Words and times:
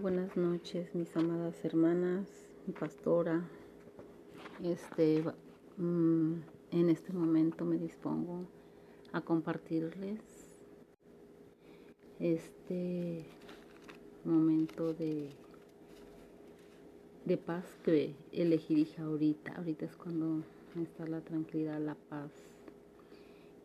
buenas 0.00 0.34
noches, 0.34 0.94
mis 0.94 1.14
amadas 1.14 1.62
hermanas, 1.62 2.26
mi 2.66 2.72
pastora. 2.72 3.46
Este, 4.64 5.22
mm, 5.76 6.34
en 6.70 6.88
este 6.88 7.12
momento 7.12 7.66
me 7.66 7.76
dispongo 7.76 8.46
a 9.12 9.20
compartirles 9.20 10.20
este 12.18 13.26
momento 14.24 14.94
de, 14.94 15.28
de 17.26 17.36
paz 17.36 17.66
que 17.84 18.14
elegí 18.32 18.88
ahorita. 18.98 19.52
Ahorita 19.56 19.84
es 19.84 19.96
cuando 19.96 20.42
está 20.80 21.06
la 21.06 21.20
tranquilidad, 21.20 21.78
la 21.78 21.94
paz. 21.94 22.32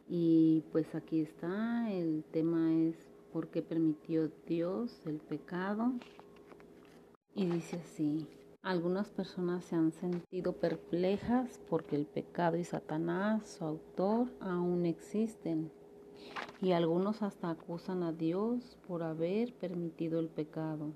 Y 0.10 0.64
pues 0.74 0.96
aquí 0.96 1.22
está, 1.22 1.90
el 1.94 2.26
tema 2.32 2.74
es 2.74 2.98
por 3.32 3.48
qué 3.48 3.62
permitió 3.62 4.30
Dios 4.46 5.02
el 5.06 5.20
pecado. 5.20 5.94
Y 7.38 7.48
dice 7.48 7.76
así, 7.76 8.26
algunas 8.62 9.10
personas 9.12 9.66
se 9.66 9.76
han 9.76 9.92
sentido 9.92 10.54
perplejas 10.54 11.60
porque 11.70 11.98
el 11.98 12.06
pecado 12.06 12.56
y 12.56 12.64
Satanás, 12.64 13.58
su 13.58 13.66
autor, 13.66 14.30
aún 14.40 14.86
existen. 14.86 15.70
Y 16.62 16.72
algunos 16.72 17.22
hasta 17.22 17.50
acusan 17.50 18.04
a 18.04 18.14
Dios 18.14 18.78
por 18.88 19.04
haber 19.04 19.54
permitido 19.54 20.22
el 20.22 20.30
pecado. 20.30 20.94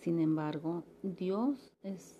Sin 0.00 0.18
embargo, 0.18 0.82
Dios 1.04 1.72
es 1.84 2.18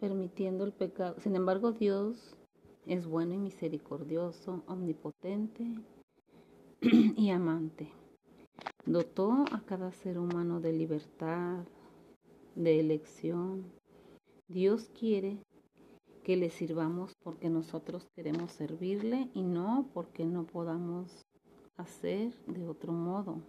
permitiendo 0.00 0.64
el 0.64 0.72
pecado. 0.72 1.14
Sin 1.20 1.36
embargo, 1.36 1.70
Dios 1.70 2.36
es 2.84 3.06
bueno 3.06 3.34
y 3.34 3.38
misericordioso, 3.38 4.64
omnipotente 4.66 5.78
y 6.82 7.30
amante. 7.30 7.92
Dotó 8.84 9.44
a 9.52 9.62
cada 9.64 9.92
ser 9.92 10.18
humano 10.18 10.60
de 10.60 10.72
libertad, 10.72 11.64
de 12.54 12.80
elección. 12.80 13.64
Dios 14.48 14.90
quiere 14.98 15.38
que 16.24 16.36
le 16.36 16.50
sirvamos 16.50 17.12
porque 17.22 17.48
nosotros 17.48 18.06
queremos 18.14 18.52
servirle 18.52 19.28
y 19.34 19.42
no 19.42 19.88
porque 19.94 20.24
no 20.24 20.44
podamos 20.44 21.24
hacer 21.76 22.34
de 22.46 22.68
otro 22.68 22.92
modo. 22.92 23.40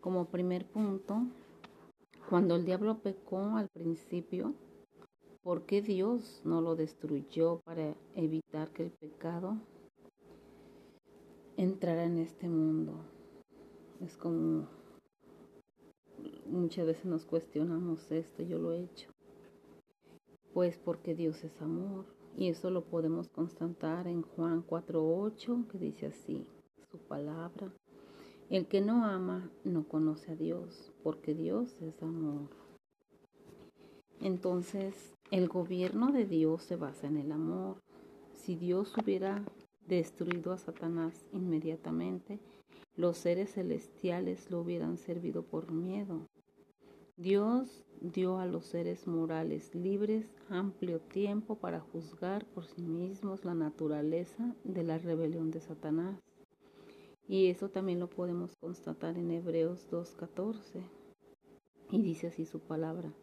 Como 0.00 0.26
primer 0.26 0.66
punto, 0.66 1.22
cuando 2.28 2.56
el 2.56 2.64
diablo 2.64 2.98
pecó 2.98 3.56
al 3.56 3.68
principio, 3.68 4.54
¿por 5.42 5.66
qué 5.66 5.82
Dios 5.82 6.42
no 6.44 6.60
lo 6.60 6.76
destruyó 6.76 7.60
para 7.64 7.94
evitar 8.14 8.70
que 8.70 8.84
el 8.84 8.90
pecado 8.90 9.56
entrara 11.56 12.04
en 12.04 12.18
este 12.18 12.48
mundo? 12.48 12.94
Es 14.00 14.16
como 14.16 14.68
muchas 16.46 16.86
veces 16.86 17.04
nos 17.04 17.24
cuestionamos 17.24 18.10
esto, 18.10 18.42
yo 18.42 18.58
lo 18.58 18.72
he 18.72 18.84
hecho. 18.84 19.10
Pues 20.52 20.78
porque 20.78 21.14
Dios 21.14 21.42
es 21.44 21.60
amor. 21.60 22.06
Y 22.36 22.48
eso 22.48 22.70
lo 22.70 22.84
podemos 22.84 23.28
constatar 23.28 24.08
en 24.08 24.22
Juan 24.22 24.66
4.8, 24.66 25.68
que 25.68 25.78
dice 25.78 26.06
así, 26.06 26.46
su 26.90 26.98
palabra. 26.98 27.72
El 28.50 28.66
que 28.66 28.80
no 28.80 29.04
ama 29.04 29.50
no 29.62 29.86
conoce 29.86 30.32
a 30.32 30.36
Dios, 30.36 30.92
porque 31.02 31.34
Dios 31.34 31.80
es 31.80 32.02
amor. 32.02 32.50
Entonces, 34.20 35.14
el 35.30 35.48
gobierno 35.48 36.12
de 36.12 36.26
Dios 36.26 36.62
se 36.62 36.76
basa 36.76 37.06
en 37.06 37.18
el 37.18 37.32
amor. 37.32 37.82
Si 38.32 38.56
Dios 38.56 38.92
hubiera 39.02 39.44
destruido 39.86 40.52
a 40.52 40.58
Satanás 40.58 41.24
inmediatamente, 41.32 42.40
los 42.96 43.16
seres 43.16 43.52
celestiales 43.54 44.50
lo 44.50 44.60
hubieran 44.60 44.98
servido 44.98 45.42
por 45.42 45.72
miedo. 45.72 46.28
Dios 47.16 47.84
dio 48.00 48.38
a 48.38 48.46
los 48.46 48.66
seres 48.66 49.06
morales 49.06 49.72
libres 49.72 50.26
amplio 50.48 50.98
tiempo 51.00 51.54
para 51.54 51.78
juzgar 51.78 52.44
por 52.44 52.66
sí 52.66 52.82
mismos 52.82 53.44
la 53.44 53.54
naturaleza 53.54 54.56
de 54.64 54.82
la 54.82 54.98
rebelión 54.98 55.52
de 55.52 55.60
Satanás. 55.60 56.20
Y 57.28 57.46
eso 57.46 57.70
también 57.70 58.00
lo 58.00 58.10
podemos 58.10 58.56
constatar 58.56 59.16
en 59.16 59.30
Hebreos 59.30 59.88
2.14. 59.92 60.82
Y 61.92 62.02
dice 62.02 62.26
así 62.26 62.46
su 62.46 62.58
palabra. 62.58 63.14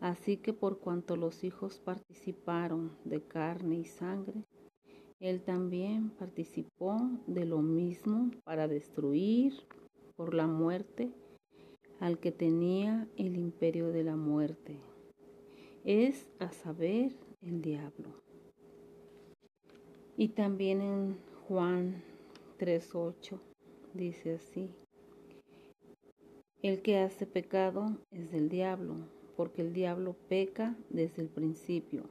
Así 0.00 0.36
que 0.36 0.52
por 0.52 0.78
cuanto 0.78 1.16
los 1.16 1.44
hijos 1.44 1.78
participaron 1.78 2.94
de 3.06 3.22
carne 3.22 3.76
y 3.76 3.84
sangre, 3.86 4.44
él 5.18 5.42
también 5.42 6.10
participó 6.10 6.98
de 7.26 7.46
lo 7.46 7.62
mismo 7.62 8.30
para 8.44 8.68
destruir 8.68 9.54
por 10.14 10.34
la 10.34 10.46
muerte 10.46 11.10
al 12.00 12.18
que 12.18 12.32
tenía 12.32 13.08
el 13.16 13.36
imperio 13.36 13.90
de 13.90 14.04
la 14.04 14.16
muerte. 14.16 14.76
Es 15.84 16.28
a 16.38 16.50
saber 16.50 17.12
el 17.42 17.62
diablo. 17.62 18.08
Y 20.16 20.28
también 20.28 20.80
en 20.80 21.16
Juan 21.48 22.02
3.8 22.58 23.38
dice 23.94 24.34
así, 24.34 24.70
el 26.62 26.80
que 26.80 26.96
hace 26.96 27.26
pecado 27.26 27.98
es 28.10 28.32
del 28.32 28.48
diablo, 28.48 28.94
porque 29.36 29.60
el 29.60 29.74
diablo 29.74 30.16
peca 30.30 30.74
desde 30.88 31.20
el 31.20 31.28
principio. 31.28 32.04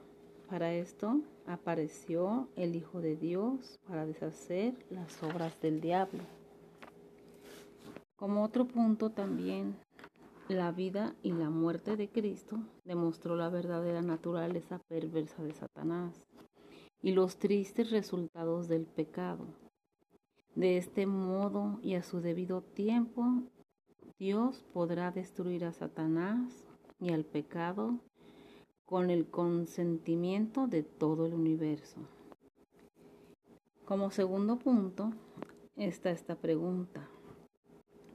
Para 0.47 0.75
esto 0.75 1.21
apareció 1.47 2.47
el 2.55 2.75
Hijo 2.75 3.01
de 3.01 3.15
Dios 3.15 3.79
para 3.87 4.05
deshacer 4.05 4.75
las 4.91 5.23
obras 5.23 5.59
del 5.61 5.81
diablo. 5.81 6.21
Como 8.23 8.45
otro 8.45 8.65
punto 8.65 9.09
también, 9.09 9.75
la 10.47 10.71
vida 10.71 11.13
y 11.23 11.33
la 11.33 11.49
muerte 11.49 11.97
de 11.97 12.07
Cristo 12.07 12.57
demostró 12.85 13.35
la 13.35 13.49
verdadera 13.49 14.01
naturaleza 14.01 14.79
perversa 14.87 15.43
de 15.43 15.53
Satanás 15.53 16.25
y 17.01 17.11
los 17.11 17.35
tristes 17.35 17.91
resultados 17.91 18.69
del 18.69 18.85
pecado. 18.85 19.45
De 20.55 20.77
este 20.77 21.05
modo 21.05 21.81
y 21.83 21.95
a 21.95 22.03
su 22.03 22.21
debido 22.21 22.61
tiempo, 22.61 23.43
Dios 24.17 24.63
podrá 24.71 25.11
destruir 25.11 25.65
a 25.65 25.73
Satanás 25.73 26.65
y 27.01 27.11
al 27.11 27.25
pecado 27.25 27.99
con 28.85 29.09
el 29.09 29.29
consentimiento 29.29 30.67
de 30.67 30.83
todo 30.83 31.25
el 31.25 31.33
universo. 31.33 31.99
Como 33.83 34.11
segundo 34.11 34.59
punto 34.59 35.11
está 35.75 36.11
esta 36.11 36.35
pregunta. 36.35 37.09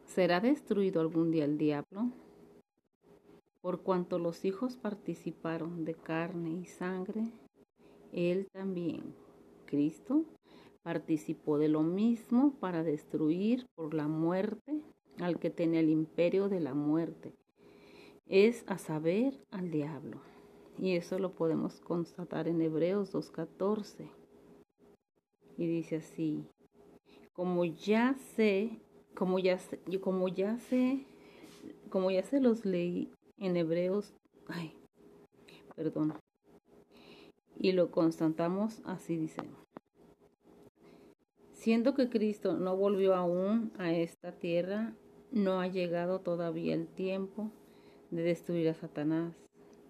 ¿Será 0.08 0.41
destruido 0.41 1.02
algún 1.02 1.30
día 1.30 1.44
el 1.44 1.58
diablo? 1.58 2.10
Por 3.60 3.82
cuanto 3.82 4.19
los 4.19 4.46
hijos 4.46 4.74
participaron 4.76 5.84
de 5.84 5.94
carne 5.94 6.50
y 6.50 6.64
sangre, 6.64 7.30
él 8.12 8.48
también, 8.50 9.14
Cristo, 9.66 10.24
participó 10.82 11.58
de 11.58 11.69
lo 11.69 11.82
mismo 11.82 12.54
para 12.58 12.82
destruir 12.82 13.66
por 13.74 13.92
la 13.92 14.08
muerte 14.08 14.80
al 15.20 15.38
que 15.38 15.50
tenía 15.50 15.80
el 15.80 15.91
imperio 15.91 16.48
de 16.48 16.60
la 16.60 16.72
muerte, 16.72 17.34
es 18.26 18.64
a 18.66 18.78
saber 18.78 19.38
al 19.50 19.70
diablo. 19.70 20.22
Y 20.78 20.96
eso 20.96 21.19
lo 21.19 21.32
podemos 21.32 21.80
constatar 21.80 22.48
en 22.48 22.62
Hebreos 22.62 23.12
2.14. 23.12 24.08
Y 25.58 25.66
dice 25.66 25.96
así, 25.96 26.46
como 27.34 27.66
ya 27.66 28.14
sé, 28.36 28.80
como 29.18 29.40
ya 29.40 29.58
sé, 29.58 29.80
como 30.00 30.28
ya 30.28 30.56
como 31.90 32.12
ya 32.12 32.22
se 32.22 32.38
los 32.38 32.64
leí 32.64 33.10
en 33.36 33.56
Hebreos, 33.56 34.14
ay, 34.46 34.72
perdón. 35.74 36.14
Y 37.58 37.72
lo 37.72 37.90
constatamos 37.90 38.80
así 38.84 39.16
dice. 39.16 39.42
Siendo 41.52 41.96
que 41.96 42.08
Cristo 42.08 42.54
no 42.58 42.76
volvió 42.76 43.16
aún 43.16 43.72
a 43.76 43.93
esta 43.93 44.31
tierra, 44.31 44.94
no 45.32 45.60
ha 45.60 45.66
llegado 45.66 46.20
todavía 46.20 46.75
el 46.75 46.87
tiempo 46.87 47.50
de 48.12 48.22
destruir 48.22 48.69
a 48.69 48.75
Satanás. 48.75 49.34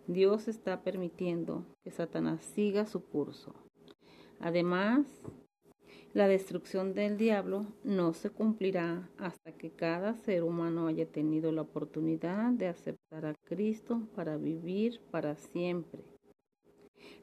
Dios 0.06 0.48
está 0.48 0.80
permitiendo 0.80 1.66
que 1.84 1.90
Satanás 1.90 2.40
siga 2.40 2.86
su 2.86 3.04
curso. 3.04 3.52
Además, 4.40 5.04
la 6.14 6.26
destrucción 6.26 6.94
del 6.94 7.18
diablo 7.18 7.66
no 7.84 8.14
se 8.14 8.30
cumplirá 8.30 9.10
hasta 9.18 9.52
que 9.52 9.70
cada 9.70 10.14
ser 10.14 10.42
humano 10.42 10.86
haya 10.86 11.06
tenido 11.06 11.52
la 11.52 11.62
oportunidad 11.62 12.50
de 12.52 12.68
aceptar 12.68 13.26
a 13.26 13.34
Cristo 13.44 14.02
para 14.14 14.36
vivir 14.36 15.00
para 15.10 15.36
siempre. 15.36 16.02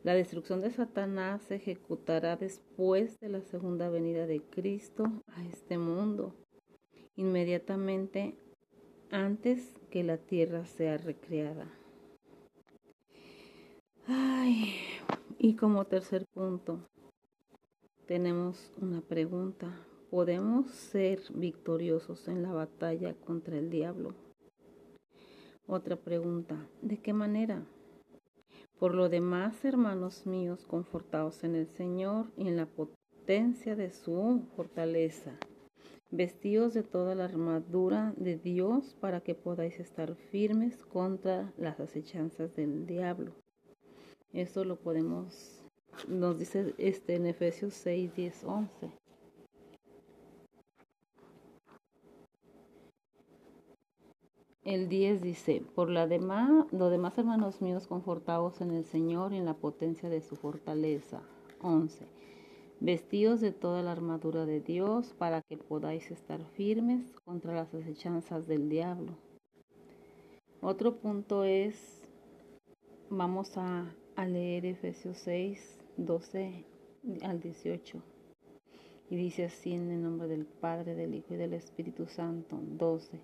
La 0.04 0.14
destrucción 0.14 0.62
de 0.62 0.70
Satanás 0.70 1.42
se 1.42 1.56
ejecutará 1.56 2.36
después 2.38 3.20
de 3.20 3.30
la 3.30 3.42
segunda 3.42 3.90
venida 3.90 4.28
de 4.28 4.42
Cristo 4.42 5.04
a 5.28 5.44
este 5.46 5.80
mundo, 5.80 6.36
inmediatamente 7.16 8.36
antes 9.10 9.74
que 9.90 10.04
la 10.04 10.18
tierra 10.18 10.66
sea 10.66 10.98
recreada. 10.98 11.68
Ay, 14.08 14.76
y 15.40 15.56
como 15.56 15.86
tercer 15.86 16.26
punto, 16.28 16.88
tenemos 18.06 18.72
una 18.82 19.02
pregunta. 19.02 19.68
¿Podemos 20.12 20.68
ser 20.72 21.20
victoriosos 21.34 22.28
en 22.28 22.44
la 22.44 22.54
batalla 22.54 23.16
contra 23.26 23.58
el 23.58 23.70
diablo? 23.70 24.14
Otra 25.68 25.96
pregunta, 25.96 26.68
¿de 26.82 26.98
qué 26.98 27.12
manera? 27.12 27.66
Por 28.80 28.94
lo 28.94 29.10
demás, 29.10 29.66
hermanos 29.66 30.26
míos, 30.28 30.66
confortados 30.68 31.44
en 31.44 31.56
el 31.56 31.68
Señor 31.68 32.28
y 32.38 32.48
en 32.48 32.58
la 32.58 32.68
potencia 32.68 33.76
de 33.76 33.90
su 33.90 34.44
fortaleza, 34.56 35.32
vestidos 36.12 36.74
de 36.74 36.84
toda 36.84 37.16
la 37.16 37.26
armadura 37.26 38.14
de 38.18 38.38
Dios 38.38 38.96
para 39.00 39.22
que 39.22 39.34
podáis 39.34 39.80
estar 39.80 40.16
firmes 40.16 40.86
contra 40.86 41.52
las 41.58 41.80
acechanzas 41.80 42.56
del 42.56 42.86
diablo. 42.86 43.32
Esto 44.34 44.66
lo 44.66 44.76
podemos, 44.76 45.55
nos 46.08 46.38
dice 46.38 46.74
este 46.78 47.16
en 47.16 47.26
Efesios 47.28 47.74
6, 47.74 48.16
10, 48.16 48.44
11. 48.44 48.92
El 54.64 54.90
10 54.90 55.22
dice, 55.22 55.64
por 55.76 55.92
la 55.92 56.08
demás, 56.08 56.66
lo 56.72 56.90
demás 56.90 57.16
hermanos 57.20 57.62
míos 57.62 57.86
confortados 57.86 58.62
en 58.62 58.72
el 58.72 58.84
Señor 58.84 59.32
y 59.32 59.38
en 59.38 59.46
la 59.46 59.54
potencia 59.54 60.10
de 60.10 60.22
su 60.22 60.36
fortaleza. 60.36 61.22
11. 61.62 62.08
Vestidos 62.80 63.42
de 63.42 63.52
toda 63.52 63.84
la 63.84 63.92
armadura 63.92 64.48
de 64.48 64.62
Dios 64.62 65.14
para 65.18 65.44
que 65.44 65.58
podáis 65.58 66.10
estar 66.10 66.44
firmes 66.56 67.14
contra 67.24 67.54
las 67.54 67.74
acechanzas 67.76 68.48
del 68.48 68.68
diablo. 68.68 69.14
Otro 70.62 70.96
punto 70.96 71.44
es, 71.44 72.02
vamos 73.12 73.58
a, 73.58 73.86
a 74.16 74.26
leer 74.26 74.66
Efesios 74.66 75.18
6, 75.20 75.85
12 75.98 76.66
al 77.22 77.40
18. 77.40 78.02
Y 79.10 79.16
dice 79.16 79.46
así 79.46 79.74
en 79.74 79.92
el 79.92 80.02
nombre 80.02 80.28
del 80.28 80.46
Padre, 80.46 80.96
del 80.96 81.14
Hijo 81.16 81.34
y 81.36 81.38
del 81.38 81.54
Espíritu 81.54 82.08
Santo. 82.08 82.60
12 82.62 83.20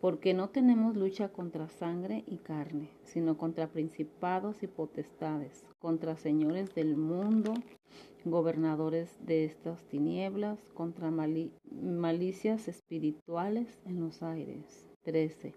porque 0.00 0.32
no 0.32 0.48
tenemos 0.50 0.96
lucha 0.96 1.28
contra 1.30 1.68
sangre 1.68 2.22
y 2.26 2.38
carne, 2.38 2.90
sino 3.02 3.36
contra 3.36 3.68
principados 3.68 4.62
y 4.62 4.68
potestades, 4.68 5.66
contra 5.80 6.16
señores 6.16 6.74
del 6.74 6.96
mundo, 6.96 7.54
gobernadores 8.24 9.16
de 9.24 9.44
estas 9.44 9.84
tinieblas, 9.88 10.58
contra 10.74 11.10
malicias 11.10 12.68
espirituales 12.68 13.80
en 13.86 14.00
los 14.00 14.22
aires. 14.22 14.86
13. 15.02 15.54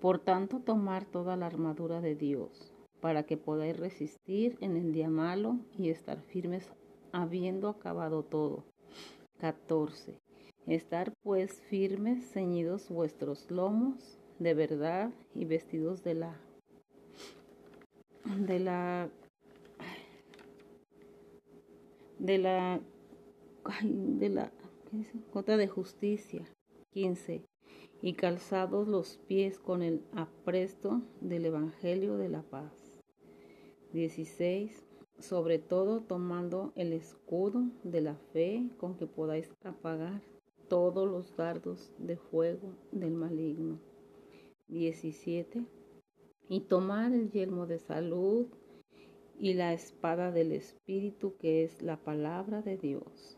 Por 0.00 0.18
tanto, 0.18 0.60
tomar 0.60 1.04
toda 1.04 1.36
la 1.36 1.46
armadura 1.46 2.00
de 2.00 2.16
Dios, 2.16 2.72
para 3.00 3.24
que 3.24 3.36
podáis 3.36 3.78
resistir 3.78 4.56
en 4.60 4.76
el 4.76 4.92
día 4.92 5.08
malo 5.08 5.58
y 5.78 5.90
estar 5.90 6.20
firmes 6.22 6.70
habiendo 7.12 7.68
acabado 7.68 8.22
todo. 8.22 8.64
14 9.40 10.20
Estar 10.66 11.12
pues 11.22 11.60
firmes, 11.62 12.30
ceñidos 12.30 12.88
vuestros 12.90 13.50
lomos 13.50 14.18
de 14.38 14.54
verdad 14.54 15.10
y 15.34 15.44
vestidos 15.44 16.04
de 16.04 16.14
la 16.14 16.40
de 18.24 18.58
la 18.58 19.10
de 22.18 22.38
la 22.38 22.80
de 23.82 24.28
la 24.28 24.52
¿qué 25.44 25.56
de 25.56 25.68
justicia. 25.68 26.46
15 26.92 27.42
y 28.02 28.14
calzados 28.14 28.88
los 28.88 29.18
pies 29.26 29.58
con 29.58 29.82
el 29.82 30.02
apresto 30.14 31.02
del 31.20 31.46
evangelio 31.46 32.16
de 32.16 32.28
la 32.28 32.42
paz 32.42 32.79
16 33.92 34.90
sobre 35.20 35.58
todo 35.58 36.00
tomando 36.00 36.72
el 36.76 36.92
escudo 36.92 37.64
de 37.84 38.00
la 38.00 38.14
fe 38.32 38.68
con 38.78 38.96
que 38.96 39.06
podáis 39.06 39.50
apagar 39.64 40.22
todos 40.68 41.08
los 41.08 41.36
dardos 41.36 41.92
de 41.98 42.16
fuego 42.16 42.72
del 42.92 43.12
maligno. 43.12 43.78
17. 44.68 45.64
Y 46.48 46.60
tomar 46.60 47.12
el 47.12 47.30
yelmo 47.30 47.66
de 47.66 47.78
salud 47.78 48.46
y 49.38 49.54
la 49.54 49.72
espada 49.72 50.30
del 50.30 50.52
Espíritu 50.52 51.36
que 51.38 51.64
es 51.64 51.82
la 51.82 51.96
palabra 51.96 52.62
de 52.62 52.76
Dios. 52.76 53.36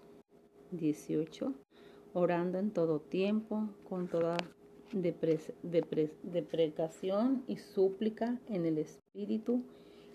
18. 0.73 1.55
Orando 2.15 2.59
en 2.59 2.71
todo 2.71 3.01
tiempo, 3.01 3.71
con 3.89 4.09
toda 4.09 4.37
deprecación 4.93 7.43
y 7.47 7.57
súplica 7.57 8.39
en 8.49 8.67
el 8.67 8.77
Espíritu 8.77 9.65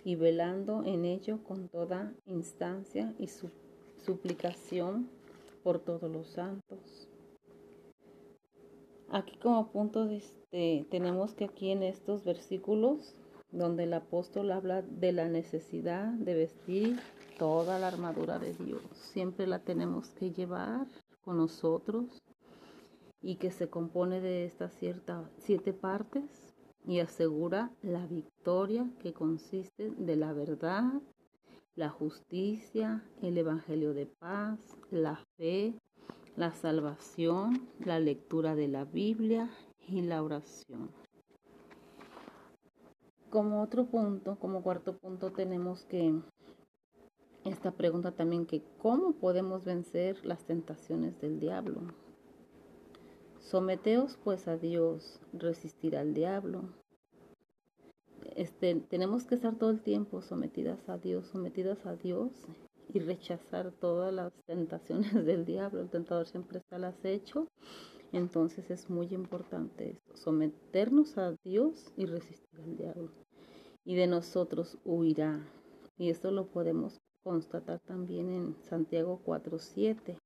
y 0.07 0.15
velando 0.15 0.85
en 0.85 1.03
ello 1.03 1.43
con 1.43 1.67
toda 1.67 2.13
instancia 2.27 3.13
y 3.19 3.27
suplicación 4.05 5.09
por 5.63 5.79
todos 5.79 6.09
los 6.09 6.27
santos. 6.27 7.09
Aquí 9.09 9.37
como 9.37 9.69
punto 9.69 10.09
este, 10.09 10.87
tenemos 10.89 11.33
que 11.33 11.43
aquí 11.43 11.71
en 11.71 11.83
estos 11.83 12.23
versículos 12.23 13.15
donde 13.51 13.83
el 13.83 13.93
apóstol 13.93 14.53
habla 14.53 14.81
de 14.81 15.11
la 15.11 15.27
necesidad 15.27 16.13
de 16.13 16.35
vestir 16.35 16.97
toda 17.37 17.77
la 17.77 17.89
armadura 17.89 18.39
de 18.39 18.53
Dios. 18.53 18.81
Siempre 18.93 19.45
la 19.45 19.59
tenemos 19.59 20.11
que 20.11 20.31
llevar 20.31 20.87
con 21.19 21.35
nosotros 21.35 22.23
y 23.21 23.35
que 23.35 23.51
se 23.51 23.69
compone 23.69 24.21
de 24.21 24.45
estas 24.45 24.71
ciertas 24.75 25.29
siete 25.39 25.73
partes 25.73 26.46
y 26.87 27.01
asegura 27.01 27.69
la 27.81 28.07
victoria 28.07 28.89
que 29.01 29.13
consiste 29.13 29.91
de 29.97 30.15
la 30.15 30.31
verdad, 30.31 30.93
la 31.75 31.89
justicia, 31.89 33.03
el 33.21 33.37
evangelio 33.37 33.93
de 33.93 34.05
paz, 34.05 34.59
la 34.89 35.21
fe, 35.37 35.75
la 36.37 36.53
salvación, 36.53 37.67
la 37.83 37.99
lectura 37.99 38.55
de 38.55 38.69
la 38.69 38.85
Biblia 38.85 39.49
y 39.87 40.01
la 40.01 40.23
oración. 40.23 40.89
Como 43.29 43.61
otro 43.61 43.85
punto, 43.85 44.37
como 44.39 44.63
cuarto 44.63 44.97
punto, 44.97 45.31
tenemos 45.31 45.83
que 45.83 46.15
esta 47.43 47.71
pregunta 47.71 48.13
también 48.13 48.45
que 48.45 48.63
cómo 48.77 49.13
podemos 49.13 49.65
vencer 49.65 50.25
las 50.25 50.45
tentaciones 50.45 51.19
del 51.19 51.39
diablo. 51.39 51.81
Someteos 53.47 54.19
pues 54.25 54.45
a 54.49 54.57
Dios, 54.57 55.21
resistir 55.31 55.95
al 55.95 56.13
diablo. 56.13 56.65
Este, 58.35 58.75
tenemos 58.75 59.25
que 59.25 59.35
estar 59.35 59.55
todo 59.55 59.69
el 59.69 59.79
tiempo 59.79 60.21
sometidas 60.21 60.89
a 60.89 60.97
Dios, 60.97 61.27
sometidas 61.27 61.85
a 61.85 61.95
Dios 61.95 62.33
y 62.89 62.99
rechazar 62.99 63.71
todas 63.71 64.13
las 64.13 64.33
tentaciones 64.47 65.13
del 65.25 65.45
diablo. 65.45 65.79
El 65.79 65.89
tentador 65.89 66.27
siempre 66.27 66.57
está 66.57 66.75
al 66.75 66.83
acecho. 66.83 67.47
Entonces 68.11 68.69
es 68.69 68.89
muy 68.89 69.13
importante 69.13 69.97
someternos 70.13 71.17
a 71.17 71.31
Dios 71.45 71.93
y 71.95 72.05
resistir 72.05 72.59
al 72.59 72.75
diablo. 72.75 73.11
Y 73.85 73.95
de 73.95 74.07
nosotros 74.07 74.77
huirá. 74.83 75.39
Y 75.97 76.09
esto 76.09 76.31
lo 76.31 76.47
podemos 76.47 76.99
constatar 77.23 77.79
también 77.79 78.29
en 78.29 78.57
Santiago 78.63 79.21
4:7. 79.23 80.17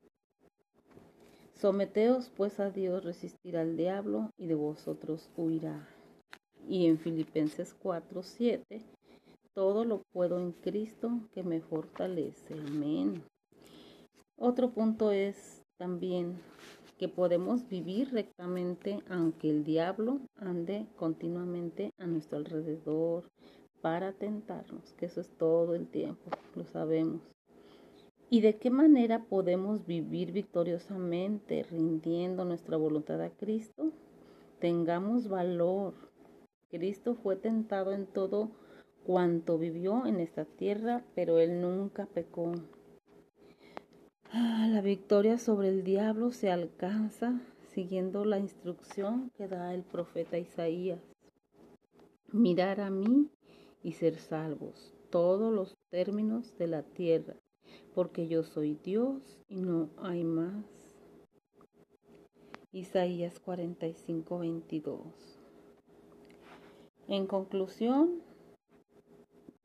Someteos 1.61 2.31
pues 2.35 2.59
a 2.59 2.71
Dios, 2.71 3.03
resistir 3.03 3.55
al 3.55 3.77
diablo 3.77 4.31
y 4.35 4.47
de 4.47 4.55
vosotros 4.55 5.29
huirá. 5.37 5.87
Y 6.67 6.87
en 6.87 6.97
Filipenses 6.97 7.75
4:7 7.83 8.81
todo 9.53 9.85
lo 9.85 10.01
puedo 10.11 10.39
en 10.39 10.53
Cristo 10.53 11.11
que 11.35 11.43
me 11.43 11.61
fortalece. 11.61 12.55
Amén. 12.55 13.21
Otro 14.37 14.71
punto 14.71 15.11
es 15.11 15.61
también 15.77 16.39
que 16.97 17.07
podemos 17.07 17.69
vivir 17.69 18.11
rectamente 18.11 19.03
aunque 19.07 19.51
el 19.51 19.63
diablo 19.63 20.19
ande 20.37 20.87
continuamente 20.95 21.91
a 21.99 22.07
nuestro 22.07 22.39
alrededor 22.39 23.29
para 23.81 24.13
tentarnos, 24.13 24.93
que 24.93 25.05
eso 25.05 25.21
es 25.21 25.29
todo 25.37 25.75
el 25.75 25.87
tiempo, 25.87 26.31
lo 26.55 26.65
sabemos. 26.65 27.21
¿Y 28.33 28.39
de 28.39 28.55
qué 28.55 28.69
manera 28.69 29.25
podemos 29.25 29.85
vivir 29.85 30.31
victoriosamente 30.31 31.63
rindiendo 31.63 32.45
nuestra 32.45 32.77
voluntad 32.77 33.21
a 33.21 33.29
Cristo? 33.29 33.91
Tengamos 34.59 35.27
valor. 35.27 35.93
Cristo 36.69 37.15
fue 37.15 37.35
tentado 37.35 37.91
en 37.91 38.05
todo 38.05 38.51
cuanto 39.03 39.57
vivió 39.57 40.05
en 40.05 40.21
esta 40.21 40.45
tierra, 40.45 41.03
pero 41.13 41.39
él 41.39 41.59
nunca 41.59 42.05
pecó. 42.05 42.53
Ah, 44.31 44.65
la 44.71 44.79
victoria 44.79 45.37
sobre 45.37 45.67
el 45.67 45.83
diablo 45.83 46.31
se 46.31 46.49
alcanza 46.51 47.41
siguiendo 47.73 48.23
la 48.23 48.39
instrucción 48.39 49.29
que 49.35 49.49
da 49.49 49.73
el 49.73 49.83
profeta 49.83 50.37
Isaías. 50.37 51.01
Mirar 52.31 52.79
a 52.79 52.91
mí 52.91 53.27
y 53.83 53.91
ser 53.91 54.15
salvos 54.15 54.93
todos 55.09 55.53
los 55.53 55.75
términos 55.89 56.57
de 56.57 56.67
la 56.67 56.83
tierra, 56.83 57.35
porque 57.93 58.27
yo 58.27 58.43
soy 58.43 58.77
Dios 58.83 59.39
y 59.47 59.61
no 59.61 59.89
hay 59.97 60.23
más. 60.23 60.65
Isaías 62.71 63.39
45, 63.39 64.39
22. 64.39 65.41
En 67.07 67.27
conclusión, 67.27 68.21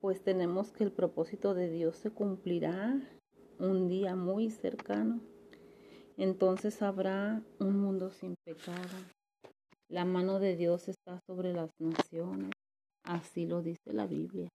pues 0.01 0.23
tenemos 0.23 0.73
que 0.73 0.85
el 0.85 0.93
propósito 0.93 1.55
de 1.55 1.71
Dios 1.71 1.97
se 1.97 2.11
cumplirá 2.11 3.01
un 3.59 3.89
día 3.89 4.17
muy 4.17 4.51
cercano. 4.51 5.21
Entonces 6.17 6.83
habrá 6.83 7.43
un 7.61 7.79
mundo 7.81 8.11
sin 8.11 8.35
pecado, 8.45 8.97
La 9.89 10.05
mano 10.05 10.41
de 10.41 10.57
Dios 10.57 10.89
está 10.89 11.21
sobre 11.27 11.53
las 11.53 11.71
naciones. 11.79 12.51
Así 13.05 13.47
lo 13.47 13.63
dice 13.63 13.93
la 13.93 14.07
Biblia. 14.07 14.49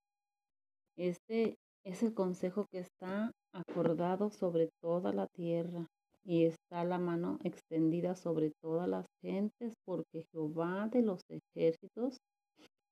Este 0.98 1.56
es 1.84 2.04
el 2.04 2.14
consejo 2.14 2.66
que 2.72 2.80
está 2.80 3.32
acordado 3.54 4.30
sobre 4.30 4.70
toda 4.82 5.14
la 5.14 5.28
tierra 5.28 5.88
y 6.24 6.46
está 6.46 6.84
la 6.84 7.00
mano 7.00 7.40
extendida 7.44 8.16
sobre 8.16 8.52
todas 8.62 8.88
las 8.88 9.06
gentes 9.22 9.74
porque 9.86 10.26
Jehová 10.32 10.88
de 10.92 11.02
los 11.02 11.22
ejércitos 11.30 12.18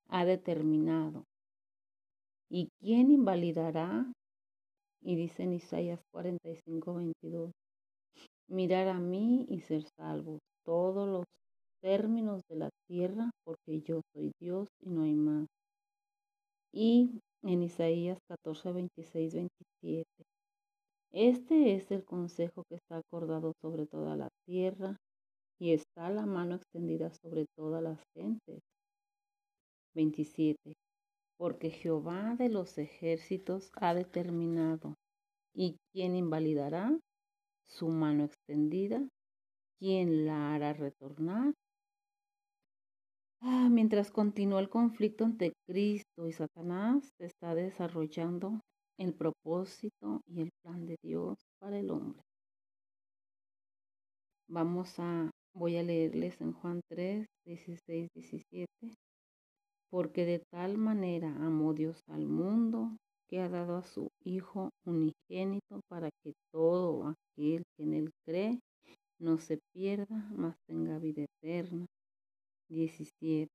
ha 0.07 0.25
determinado. 0.25 1.25
¿Y 2.49 2.69
quién 2.79 3.11
invalidará? 3.11 4.11
Y 5.01 5.15
dice 5.15 5.43
en 5.43 5.53
Isaías 5.53 6.01
45, 6.11 6.95
22, 6.95 7.51
mirar 8.47 8.87
a 8.87 8.99
mí 8.99 9.45
y 9.47 9.61
ser 9.61 9.83
salvos 9.95 10.39
todos 10.65 11.07
los 11.07 11.25
términos 11.81 12.41
de 12.49 12.55
la 12.57 12.69
tierra, 12.87 13.29
porque 13.45 13.81
yo 13.81 14.01
soy 14.13 14.31
Dios 14.41 14.67
y 14.81 14.89
no 14.89 15.03
hay 15.03 15.13
más. 15.13 15.47
Y 16.73 17.21
en 17.43 17.63
Isaías 17.63 18.19
14, 18.27 18.71
26, 18.71 19.33
27. 19.33 20.05
Este 21.11 21.75
es 21.75 21.89
el 21.91 22.03
consejo 22.03 22.63
que 22.69 22.75
está 22.75 22.97
acordado 22.97 23.53
sobre 23.61 23.87
toda 23.87 24.15
la 24.15 24.29
tierra 24.45 24.97
y 25.59 25.73
está 25.73 26.09
la 26.09 26.25
mano 26.25 26.55
extendida 26.55 27.11
sobre 27.11 27.45
todas 27.55 27.81
las 27.81 27.99
gentes. 28.13 28.61
27. 29.95 30.75
Porque 31.37 31.69
Jehová 31.71 32.35
de 32.37 32.49
los 32.49 32.77
ejércitos 32.77 33.71
ha 33.75 33.93
determinado, 33.93 34.95
¿y 35.53 35.77
quién 35.91 36.15
invalidará? 36.15 36.97
Su 37.65 37.87
mano 37.87 38.25
extendida, 38.25 39.07
¿quién 39.79 40.25
la 40.25 40.53
hará 40.53 40.73
retornar? 40.73 41.53
Ah, 43.41 43.69
mientras 43.71 44.11
continúa 44.11 44.59
el 44.59 44.69
conflicto 44.69 45.23
entre 45.23 45.53
Cristo 45.65 46.27
y 46.27 46.33
Satanás, 46.33 47.09
se 47.17 47.25
está 47.25 47.55
desarrollando 47.55 48.59
el 48.97 49.13
propósito 49.13 50.21
y 50.27 50.41
el 50.41 50.49
plan 50.61 50.85
de 50.85 50.97
Dios 51.01 51.37
para 51.59 51.79
el 51.79 51.89
hombre. 51.89 52.21
Vamos 54.49 54.99
a, 54.99 55.31
voy 55.53 55.77
a 55.77 55.83
leerles 55.83 56.41
en 56.41 56.51
Juan 56.51 56.81
3, 56.89 57.27
16, 57.45 58.09
17. 58.13 58.67
Porque 59.89 60.25
de 60.25 60.39
tal 60.51 60.77
manera 60.77 61.29
amó 61.29 61.73
Dios 61.73 62.01
al 62.07 62.27
mundo 62.27 62.97
que 63.29 63.39
ha 63.39 63.47
dado 63.47 63.77
a 63.77 63.83
su 63.83 64.09
Hijo 64.25 64.69
unigénito 64.85 65.79
para 65.87 66.09
que 66.23 66.33
todo 66.51 67.07
aquel 67.07 67.63
que 67.77 67.83
en 67.83 67.93
él 67.93 68.09
cree 68.25 68.59
no 69.17 69.37
se 69.37 69.59
pierda, 69.73 70.29
mas 70.35 70.55
tenga 70.67 70.99
vida 70.99 71.23
eterna. 71.23 71.85
17. 72.69 73.49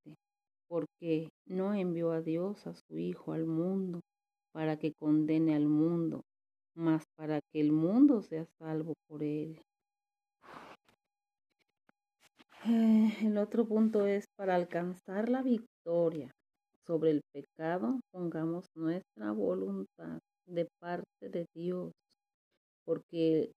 Porque 0.67 1.29
no 1.45 1.73
envió 1.73 2.11
a 2.11 2.21
Dios 2.21 2.65
a 2.67 2.73
su 2.73 2.97
Hijo 2.97 3.33
al 3.33 3.45
mundo 3.45 4.01
para 4.51 4.77
que 4.77 4.93
condene 4.93 5.53
al 5.53 5.67
mundo, 5.67 6.21
mas 6.75 7.03
para 7.17 7.41
que 7.51 7.59
el 7.59 7.73
mundo 7.73 8.21
sea 8.21 8.45
salvo 8.57 8.93
por 9.07 9.21
él. 9.21 9.59
Eh, 12.67 13.17
el 13.21 13.37
otro 13.37 13.67
punto 13.67 14.07
es, 14.07 14.25
para 14.37 14.55
alcanzar 14.55 15.29
la 15.29 15.43
victoria 15.43 16.31
sobre 16.87 17.11
el 17.11 17.21
pecado, 17.33 17.99
pongamos 18.11 18.65
nuestra 18.75 19.31
voluntad 19.31 20.19
de 20.47 20.67
parte 20.79 21.29
de 21.29 21.45
Dios, 21.53 21.91
porque 22.85 23.51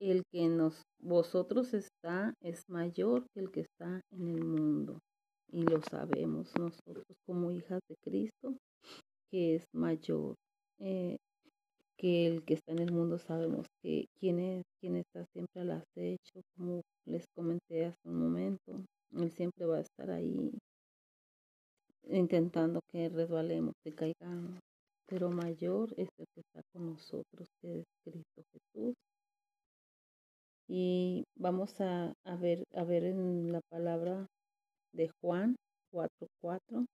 el 0.00 0.24
que 0.32 0.48
nos, 0.48 0.82
vosotros 1.02 1.74
está 1.74 2.32
es 2.40 2.68
mayor 2.68 3.26
que 3.34 3.40
el 3.40 3.50
que 3.50 3.60
está 3.60 4.00
en 4.12 4.28
el 4.28 4.44
mundo. 4.44 5.00
Y 5.50 5.62
lo 5.62 5.82
sabemos 5.82 6.50
nosotros 6.58 7.04
como 7.26 7.50
hijas 7.50 7.80
de 7.88 7.96
Cristo, 8.02 8.56
que 9.30 9.56
es 9.56 9.64
mayor 9.74 10.36
eh, 10.78 11.16
que 11.98 12.26
el 12.26 12.44
que 12.44 12.54
está 12.54 12.72
en 12.72 12.78
el 12.78 12.92
mundo. 12.92 13.18
Sabemos 13.18 13.66
que 13.82 14.06
quién 14.18 14.38
es, 14.38 14.62
quién 14.80 14.96
está 14.96 15.26
siempre 15.32 15.62
al 15.62 15.72
acecho, 15.72 16.40
como 16.56 16.80
les 17.04 17.24
comenté 17.34 17.84
hace 17.84 18.08
un 18.08 18.18
momento. 18.18 18.84
Él 19.12 19.30
siempre 19.32 19.66
va 19.66 19.78
a 19.78 19.82
estar 19.82 20.10
ahí 20.10 20.50
intentando 22.04 22.80
que 22.90 23.08
resbalemos, 23.08 23.74
que 23.84 23.92
caigamos. 23.92 24.58
Pero 25.06 25.30
mayor 25.30 25.92
es 25.98 26.08
el 26.16 26.26
que 26.32 26.40
está 26.40 26.62
con 26.72 26.86
nosotros, 26.86 27.48
que 27.60 27.80
es 27.80 27.84
Cristo 28.04 28.42
Jesús. 28.52 28.94
Y 30.68 31.24
vamos 31.36 31.80
a, 31.80 32.14
ver, 32.38 32.64
a 32.74 32.84
ver 32.84 33.04
en 33.04 33.52
la 33.52 33.60
palabra 33.68 34.26
de 34.92 35.10
Juan 35.20 35.56
4:4 35.92 36.86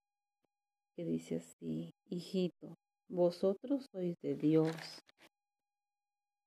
que 0.96 1.04
dice 1.04 1.36
así, 1.36 1.90
hijito, 2.10 2.74
vosotros 3.08 3.86
sois 3.92 4.16
de 4.22 4.34
Dios 4.34 4.74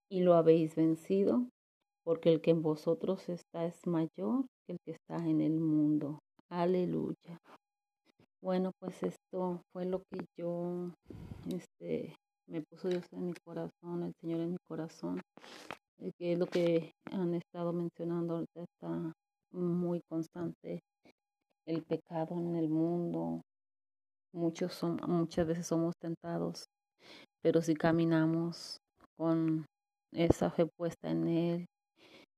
y 0.10 0.22
lo 0.22 0.34
habéis 0.34 0.76
vencido, 0.76 1.48
porque 2.04 2.34
el 2.34 2.42
que 2.42 2.52
en 2.52 2.62
vosotros 2.62 3.30
está 3.30 3.66
es 3.66 3.88
mayor 3.88 4.46
que 4.66 4.74
el 4.74 4.80
que 4.84 4.92
está 4.92 5.16
en 5.18 5.40
el 5.40 5.60
mundo. 5.62 6.20
Aleluya. 6.50 7.38
Bueno, 8.42 8.72
pues 8.80 9.04
esto 9.04 9.62
fue 9.72 9.86
lo 9.86 10.00
que 10.00 10.26
yo, 10.38 10.92
este, 11.48 12.18
me 12.48 12.62
puso 12.64 12.90
Dios 12.90 13.06
en 13.14 13.28
mi 13.28 13.34
corazón, 13.46 14.04
el 14.04 14.14
Señor 14.20 14.42
en 14.42 14.52
mi 14.52 14.58
corazón 14.68 15.22
que 16.18 16.34
es 16.34 16.40
lo 16.40 16.48
que 16.48 16.94
han 17.12 17.36
estado 17.36 17.74
mencionando 17.74 18.36
ahorita, 18.36 18.64
está 18.64 19.14
muy 19.52 20.02
constante 20.10 20.82
el 21.68 21.84
pecado 21.84 22.40
en 22.40 22.56
el 22.56 22.70
mundo. 22.70 23.42
Muchos 24.62 24.78
son, 24.78 25.00
muchas 25.08 25.48
veces 25.48 25.66
somos 25.66 25.96
tentados, 26.00 26.68
pero 27.42 27.64
si 27.64 27.74
caminamos 27.74 28.78
con 29.18 29.66
esa 30.14 30.52
fe 30.52 30.68
puesta 30.78 31.10
en 31.10 31.28
Él, 31.28 31.66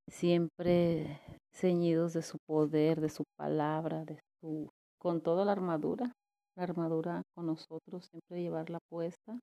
siempre 0.10 1.20
ceñidos 1.54 2.14
de 2.14 2.22
su 2.22 2.38
poder, 2.48 3.02
de 3.02 3.10
su 3.10 3.26
palabra, 3.38 4.06
de 4.06 4.22
su, 4.40 4.70
con 5.02 5.20
toda 5.20 5.44
la 5.44 5.52
armadura, 5.52 6.14
la 6.56 6.64
armadura 6.64 7.24
con 7.36 7.48
nosotros, 7.48 8.08
siempre 8.10 8.42
llevarla 8.42 8.80
puesta. 8.90 9.38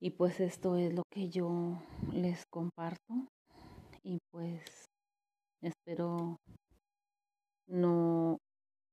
Y 0.00 0.12
pues 0.12 0.40
esto 0.40 0.76
es 0.76 0.94
lo 0.94 1.02
que 1.12 1.28
yo 1.28 1.82
les 2.10 2.46
comparto 2.50 3.28
y 4.02 4.16
pues 4.32 4.86
espero 5.60 6.38
no 7.66 8.38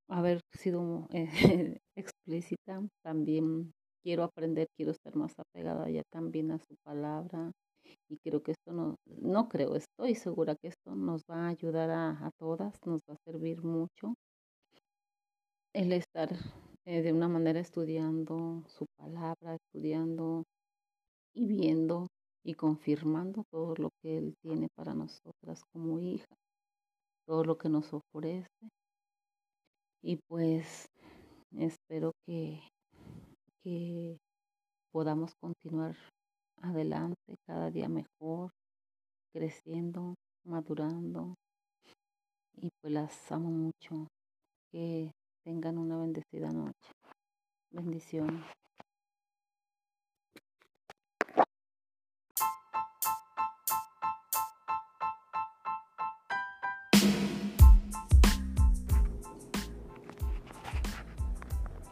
haber 0.07 0.41
sido 0.53 1.07
eh, 1.11 1.29
explícita. 1.95 2.81
También 3.03 3.73
quiero 4.03 4.23
aprender, 4.23 4.67
quiero 4.77 4.91
estar 4.91 5.15
más 5.15 5.33
apegada 5.39 5.89
ya 5.89 6.03
también 6.11 6.51
a 6.51 6.59
su 6.59 6.75
palabra 6.83 7.51
y 8.09 8.17
creo 8.17 8.41
que 8.43 8.51
esto 8.51 8.71
no, 8.71 8.95
no 9.05 9.49
creo, 9.49 9.75
estoy 9.75 10.15
segura 10.15 10.55
que 10.55 10.67
esto 10.69 10.95
nos 10.95 11.23
va 11.29 11.45
a 11.45 11.49
ayudar 11.49 11.89
a, 11.89 12.31
todas, 12.37 12.75
nos 12.85 13.01
va 13.09 13.15
a 13.15 13.31
servir 13.31 13.63
mucho 13.63 14.15
el 15.73 15.91
estar 15.91 16.29
eh, 16.85 17.01
de 17.01 17.13
una 17.13 17.27
manera 17.27 17.59
estudiando 17.59 18.63
su 18.67 18.85
palabra, 18.97 19.55
estudiando 19.55 20.43
y 21.33 21.47
viendo 21.47 22.07
y 22.43 22.53
confirmando 22.53 23.43
todo 23.51 23.75
lo 23.75 23.89
que 24.01 24.17
Él 24.17 24.35
tiene 24.41 24.67
para 24.75 24.93
nosotras 24.93 25.63
como 25.73 25.99
hija, 25.99 26.35
todo 27.27 27.43
lo 27.43 27.57
que 27.57 27.69
nos 27.69 27.91
ofrece. 27.91 28.69
Y 30.07 30.17
pues 30.27 30.87
espero 31.57 32.11
que, 32.27 32.61
que 33.63 34.19
podamos 34.91 35.33
continuar 35.41 35.95
adelante 36.61 37.37
cada 37.47 37.71
día 37.71 37.89
mejor, 37.89 38.51
creciendo, 39.33 40.13
madurando. 40.43 41.33
Y 42.53 42.69
pues 42.79 42.93
las 42.93 43.31
amo 43.31 43.49
mucho. 43.49 44.07
Que 44.71 45.11
tengan 45.43 45.79
una 45.79 45.97
bendecida 45.97 46.51
noche. 46.51 46.91
Bendiciones. 47.71 48.45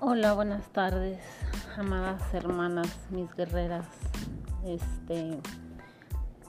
Hola, 0.05 0.33
buenas 0.33 0.67
tardes, 0.74 1.17
amadas 1.77 2.22
hermanas, 2.33 2.89
mis 3.10 3.33
guerreras. 3.36 3.88
Este, 4.65 5.39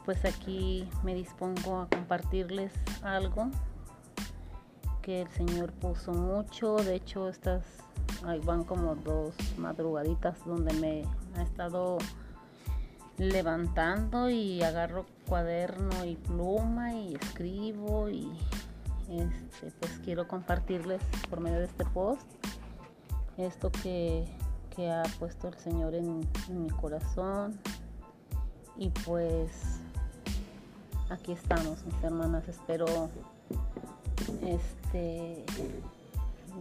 pues 0.05 0.25
aquí 0.25 0.89
me 1.05 1.15
dispongo 1.15 1.83
a 1.83 1.89
compartirles 1.89 2.73
algo 3.05 3.53
que 5.03 5.23
el 5.23 5.29
Señor 5.29 5.71
puso 5.71 6.13
mucho. 6.13 6.75
De 6.79 6.97
hecho, 6.97 7.29
estas 7.29 7.63
van 8.45 8.65
como 8.65 8.97
dos 8.97 9.37
madrugaditas 9.57 10.45
donde 10.45 10.75
me 10.75 11.05
ha 11.39 11.43
estado 11.43 11.99
levantando 13.19 14.31
y 14.31 14.65
agarro 14.65 15.07
cuaderno 15.29 16.05
y 16.05 16.17
pluma 16.17 16.93
y 16.93 17.15
escribo 17.15 18.09
y, 18.09 18.37
este, 19.09 19.71
pues 19.79 20.01
quiero 20.05 20.27
compartirles 20.27 21.01
por 21.31 21.39
medio 21.39 21.61
de 21.61 21.67
este 21.67 21.85
post 21.85 22.44
esto 23.37 23.71
que, 23.83 24.27
ha 24.91 25.05
puesto 25.19 25.49
el 25.49 25.55
Señor 25.55 25.95
en, 25.95 26.21
mi 26.49 26.71
corazón. 26.71 27.59
Y 28.77 28.91
pues 28.91 29.51
aquí 31.11 31.33
estamos, 31.33 31.85
mis 31.85 32.03
hermanas. 32.03 32.49
Espero 32.49 33.09
este 34.43 35.45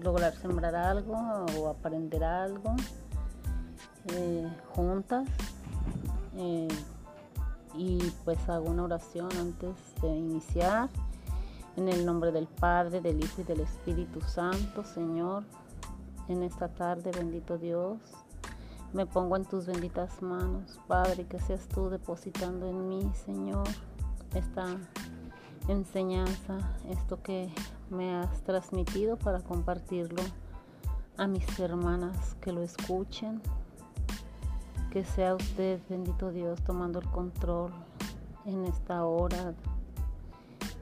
lograr 0.01 0.35
sembrar 0.35 0.75
algo 0.75 1.15
o 1.57 1.69
aprender 1.69 2.23
algo 2.23 2.75
eh, 4.07 4.47
juntas. 4.73 5.27
Eh, 6.35 6.67
y 7.75 7.97
pues 8.23 8.37
hago 8.49 8.69
una 8.69 8.83
oración 8.83 9.29
antes 9.39 9.75
de 10.01 10.07
iniciar. 10.09 10.89
En 11.75 11.89
el 11.89 12.05
nombre 12.05 12.31
del 12.31 12.45
Padre, 12.45 13.01
del 13.01 13.23
Hijo 13.23 13.41
y 13.41 13.45
del 13.45 13.61
Espíritu 13.61 14.21
Santo, 14.21 14.83
Señor, 14.83 15.43
en 16.27 16.43
esta 16.43 16.69
tarde, 16.69 17.11
bendito 17.11 17.57
Dios, 17.57 17.97
me 18.93 19.05
pongo 19.05 19.35
en 19.35 19.45
tus 19.45 19.65
benditas 19.65 20.21
manos, 20.21 20.79
Padre, 20.87 21.25
que 21.25 21.39
seas 21.39 21.67
tú 21.67 21.89
depositando 21.89 22.67
en 22.67 22.87
mí, 22.87 23.11
Señor, 23.25 23.67
esta 24.35 24.77
enseñanza, 25.67 26.75
esto 26.89 27.21
que 27.21 27.51
me 27.89 28.15
has 28.15 28.41
transmitido 28.43 29.17
para 29.17 29.39
compartirlo 29.41 30.21
a 31.17 31.27
mis 31.27 31.59
hermanas 31.59 32.35
que 32.41 32.51
lo 32.51 32.61
escuchen. 32.61 33.41
Que 34.91 35.03
sea 35.03 35.33
usted, 35.33 35.79
bendito 35.89 36.31
Dios, 36.31 36.61
tomando 36.63 36.99
el 36.99 37.09
control 37.09 37.71
en 38.45 38.65
esta 38.65 39.05
hora. 39.05 39.55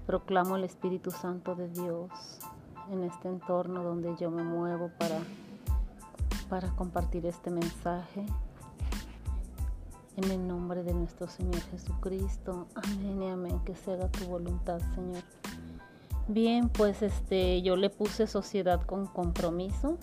Proclamo 0.06 0.58
el 0.58 0.66
Espíritu 0.66 1.12
Santo 1.12 1.56
de 1.56 1.70
Dios 1.70 2.41
en 2.90 3.04
este 3.04 3.28
entorno 3.28 3.84
donde 3.84 4.16
yo 4.20 4.32
me 4.32 4.44
muevo 4.44 4.90
para, 4.98 5.20
para 6.50 6.70
compartir 6.76 7.26
este 7.26 7.50
mensaje. 7.52 8.26
En 10.18 10.30
el 10.30 10.48
nombre 10.48 10.84
de 10.84 10.94
nuestro 10.94 11.28
Señor 11.28 11.62
Jesucristo. 11.72 12.68
Amén 12.76 13.22
y 13.22 13.30
amén. 13.30 13.60
Que 13.66 13.76
sea 13.76 14.10
tu 14.10 14.26
voluntad, 14.26 14.80
Señor. 14.96 15.24
Bien, 16.28 16.70
pues 16.70 17.02
este 17.02 17.62
yo 17.62 17.76
le 17.76 17.90
puse 17.90 18.28
sociedad 18.28 18.82
con 18.82 19.08
compromiso. 19.08 19.98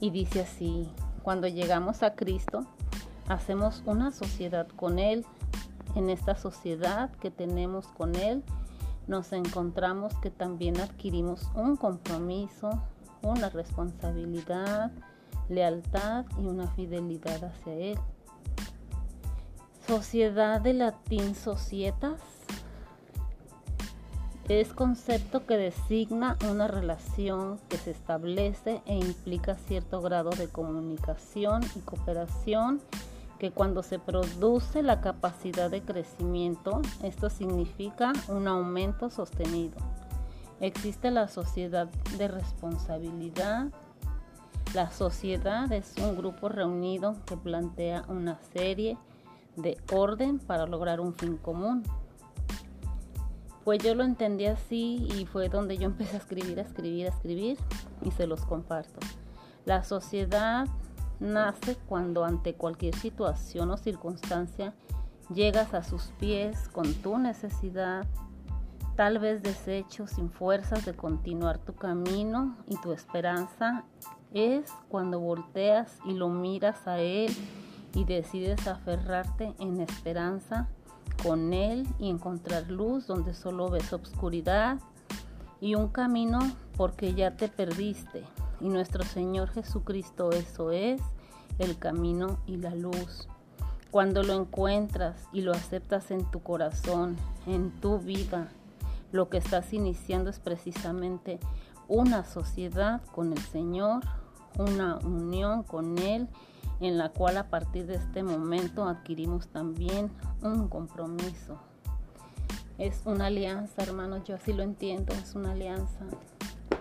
Y 0.00 0.10
dice 0.10 0.42
así, 0.42 0.90
cuando 1.22 1.48
llegamos 1.48 2.02
a 2.02 2.14
Cristo, 2.14 2.66
hacemos 3.28 3.82
una 3.86 4.12
sociedad 4.12 4.68
con 4.68 4.98
Él 4.98 5.24
en 5.96 6.10
esta 6.10 6.36
sociedad 6.36 7.10
que 7.16 7.30
tenemos 7.30 7.88
con 7.88 8.14
Él, 8.14 8.44
nos 9.06 9.32
encontramos 9.32 10.14
que 10.18 10.30
también 10.30 10.80
adquirimos 10.80 11.48
un 11.54 11.76
compromiso, 11.76 12.82
una 13.22 13.48
responsabilidad, 13.48 14.92
lealtad 15.48 16.26
y 16.38 16.46
una 16.46 16.68
fidelidad 16.68 17.44
hacia 17.44 17.72
Él. 17.74 17.98
Sociedad 19.86 20.60
de 20.60 20.74
latín 20.74 21.34
societas 21.34 22.20
es 24.48 24.72
concepto 24.72 25.44
que 25.44 25.56
designa 25.56 26.36
una 26.48 26.68
relación 26.68 27.58
que 27.68 27.78
se 27.78 27.90
establece 27.90 28.80
e 28.86 28.96
implica 28.96 29.56
cierto 29.56 30.00
grado 30.02 30.30
de 30.30 30.48
comunicación 30.48 31.62
y 31.74 31.80
cooperación 31.80 32.80
que 33.38 33.50
cuando 33.50 33.82
se 33.82 33.98
produce 33.98 34.82
la 34.82 35.00
capacidad 35.00 35.70
de 35.70 35.82
crecimiento, 35.82 36.80
esto 37.02 37.28
significa 37.30 38.12
un 38.28 38.48
aumento 38.48 39.10
sostenido. 39.10 39.76
Existe 40.60 41.10
la 41.10 41.28
sociedad 41.28 41.88
de 42.16 42.28
responsabilidad. 42.28 43.68
La 44.74 44.90
sociedad 44.90 45.70
es 45.70 45.94
un 45.98 46.16
grupo 46.16 46.48
reunido 46.48 47.16
que 47.26 47.36
plantea 47.36 48.04
una 48.08 48.38
serie 48.52 48.96
de 49.56 49.78
orden 49.92 50.38
para 50.38 50.66
lograr 50.66 51.00
un 51.00 51.14
fin 51.14 51.36
común. 51.36 51.82
Pues 53.64 53.82
yo 53.82 53.94
lo 53.94 54.04
entendí 54.04 54.46
así 54.46 55.08
y 55.14 55.26
fue 55.26 55.48
donde 55.48 55.76
yo 55.76 55.84
empecé 55.86 56.16
a 56.16 56.20
escribir, 56.20 56.58
a 56.58 56.62
escribir, 56.62 57.06
a 57.06 57.10
escribir 57.10 57.58
y 58.02 58.10
se 58.12 58.26
los 58.26 58.44
comparto. 58.46 58.98
La 59.66 59.82
sociedad 59.82 60.68
nace 61.20 61.76
cuando 61.86 62.24
ante 62.24 62.54
cualquier 62.54 62.94
situación 62.94 63.70
o 63.70 63.76
circunstancia 63.76 64.74
llegas 65.32 65.74
a 65.74 65.82
sus 65.82 66.04
pies 66.18 66.68
con 66.68 66.92
tu 66.94 67.18
necesidad, 67.18 68.06
tal 68.96 69.18
vez 69.18 69.42
deshecho 69.42 70.06
sin 70.06 70.30
fuerzas 70.30 70.84
de 70.84 70.94
continuar 70.94 71.58
tu 71.58 71.74
camino 71.74 72.56
y 72.66 72.76
tu 72.76 72.92
esperanza 72.92 73.84
es 74.32 74.72
cuando 74.88 75.20
volteas 75.20 75.98
y 76.04 76.14
lo 76.14 76.28
miras 76.28 76.86
a 76.86 76.98
Él 76.98 77.34
y 77.94 78.04
decides 78.04 78.66
aferrarte 78.66 79.54
en 79.58 79.80
esperanza 79.80 80.68
con 81.22 81.52
Él 81.52 81.86
y 81.98 82.10
encontrar 82.10 82.70
luz 82.70 83.06
donde 83.06 83.34
solo 83.34 83.70
ves 83.70 83.92
obscuridad 83.92 84.78
y 85.60 85.74
un 85.74 85.88
camino 85.88 86.38
porque 86.76 87.14
ya 87.14 87.36
te 87.36 87.48
perdiste 87.48 88.24
y 88.60 88.68
nuestro 88.68 89.04
Señor 89.04 89.48
Jesucristo 89.50 90.30
eso 90.30 90.70
es 90.70 91.00
el 91.58 91.78
camino 91.78 92.38
y 92.46 92.56
la 92.56 92.74
luz. 92.74 93.28
Cuando 93.90 94.22
lo 94.22 94.34
encuentras 94.34 95.16
y 95.32 95.40
lo 95.40 95.52
aceptas 95.52 96.10
en 96.10 96.24
tu 96.30 96.42
corazón, 96.42 97.16
en 97.46 97.70
tu 97.80 97.98
vida, 97.98 98.48
lo 99.12 99.28
que 99.28 99.38
estás 99.38 99.72
iniciando 99.72 100.28
es 100.30 100.38
precisamente 100.38 101.38
una 101.88 102.24
sociedad 102.24 103.00
con 103.14 103.32
el 103.32 103.38
Señor, 103.38 104.02
una 104.58 104.96
unión 104.96 105.62
con 105.62 105.98
Él, 105.98 106.28
en 106.80 106.98
la 106.98 107.10
cual 107.10 107.38
a 107.38 107.48
partir 107.48 107.86
de 107.86 107.94
este 107.94 108.22
momento 108.22 108.86
adquirimos 108.86 109.48
también 109.48 110.10
un 110.42 110.68
compromiso. 110.68 111.58
Es 112.76 113.00
una 113.06 113.26
alianza, 113.26 113.82
hermanos, 113.82 114.24
yo 114.24 114.34
así 114.34 114.52
lo 114.52 114.62
entiendo, 114.62 115.14
es 115.14 115.34
una 115.34 115.52
alianza 115.52 116.04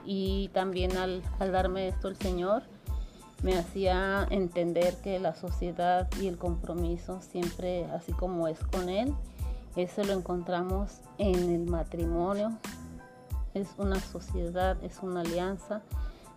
y 0.05 0.49
también 0.49 0.95
al, 0.97 1.23
darme 1.39 1.87
esto 1.87 2.07
el 2.07 2.17
Señor 2.17 2.63
me 3.43 3.57
hacía 3.57 4.25
entender 4.29 4.95
que 5.03 5.19
la 5.19 5.35
sociedad 5.35 6.07
y 6.21 6.27
el 6.27 6.37
compromiso 6.37 7.21
siempre, 7.21 7.85
así 7.85 8.11
como 8.13 8.47
es 8.47 8.59
con 8.59 8.89
Él, 8.89 9.13
eso 9.75 10.03
lo 10.03 10.13
encontramos 10.13 11.01
en 11.17 11.51
el 11.51 11.65
matrimonio. 11.65 12.57
Es 13.53 13.67
una 13.77 13.99
sociedad, 13.99 14.81
es 14.83 14.99
una 15.03 15.21
alianza. 15.21 15.81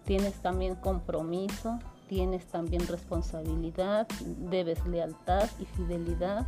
Tienes 0.04 0.35
también 0.42 0.74
compromiso, 0.74 1.78
tienes 2.09 2.44
también 2.46 2.87
responsabilidad, 2.87 4.07
debes 4.50 4.85
lealtad 4.87 5.48
y 5.61 5.64
fidelidad. 5.64 6.46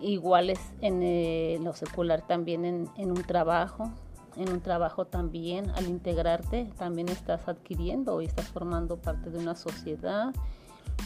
Iguales 0.00 0.58
en 0.80 1.02
eh, 1.02 1.58
lo 1.62 1.74
secular 1.74 2.26
también 2.26 2.64
en 2.64 3.10
un 3.10 3.22
trabajo, 3.22 3.92
en 4.36 4.50
un 4.50 4.60
trabajo 4.60 5.06
también, 5.06 5.70
al 5.70 5.86
integrarte, 5.86 6.70
también 6.78 7.08
estás 7.08 7.48
adquiriendo 7.48 8.20
y 8.20 8.26
estás 8.26 8.48
formando 8.48 8.96
parte 8.96 9.30
de 9.30 9.38
una 9.38 9.54
sociedad 9.54 10.32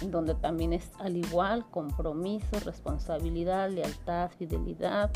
donde 0.03 0.35
también 0.35 0.73
es 0.73 0.91
al 0.99 1.17
igual 1.17 1.65
compromiso, 1.71 2.61
responsabilidad, 2.65 3.71
lealtad, 3.71 4.31
fidelidad. 4.31 5.11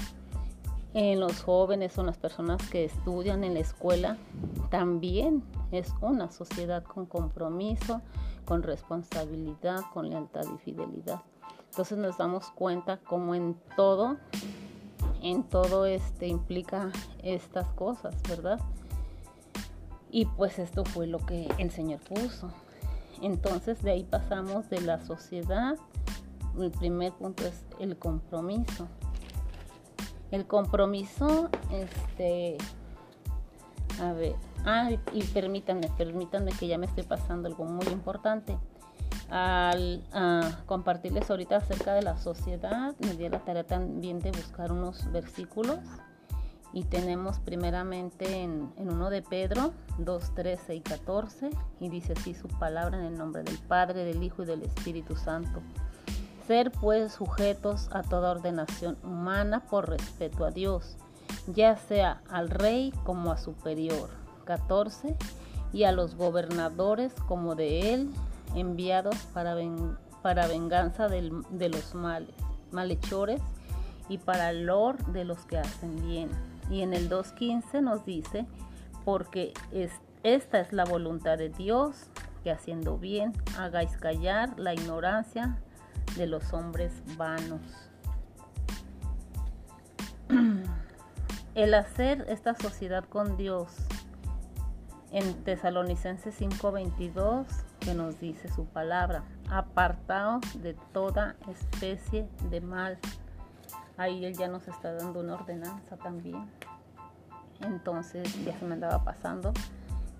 En 0.92 1.20
los 1.20 1.42
jóvenes 1.42 1.92
son 1.92 2.06
las 2.06 2.18
personas 2.18 2.66
que 2.68 2.84
estudian 2.84 3.44
en 3.44 3.54
la 3.54 3.60
escuela, 3.60 4.16
también 4.70 5.44
es 5.70 5.92
una 6.00 6.30
sociedad 6.30 6.82
con 6.82 7.06
compromiso, 7.06 8.00
con 8.44 8.62
responsabilidad, 8.62 9.82
con 9.92 10.08
lealtad 10.08 10.44
y 10.52 10.58
fidelidad. 10.58 11.20
Entonces 11.70 11.98
nos 11.98 12.18
damos 12.18 12.50
cuenta 12.50 12.96
como 12.96 13.36
en 13.36 13.56
todo 13.76 14.16
en 15.22 15.42
todo 15.44 15.86
este 15.86 16.26
implica 16.26 16.90
estas 17.22 17.68
cosas, 17.72 18.14
¿verdad? 18.28 18.60
Y 20.10 20.26
pues 20.26 20.58
esto 20.58 20.84
fue 20.84 21.06
lo 21.06 21.18
que 21.18 21.48
el 21.58 21.70
Señor 21.70 22.00
puso. 22.00 22.50
Entonces 23.22 23.82
de 23.82 23.92
ahí 23.92 24.04
pasamos 24.04 24.68
de 24.70 24.80
la 24.80 25.00
sociedad. 25.04 25.76
El 26.58 26.70
primer 26.70 27.12
punto 27.12 27.46
es 27.46 27.64
el 27.78 27.96
compromiso. 27.96 28.88
El 30.30 30.46
compromiso, 30.46 31.48
este, 31.72 32.56
a 34.00 34.12
ver, 34.12 34.36
ah, 34.64 34.90
y 35.12 35.22
permítanme, 35.24 35.88
permítanme 35.96 36.52
que 36.52 36.68
ya 36.68 36.78
me 36.78 36.86
estoy 36.86 37.02
pasando 37.02 37.48
algo 37.48 37.64
muy 37.64 37.86
importante 37.88 38.56
al 39.30 40.02
compartirles 40.66 41.30
ahorita 41.30 41.56
acerca 41.56 41.94
de 41.94 42.02
la 42.02 42.18
sociedad, 42.18 42.94
me 43.00 43.14
di 43.14 43.28
la 43.28 43.40
tarea 43.40 43.64
también 43.64 44.20
de 44.20 44.32
buscar 44.32 44.72
unos 44.72 45.10
versículos 45.12 45.78
y 46.72 46.84
tenemos 46.84 47.38
primeramente 47.40 48.42
en, 48.42 48.72
en 48.76 48.90
uno 48.90 49.10
de 49.10 49.22
Pedro 49.22 49.72
2, 49.98 50.34
13 50.34 50.74
y 50.76 50.80
14 50.80 51.50
y 51.80 51.88
dice 51.88 52.14
así 52.16 52.34
su 52.34 52.48
palabra 52.48 52.98
en 52.98 53.04
el 53.04 53.18
nombre 53.18 53.42
del 53.42 53.58
Padre, 53.58 54.04
del 54.04 54.22
Hijo 54.22 54.42
y 54.42 54.46
del 54.46 54.62
Espíritu 54.62 55.16
Santo. 55.16 55.60
Ser 56.46 56.70
pues 56.72 57.12
sujetos 57.12 57.88
a 57.92 58.02
toda 58.02 58.32
ordenación 58.32 58.96
humana 59.02 59.60
por 59.68 59.88
respeto 59.88 60.44
a 60.44 60.50
Dios 60.50 60.96
ya 61.46 61.76
sea 61.76 62.22
al 62.30 62.50
rey 62.50 62.92
como 63.04 63.32
a 63.32 63.38
superior. 63.38 64.10
14. 64.44 65.16
Y 65.72 65.84
a 65.84 65.92
los 65.92 66.16
gobernadores 66.16 67.12
como 67.28 67.54
de 67.54 67.94
él, 67.94 68.10
enviados 68.54 69.16
para, 69.34 69.56
para 70.22 70.46
venganza 70.46 71.08
de 71.08 71.68
los 71.68 71.94
males, 71.94 72.34
malhechores 72.70 73.40
y 74.08 74.18
para 74.18 74.50
el 74.50 74.66
lor 74.66 74.98
de 75.06 75.24
los 75.24 75.46
que 75.46 75.58
hacen 75.58 75.96
bien. 76.06 76.30
Y 76.68 76.82
en 76.82 76.94
el 76.94 77.08
2.15 77.08 77.80
nos 77.82 78.04
dice, 78.04 78.46
porque 79.04 79.52
esta 80.22 80.60
es 80.60 80.72
la 80.72 80.84
voluntad 80.84 81.38
de 81.38 81.48
Dios, 81.48 82.06
que 82.42 82.50
haciendo 82.50 82.98
bien 82.98 83.32
hagáis 83.58 83.96
callar 83.98 84.58
la 84.58 84.74
ignorancia 84.74 85.58
de 86.16 86.26
los 86.26 86.52
hombres 86.52 86.92
vanos. 87.16 87.60
El 91.54 91.74
hacer 91.74 92.24
esta 92.28 92.54
sociedad 92.54 93.04
con 93.04 93.36
Dios 93.36 93.68
en 95.10 95.44
Tesalonicenses 95.44 96.40
5:22 96.40 97.46
que 97.80 97.94
nos 97.94 98.20
dice 98.20 98.48
su 98.48 98.66
palabra, 98.66 99.24
apartados 99.48 100.62
de 100.62 100.74
toda 100.92 101.36
especie 101.48 102.28
de 102.50 102.60
mal. 102.60 102.98
Ahí 103.96 104.24
él 104.24 104.36
ya 104.36 104.48
nos 104.48 104.68
está 104.68 104.92
dando 104.92 105.20
una 105.20 105.34
ordenanza 105.34 105.96
también. 105.96 106.48
Entonces 107.60 108.44
ya 108.44 108.58
se 108.58 108.64
me 108.64 108.74
andaba 108.74 109.04
pasando 109.04 109.52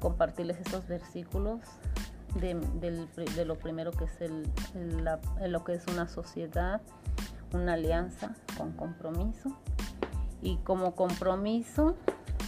compartirles 0.00 0.58
estos 0.58 0.86
versículos 0.88 1.60
de, 2.34 3.44
lo 3.44 3.58
primero 3.58 3.90
que 3.92 4.04
es 4.04 4.30
lo 5.48 5.64
que 5.64 5.74
es 5.74 5.86
una 5.88 6.08
sociedad, 6.08 6.80
una 7.52 7.74
alianza 7.74 8.34
con 8.56 8.72
compromiso. 8.72 9.56
Y 10.42 10.56
como 10.58 10.94
compromiso, 10.94 11.96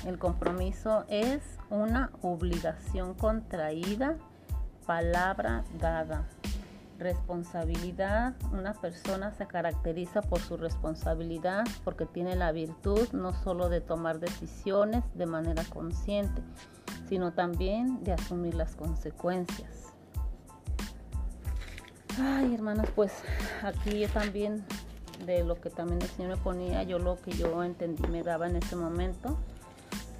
el 0.07 0.19
compromiso 0.19 1.05
es 1.09 1.43
una 1.69 2.11
obligación 2.23 3.15
contraída, 3.15 4.17
palabra 4.87 5.65
dada. 5.79 6.29
Responsabilidad, 6.99 8.35
una 8.53 8.75
persona 8.75 9.33
se 9.33 9.47
caracteriza 9.47 10.23
por 10.23 10.41
su 10.41 10.57
responsabilidad 10.57 11.65
porque 11.85 12.07
tiene 12.07 12.37
la 12.37 12.53
virtud 12.53 13.09
no 13.13 13.33
solo 13.33 13.69
de 13.69 13.81
tomar 13.81 14.21
decisiones 14.21 15.03
de 15.15 15.27
manera 15.27 15.65
consciente, 15.65 16.43
sino 17.09 17.33
también 17.33 18.05
de 18.05 18.13
asumir 18.13 18.55
las 18.55 18.77
consecuencias. 18.77 19.93
Ay, 22.21 22.55
hermanas, 22.55 22.89
pues 22.95 23.13
aquí 23.63 24.07
también 24.09 24.65
de 25.27 25.45
lo 25.45 25.61
que 25.61 25.71
también 25.71 26.03
el 26.03 26.09
Señor 26.09 26.37
me 26.37 26.37
ponía, 26.37 26.83
yo 26.83 26.99
lo 26.99 27.21
que 27.21 27.33
yo 27.33 27.63
entendí 27.63 28.07
me 28.09 28.23
daba 28.23 28.47
en 28.47 28.57
ese 28.57 28.77
momento, 28.77 29.39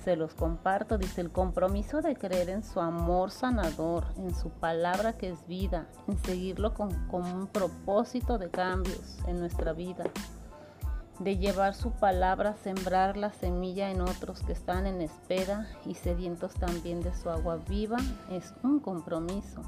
se 0.05 0.17
los 0.17 0.35
comparto, 0.35 0.99
dice 0.99 1.21
el 1.21 1.31
compromiso 1.31 2.03
de 2.03 2.17
creer 2.17 2.51
en 2.51 2.63
su 2.63 2.81
amor 2.81 3.31
sanador, 3.31 4.05
en 4.17 4.35
su 4.35 4.51
palabra 4.51 5.17
que 5.17 5.31
es 5.31 5.47
vida, 5.47 5.87
en 6.09 6.19
seguirlo 6.19 6.75
con, 6.75 6.93
con 7.09 7.25
un 7.25 7.47
propósito 7.47 8.39
de 8.39 8.51
cambios 8.51 9.19
en 9.27 9.39
nuestra 9.39 9.73
vida 9.73 10.05
de 11.19 11.37
llevar 11.39 11.75
su 11.75 11.93
palabra, 11.93 12.57
sembrar 12.57 13.17
la 13.17 13.33
semilla 13.33 13.91
en 13.91 14.01
otros 14.01 14.41
que 14.43 14.53
están 14.53 14.87
en 14.87 15.01
espera 15.01 15.69
y 15.87 15.95
sedientos 15.95 16.55
también 16.55 17.01
de 17.01 17.15
su 17.15 17.31
agua 17.31 17.59
viva, 17.69 17.99
es 18.31 18.55
un 18.63 18.81
compromiso. 18.81 19.61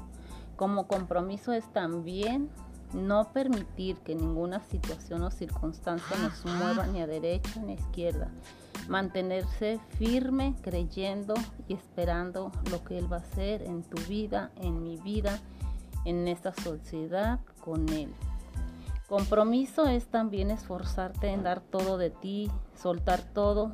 Como 0.57 0.87
compromiso 0.87 1.53
es 1.53 1.71
también 1.71 2.49
no 2.93 3.31
permitir 3.33 3.97
que 3.97 4.15
ninguna 4.15 4.61
situación 4.61 5.23
o 5.23 5.31
circunstancia 5.31 6.17
nos 6.17 6.45
mueva 6.45 6.87
ni 6.87 7.01
a 7.01 7.07
derecha 7.07 7.59
ni 7.61 7.73
a 7.73 7.75
izquierda. 7.75 8.29
Mantenerse 8.87 9.79
firme, 9.97 10.55
creyendo 10.61 11.33
y 11.67 11.73
esperando 11.73 12.51
lo 12.71 12.83
que 12.83 12.97
Él 12.97 13.11
va 13.11 13.17
a 13.17 13.21
hacer 13.21 13.63
en 13.63 13.83
tu 13.83 13.97
vida, 14.07 14.51
en 14.57 14.83
mi 14.83 14.97
vida, 14.97 15.39
en 16.05 16.27
esta 16.27 16.53
sociedad 16.53 17.39
con 17.59 17.89
Él. 17.89 18.13
Compromiso 19.07 19.87
es 19.87 20.07
también 20.07 20.49
esforzarte 20.49 21.29
en 21.29 21.43
dar 21.43 21.61
todo 21.61 21.97
de 21.97 22.09
ti, 22.09 22.49
soltar 22.75 23.21
todo, 23.21 23.71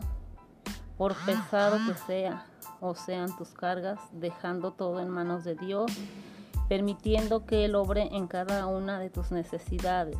por 0.97 1.15
pesado 1.25 1.77
que 1.87 1.93
sea, 2.05 2.45
o 2.81 2.95
sean 2.95 3.35
tus 3.37 3.49
cargas, 3.49 3.99
dejando 4.11 4.71
todo 4.73 4.99
en 4.99 5.09
manos 5.09 5.43
de 5.43 5.55
Dios, 5.55 5.91
permitiendo 6.71 7.45
que 7.45 7.65
Él 7.65 7.75
obre 7.75 8.15
en 8.15 8.27
cada 8.27 8.65
una 8.65 8.97
de 8.97 9.09
tus 9.09 9.33
necesidades. 9.33 10.15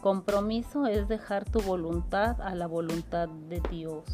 Compromiso 0.00 0.86
es 0.86 1.08
dejar 1.08 1.44
tu 1.44 1.60
voluntad 1.62 2.40
a 2.42 2.54
la 2.54 2.68
voluntad 2.68 3.28
de 3.28 3.60
Dios. 3.72 4.04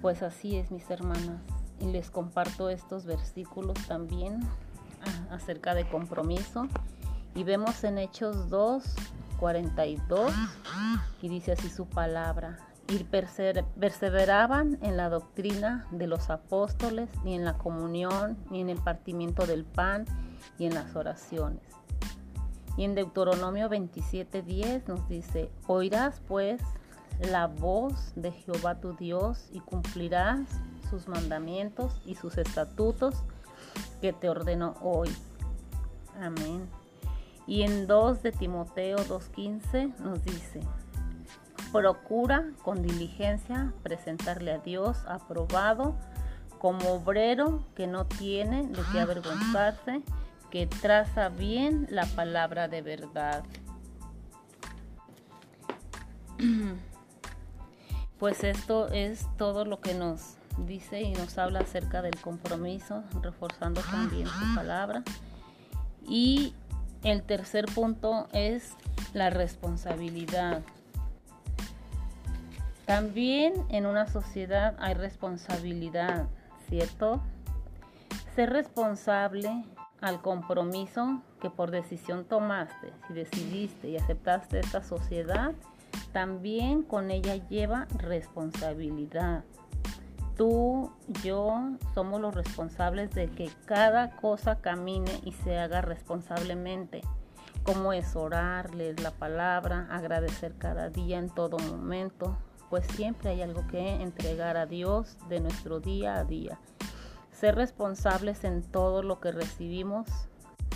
Pues 0.00 0.22
así 0.22 0.56
es, 0.56 0.70
mis 0.70 0.88
hermanas. 0.88 1.42
Y 1.78 1.92
les 1.92 2.10
comparto 2.10 2.70
estos 2.70 3.04
versículos 3.04 3.76
también 3.86 4.40
ah, 5.02 5.34
acerca 5.34 5.74
de 5.74 5.86
compromiso 5.86 6.68
y 7.34 7.44
vemos 7.44 7.84
en 7.84 7.98
Hechos 7.98 8.48
2, 8.48 8.82
42, 9.38 10.32
y 11.20 11.28
dice 11.28 11.52
así 11.52 11.68
su 11.68 11.84
palabra. 11.84 12.56
Y 12.88 13.04
perseveraban 13.04 14.78
en 14.82 14.96
la 14.96 15.08
doctrina 15.08 15.86
de 15.90 16.06
los 16.06 16.30
apóstoles, 16.30 17.08
ni 17.24 17.34
en 17.34 17.44
la 17.44 17.56
comunión, 17.56 18.36
ni 18.50 18.60
en 18.60 18.68
el 18.68 18.78
partimiento 18.78 19.46
del 19.46 19.64
pan, 19.64 20.04
y 20.58 20.66
en 20.66 20.74
las 20.74 20.94
oraciones. 20.94 21.62
Y 22.76 22.84
en 22.84 22.94
Deuteronomio 22.94 23.68
27:10 23.68 24.86
nos 24.88 25.08
dice, 25.08 25.50
oirás 25.66 26.20
pues 26.26 26.60
la 27.30 27.46
voz 27.46 28.12
de 28.16 28.32
Jehová 28.32 28.80
tu 28.80 28.94
Dios 28.94 29.48
y 29.52 29.60
cumplirás 29.60 30.40
sus 30.90 31.08
mandamientos 31.08 32.00
y 32.04 32.16
sus 32.16 32.36
estatutos 32.38 33.22
que 34.00 34.12
te 34.12 34.28
ordeno 34.28 34.74
hoy. 34.82 35.08
Amén. 36.20 36.68
Y 37.46 37.62
en 37.62 37.86
2 37.86 38.22
de 38.22 38.32
Timoteo 38.32 38.98
2.15 38.98 39.96
nos 39.98 40.24
dice, 40.24 40.60
procura 41.74 42.52
con 42.62 42.82
diligencia 42.84 43.72
presentarle 43.82 44.52
a 44.52 44.58
Dios 44.58 44.98
aprobado 45.08 45.96
como 46.60 46.92
obrero 46.92 47.64
que 47.74 47.88
no 47.88 48.06
tiene 48.06 48.68
de 48.68 48.80
qué 48.92 49.00
avergonzarse, 49.00 50.00
que 50.52 50.68
traza 50.68 51.30
bien 51.30 51.88
la 51.90 52.06
palabra 52.06 52.68
de 52.68 52.80
verdad. 52.80 53.44
Pues 58.20 58.44
esto 58.44 58.88
es 58.90 59.26
todo 59.36 59.64
lo 59.64 59.80
que 59.80 59.92
nos 59.92 60.36
dice 60.58 61.02
y 61.02 61.12
nos 61.12 61.36
habla 61.36 61.60
acerca 61.60 62.00
del 62.00 62.18
compromiso, 62.20 63.02
reforzando 63.20 63.80
también 63.82 64.28
su 64.28 64.54
palabra. 64.54 65.02
Y 66.08 66.54
el 67.02 67.24
tercer 67.24 67.66
punto 67.66 68.28
es 68.32 68.70
la 69.12 69.30
responsabilidad. 69.30 70.62
También 72.86 73.54
en 73.70 73.86
una 73.86 74.06
sociedad 74.06 74.76
hay 74.78 74.94
responsabilidad, 74.94 76.26
¿cierto? 76.68 77.22
Ser 78.34 78.50
responsable 78.50 79.64
al 80.00 80.20
compromiso 80.20 81.22
que 81.40 81.50
por 81.50 81.70
decisión 81.70 82.24
tomaste, 82.24 82.92
si 83.06 83.14
decidiste 83.14 83.88
y 83.88 83.96
aceptaste 83.96 84.60
esta 84.60 84.82
sociedad, 84.82 85.52
también 86.12 86.82
con 86.82 87.10
ella 87.10 87.36
lleva 87.48 87.86
responsabilidad 87.96 89.44
tú, 90.36 90.90
yo 91.22 91.76
somos 91.94 92.20
los 92.20 92.34
responsables 92.34 93.10
de 93.12 93.28
que 93.28 93.50
cada 93.66 94.16
cosa 94.16 94.60
camine 94.60 95.20
y 95.24 95.32
se 95.32 95.58
haga 95.58 95.80
responsablemente, 95.80 97.02
como 97.62 97.92
es 97.92 98.16
orar, 98.16 98.74
leer 98.74 99.00
la 99.00 99.12
palabra, 99.12 99.86
agradecer 99.90 100.54
cada 100.58 100.90
día 100.90 101.18
en 101.18 101.30
todo 101.30 101.58
momento, 101.58 102.36
pues 102.70 102.86
siempre 102.86 103.30
hay 103.30 103.42
algo 103.42 103.66
que 103.68 104.02
entregar 104.02 104.56
a 104.56 104.66
Dios 104.66 105.16
de 105.28 105.40
nuestro 105.40 105.80
día 105.80 106.16
a 106.16 106.24
día. 106.24 106.58
Ser 107.32 107.56
responsables 107.56 108.44
en 108.44 108.62
todo 108.62 109.02
lo 109.02 109.20
que 109.20 109.32
recibimos 109.32 110.06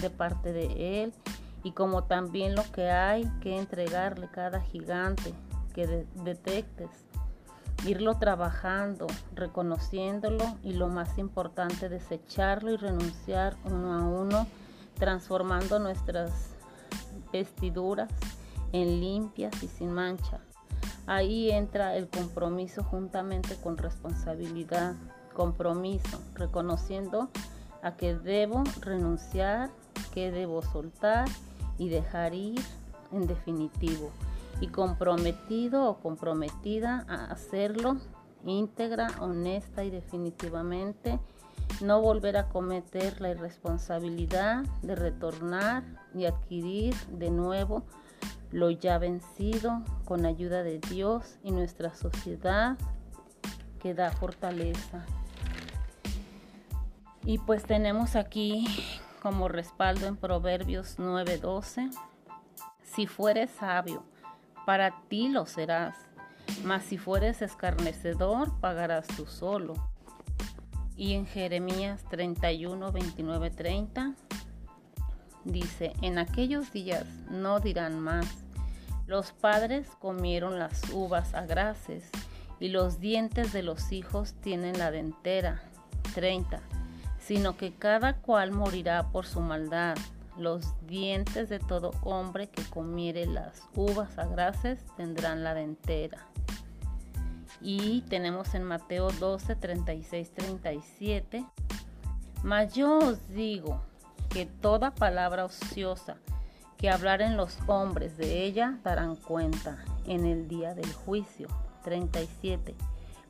de 0.01 0.11
parte 0.11 0.53
de 0.53 1.03
Él 1.03 1.14
y 1.62 1.72
como 1.72 2.05
también 2.05 2.55
lo 2.55 2.62
que 2.72 2.90
hay 2.90 3.31
que 3.40 3.59
entregarle 3.59 4.29
cada 4.29 4.61
gigante 4.61 5.33
que 5.74 6.07
detectes 6.24 6.90
irlo 7.87 8.18
trabajando, 8.18 9.07
reconociéndolo 9.35 10.44
y 10.62 10.72
lo 10.72 10.88
más 10.88 11.18
importante, 11.18 11.88
desecharlo 11.88 12.72
y 12.72 12.77
renunciar 12.77 13.57
uno 13.64 13.94
a 13.94 14.03
uno, 14.03 14.46
transformando 14.94 15.79
nuestras 15.79 16.51
vestiduras 17.33 18.11
en 18.72 19.01
limpias 19.01 19.62
y 19.62 19.68
sin 19.68 19.92
mancha. 19.92 20.40
Ahí 21.09 21.51
entra 21.51 21.97
el 21.97 22.07
compromiso 22.07 22.85
juntamente 22.85 23.57
con 23.62 23.79
responsabilidad, 23.79 24.94
compromiso, 25.33 26.21
reconociendo 26.35 27.31
a 27.83 27.97
que 27.97 28.14
debo 28.14 28.62
renunciar, 28.83 29.71
que 30.12 30.31
debo 30.31 30.61
soltar 30.61 31.27
y 31.79 31.88
dejar 31.88 32.35
ir 32.35 32.61
en 33.11 33.27
definitivo. 33.27 34.11
Y 34.61 34.66
comprometido 34.66 35.88
o 35.88 35.99
comprometida 35.99 37.07
a 37.09 37.33
hacerlo 37.33 37.97
íntegra, 38.44 39.09
honesta 39.18 39.85
y 39.85 39.90
definitivamente, 39.90 41.18
no 41.81 42.03
volver 42.03 42.37
a 42.37 42.51
cometer 42.51 43.18
la 43.23 43.31
irresponsabilidad 43.31 44.64
de 44.83 44.94
retornar 44.94 45.85
y 46.14 46.27
adquirir 46.27 46.94
de 47.07 47.31
nuevo 47.31 47.85
lo 48.51 48.71
ya 48.71 48.99
vencido 48.99 49.83
con 50.05 50.27
ayuda 50.27 50.63
de 50.63 50.79
Dios 50.79 51.39
y 51.43 51.51
nuestra 51.51 51.95
sociedad 51.95 52.77
que 53.81 53.95
da 53.95 54.11
fortaleza. 54.11 55.05
Y 57.25 57.39
pues 57.39 57.65
tenemos 57.65 58.17
aquí 58.17 58.67
como 59.23 59.49
respaldo 59.49 60.07
en 60.07 60.17
Proverbios 60.17 60.99
9:12, 60.99 61.91
si 62.83 63.07
fueres 63.07 63.51
sabio, 63.51 64.05
para 64.65 65.03
ti 65.09 65.29
lo 65.29 65.47
serás, 65.47 65.97
mas 66.65 66.85
si 66.85 66.99
fueres 66.99 67.43
escarnecedor, 67.43 68.59
pagarás 68.61 69.07
tú 69.09 69.27
solo. 69.27 69.75
Y 70.97 71.15
en 71.15 71.27
Jeremías 71.27 72.05
31, 72.09 72.91
29, 72.91 73.51
30 73.51 74.15
dice, 75.53 75.93
en 76.03 76.19
aquellos 76.19 76.73
días 76.73 77.07
no 77.31 77.61
dirán 77.61 77.99
más, 77.99 78.27
los 79.07 79.33
padres 79.33 79.89
comieron 80.01 80.59
las 80.59 80.91
uvas 80.93 81.35
agraces 81.35 82.11
y 82.61 82.69
los 82.69 83.01
dientes 83.01 83.53
de 83.53 83.63
los 83.63 83.93
hijos 83.93 84.35
tienen 84.43 84.79
la 84.79 84.91
dentera. 84.91 85.63
30. 86.15 86.61
Sino 87.21 87.57
que 87.57 87.73
cada 87.73 88.15
cual 88.17 88.53
morirá 88.53 89.11
por 89.11 89.27
su 89.27 89.41
maldad. 89.41 89.97
Los 90.37 90.75
dientes 90.87 91.49
de 91.49 91.59
todo 91.59 91.93
hombre 92.03 92.49
que 92.49 92.63
comiere 92.65 93.27
las 93.27 93.63
uvas 93.75 94.19
agraces 94.19 94.85
tendrán 94.97 95.43
la 95.43 95.55
dentera. 95.55 96.27
Y 97.61 98.03
tenemos 98.03 98.55
en 98.55 98.63
Mateo 98.63 99.11
12, 99.11 99.57
36, 99.57 100.33
37. 100.33 101.45
Mas 102.43 102.75
yo 102.75 102.99
os 102.99 103.29
digo 103.31 103.83
que 104.29 104.47
toda 104.47 104.95
palabra 104.95 105.45
ociosa 105.45 106.17
que 106.79 106.91
hablaren 106.91 107.37
los 107.37 107.59
hombres 107.67 108.17
de 108.17 108.45
ella 108.45 108.79
darán 108.85 109.17
cuenta 109.17 109.85
en 110.07 110.25
el 110.25 110.49
día 110.49 110.75
del 110.75 110.93
juicio. 110.93 111.49
37. 111.83 112.75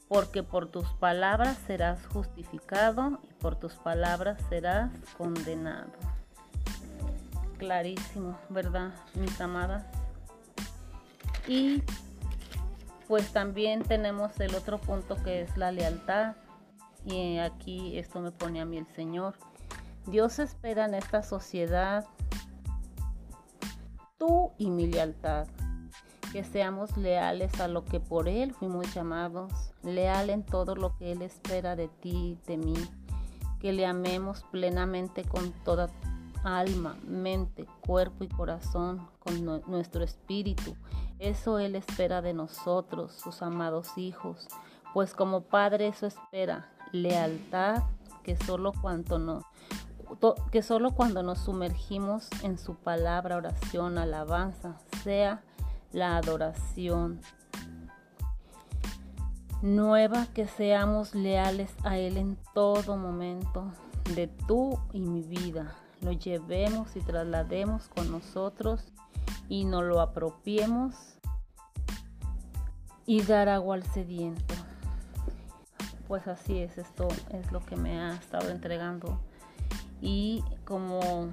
Porque 0.06 0.42
por 0.42 0.68
tus 0.68 0.86
palabras 0.94 1.58
serás 1.66 2.06
justificado 2.06 3.20
y 3.22 3.32
por 3.34 3.56
tus 3.56 3.74
palabras 3.74 4.40
serás 4.48 4.90
condenado. 5.16 5.92
Clarísimo, 7.58 8.38
¿verdad, 8.48 8.92
mis 9.14 9.40
amadas? 9.40 9.84
Y 11.46 11.82
pues 13.06 13.32
también 13.32 13.82
tenemos 13.82 14.38
el 14.40 14.54
otro 14.54 14.78
punto 14.78 15.16
que 15.22 15.42
es 15.42 15.56
la 15.56 15.72
lealtad. 15.72 16.36
Y 17.04 17.38
aquí 17.38 17.98
esto 17.98 18.20
me 18.20 18.30
pone 18.30 18.60
a 18.60 18.66
mí 18.66 18.76
el 18.76 18.86
Señor. 18.88 19.34
Dios 20.06 20.38
espera 20.38 20.86
en 20.86 20.94
esta 20.94 21.22
sociedad 21.22 22.06
tú 24.18 24.52
y 24.58 24.70
mi 24.70 24.86
lealtad. 24.86 25.46
Que 26.32 26.44
seamos 26.44 26.94
leales 26.98 27.58
a 27.60 27.68
lo 27.68 27.84
que 27.84 28.00
por 28.00 28.28
Él 28.28 28.52
fuimos 28.52 28.92
llamados, 28.94 29.72
leal 29.82 30.28
en 30.28 30.44
todo 30.44 30.74
lo 30.74 30.94
que 30.96 31.12
Él 31.12 31.22
espera 31.22 31.74
de 31.74 31.88
ti, 31.88 32.38
de 32.46 32.58
mí, 32.58 32.74
que 33.60 33.72
le 33.72 33.86
amemos 33.86 34.44
plenamente 34.50 35.24
con 35.24 35.52
toda 35.64 35.88
alma, 36.44 36.96
mente, 37.06 37.66
cuerpo 37.80 38.24
y 38.24 38.28
corazón, 38.28 39.08
con 39.20 39.42
nuestro 39.66 40.04
espíritu. 40.04 40.76
Eso 41.18 41.58
Él 41.58 41.74
espera 41.74 42.20
de 42.20 42.34
nosotros, 42.34 43.12
sus 43.12 43.40
amados 43.40 43.96
hijos, 43.96 44.48
pues 44.92 45.14
como 45.14 45.42
Padre 45.42 45.88
eso 45.88 46.06
espera, 46.06 46.70
lealtad 46.92 47.82
que 48.22 48.36
solo 48.36 48.72
cuando 48.82 49.18
no 49.18 49.42
que 50.50 50.62
solo 50.62 50.92
cuando 50.92 51.22
nos 51.22 51.38
sumergimos 51.38 52.28
en 52.42 52.58
su 52.58 52.74
palabra, 52.74 53.36
oración, 53.36 53.98
alabanza, 53.98 54.76
sea 55.02 55.42
la 55.92 56.16
adoración. 56.16 57.20
Nueva 59.62 60.26
que 60.34 60.46
seamos 60.46 61.14
leales 61.14 61.74
a 61.82 61.98
Él 61.98 62.16
en 62.16 62.38
todo 62.54 62.96
momento 62.96 63.72
de 64.14 64.28
tú 64.28 64.78
y 64.92 65.00
mi 65.00 65.22
vida. 65.22 65.74
Lo 66.00 66.12
llevemos 66.12 66.94
y 66.96 67.00
traslademos 67.00 67.88
con 67.88 68.10
nosotros 68.10 68.92
y 69.48 69.64
nos 69.64 69.84
lo 69.84 70.00
apropiemos 70.00 70.94
y 73.04 73.22
dar 73.22 73.48
agua 73.48 73.74
al 73.76 73.82
sediento. 73.82 74.54
Pues 76.06 76.26
así 76.28 76.58
es, 76.58 76.78
esto 76.78 77.08
es 77.30 77.50
lo 77.52 77.60
que 77.60 77.76
me 77.76 78.00
ha 78.00 78.14
estado 78.14 78.50
entregando. 78.50 79.18
Y 80.00 80.44
como 80.64 81.30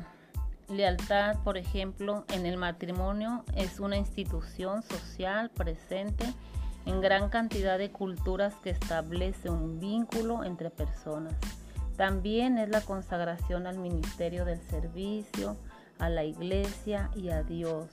Lealtad, 0.69 1.37
por 1.43 1.57
ejemplo, 1.57 2.25
en 2.29 2.45
el 2.45 2.57
matrimonio 2.57 3.43
es 3.55 3.79
una 3.79 3.97
institución 3.97 4.81
social 4.83 5.51
presente 5.51 6.25
en 6.85 7.01
gran 7.01 7.29
cantidad 7.29 7.77
de 7.77 7.91
culturas 7.91 8.55
que 8.63 8.71
establece 8.71 9.49
un 9.49 9.79
vínculo 9.79 10.43
entre 10.43 10.69
personas. 10.69 11.33
También 11.97 12.57
es 12.57 12.69
la 12.69 12.81
consagración 12.81 13.67
al 13.67 13.77
ministerio 13.77 14.43
del 14.43 14.61
servicio, 14.61 15.55
a 15.99 16.09
la 16.09 16.23
iglesia 16.23 17.09
y 17.15 17.29
a 17.29 17.43
Dios. 17.43 17.87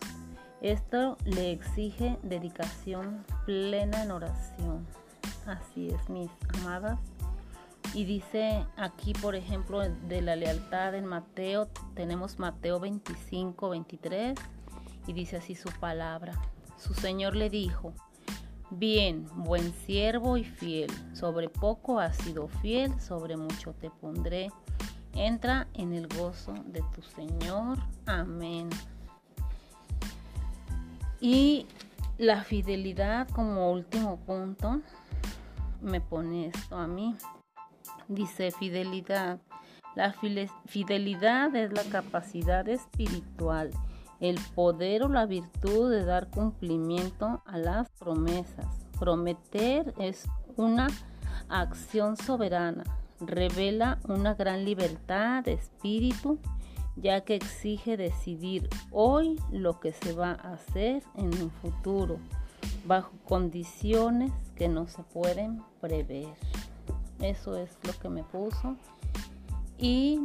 Esto 0.61 1.16
le 1.24 1.52
exige 1.52 2.18
dedicación 2.22 3.24
plena 3.46 4.02
en 4.02 4.11
oración. 4.11 4.87
Así 5.46 5.88
es, 5.88 6.08
mis 6.08 6.30
amadas. 6.61 6.98
Y 7.94 8.05
dice 8.05 8.66
aquí, 8.76 9.12
por 9.12 9.35
ejemplo, 9.35 9.81
de 9.81 10.22
la 10.22 10.35
lealtad 10.35 10.94
en 10.94 11.05
Mateo, 11.05 11.68
tenemos 11.94 12.38
Mateo 12.38 12.81
25, 12.81 13.68
23, 13.68 14.38
y 15.07 15.12
dice 15.12 15.37
así 15.37 15.55
su 15.55 15.68
palabra. 15.78 16.33
Su 16.78 16.94
Señor 16.94 17.37
le 17.37 17.50
dijo, 17.50 17.92
bien, 18.70 19.26
buen 19.37 19.74
siervo 19.74 20.38
y 20.38 20.44
fiel, 20.44 20.90
sobre 21.12 21.50
poco 21.50 22.00
has 22.00 22.16
sido 22.16 22.48
fiel, 22.48 22.98
sobre 22.98 23.37
mucho 23.37 23.74
te 23.74 23.90
pondré. 23.90 24.50
Entra 25.14 25.68
en 25.74 25.92
el 25.92 26.09
gozo 26.09 26.55
de 26.66 26.83
tu 26.94 27.02
Señor. 27.02 27.78
Amén. 28.07 28.70
Y 31.20 31.66
la 32.16 32.42
fidelidad 32.42 33.28
como 33.28 33.70
último 33.70 34.16
punto 34.16 34.81
me 35.83 36.00
pone 36.00 36.46
esto 36.46 36.76
a 36.76 36.87
mí. 36.87 37.14
Dice 38.12 38.51
fidelidad. 38.51 39.40
La 39.94 40.14
fidelidad 40.66 41.57
es 41.57 41.72
la 41.72 41.83
capacidad 41.85 42.68
espiritual, 42.68 43.70
el 44.20 44.38
poder 44.55 45.03
o 45.05 45.09
la 45.09 45.25
virtud 45.25 45.90
de 45.90 46.05
dar 46.05 46.29
cumplimiento 46.29 47.42
a 47.46 47.57
las 47.57 47.88
promesas. 47.98 48.66
Prometer 48.98 49.94
es 49.98 50.29
una 50.57 50.88
acción 51.48 52.18
soberana, 52.18 52.85
revela 53.18 53.98
una 54.07 54.35
gran 54.35 54.66
libertad 54.66 55.44
de 55.44 55.55
espíritu, 55.55 56.38
ya 56.96 57.22
que 57.22 57.35
exige 57.35 57.96
decidir 57.96 58.68
hoy 58.90 59.40
lo 59.51 59.81
que 59.81 59.94
se 59.94 60.12
va 60.12 60.33
a 60.33 60.53
hacer 60.53 61.03
en 61.16 61.33
un 61.42 61.51
futuro, 61.51 62.18
bajo 62.85 63.12
condiciones 63.25 64.33
que 64.55 64.68
no 64.68 64.87
se 64.87 65.03
pueden 65.03 65.62
prever. 65.81 66.29
Eso 67.22 67.56
es 67.56 67.78
lo 67.85 67.92
que 67.98 68.08
me 68.08 68.24
puso. 68.24 68.76
Y 69.78 70.20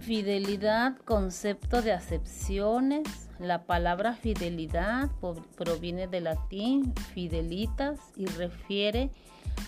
fidelidad, 0.00 0.96
concepto 0.98 1.80
de 1.82 1.92
acepciones. 1.92 3.08
La 3.38 3.64
palabra 3.64 4.14
fidelidad 4.14 5.08
proviene 5.56 6.08
del 6.08 6.24
latín 6.24 6.94
fidelitas 7.14 7.98
y 8.16 8.26
refiere 8.26 9.10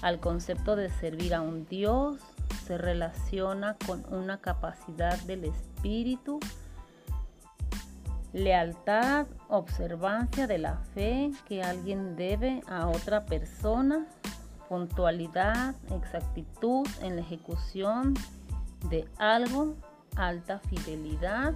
al 0.02 0.20
concepto 0.20 0.76
de 0.76 0.90
servir 0.90 1.34
a 1.34 1.40
un 1.40 1.66
Dios. 1.66 2.18
Se 2.66 2.76
relaciona 2.76 3.76
con 3.86 4.04
una 4.12 4.42
capacidad 4.42 5.18
del 5.22 5.44
espíritu, 5.44 6.38
lealtad, 8.34 9.26
observancia 9.48 10.46
de 10.46 10.58
la 10.58 10.76
fe 10.94 11.30
que 11.48 11.62
alguien 11.62 12.14
debe 12.14 12.62
a 12.68 12.88
otra 12.88 13.24
persona 13.24 14.06
puntualidad, 14.72 15.74
exactitud 15.90 16.88
en 17.02 17.16
la 17.16 17.20
ejecución 17.20 18.14
de 18.88 19.06
algo, 19.18 19.76
alta 20.16 20.60
fidelidad. 20.60 21.52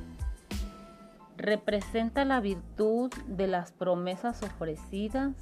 Representa 1.39 2.27
la 2.27 2.41
virtud 2.41 3.11
de 3.27 3.47
las 3.47 3.73
promesas 3.73 4.43
ofrecidas, 4.43 5.33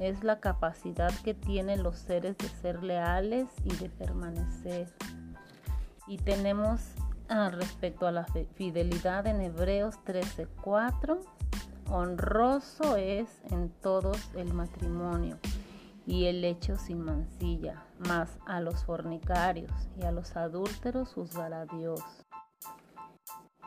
es 0.00 0.24
la 0.24 0.40
capacidad 0.40 1.12
que 1.22 1.32
tienen 1.32 1.84
los 1.84 1.96
seres 1.96 2.36
de 2.38 2.48
ser 2.48 2.82
leales 2.82 3.46
y 3.62 3.72
de 3.76 3.88
permanecer. 3.88 4.92
Y 6.08 6.16
tenemos 6.16 6.80
ah, 7.28 7.50
respecto 7.50 8.08
a 8.08 8.10
la 8.10 8.24
fidelidad 8.56 9.28
en 9.28 9.42
Hebreos 9.42 9.94
13:4, 10.04 11.20
honroso 11.88 12.96
es 12.96 13.28
en 13.52 13.68
todos 13.80 14.18
el 14.34 14.52
matrimonio 14.52 15.38
y 16.06 16.26
el 16.26 16.44
hecho 16.44 16.76
sin 16.76 17.00
mancilla, 17.00 17.84
mas 18.08 18.38
a 18.46 18.60
los 18.60 18.84
fornicarios 18.84 19.72
y 19.96 20.04
a 20.04 20.12
los 20.12 20.36
adúlteros 20.36 21.12
juzgará 21.14 21.66
Dios. 21.66 22.00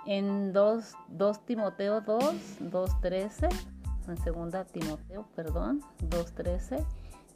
En 0.05 0.53
2, 0.53 0.93
2 1.09 1.45
Timoteo 1.45 2.01
2, 2.01 2.23
2.13, 2.61 3.49
en 4.07 4.51
2 4.51 4.67
Timoteo, 4.71 5.27
perdón, 5.35 5.81
2.13, 6.09 6.85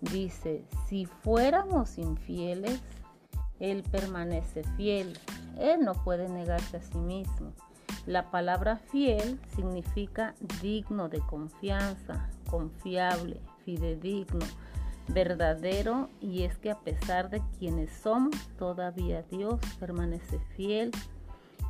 dice, 0.01 0.65
si 0.87 1.05
fuéramos 1.05 1.97
infieles, 1.97 2.79
Él 3.59 3.83
permanece 3.89 4.63
fiel, 4.77 5.17
Él 5.57 5.83
no 5.83 5.93
puede 6.03 6.29
negarse 6.29 6.77
a 6.77 6.81
sí 6.81 6.97
mismo. 6.97 7.53
La 8.05 8.31
palabra 8.31 8.77
fiel 8.77 9.39
significa 9.55 10.35
digno 10.61 11.09
de 11.09 11.19
confianza, 11.19 12.29
confiable, 12.49 13.41
fidedigno, 13.65 14.45
verdadero 15.13 16.09
y 16.21 16.43
es 16.43 16.57
que 16.57 16.71
a 16.71 16.79
pesar 16.79 17.29
de 17.29 17.41
quienes 17.57 17.91
somos, 17.91 18.35
todavía 18.57 19.23
Dios 19.23 19.59
permanece 19.79 20.39
fiel. 20.55 20.91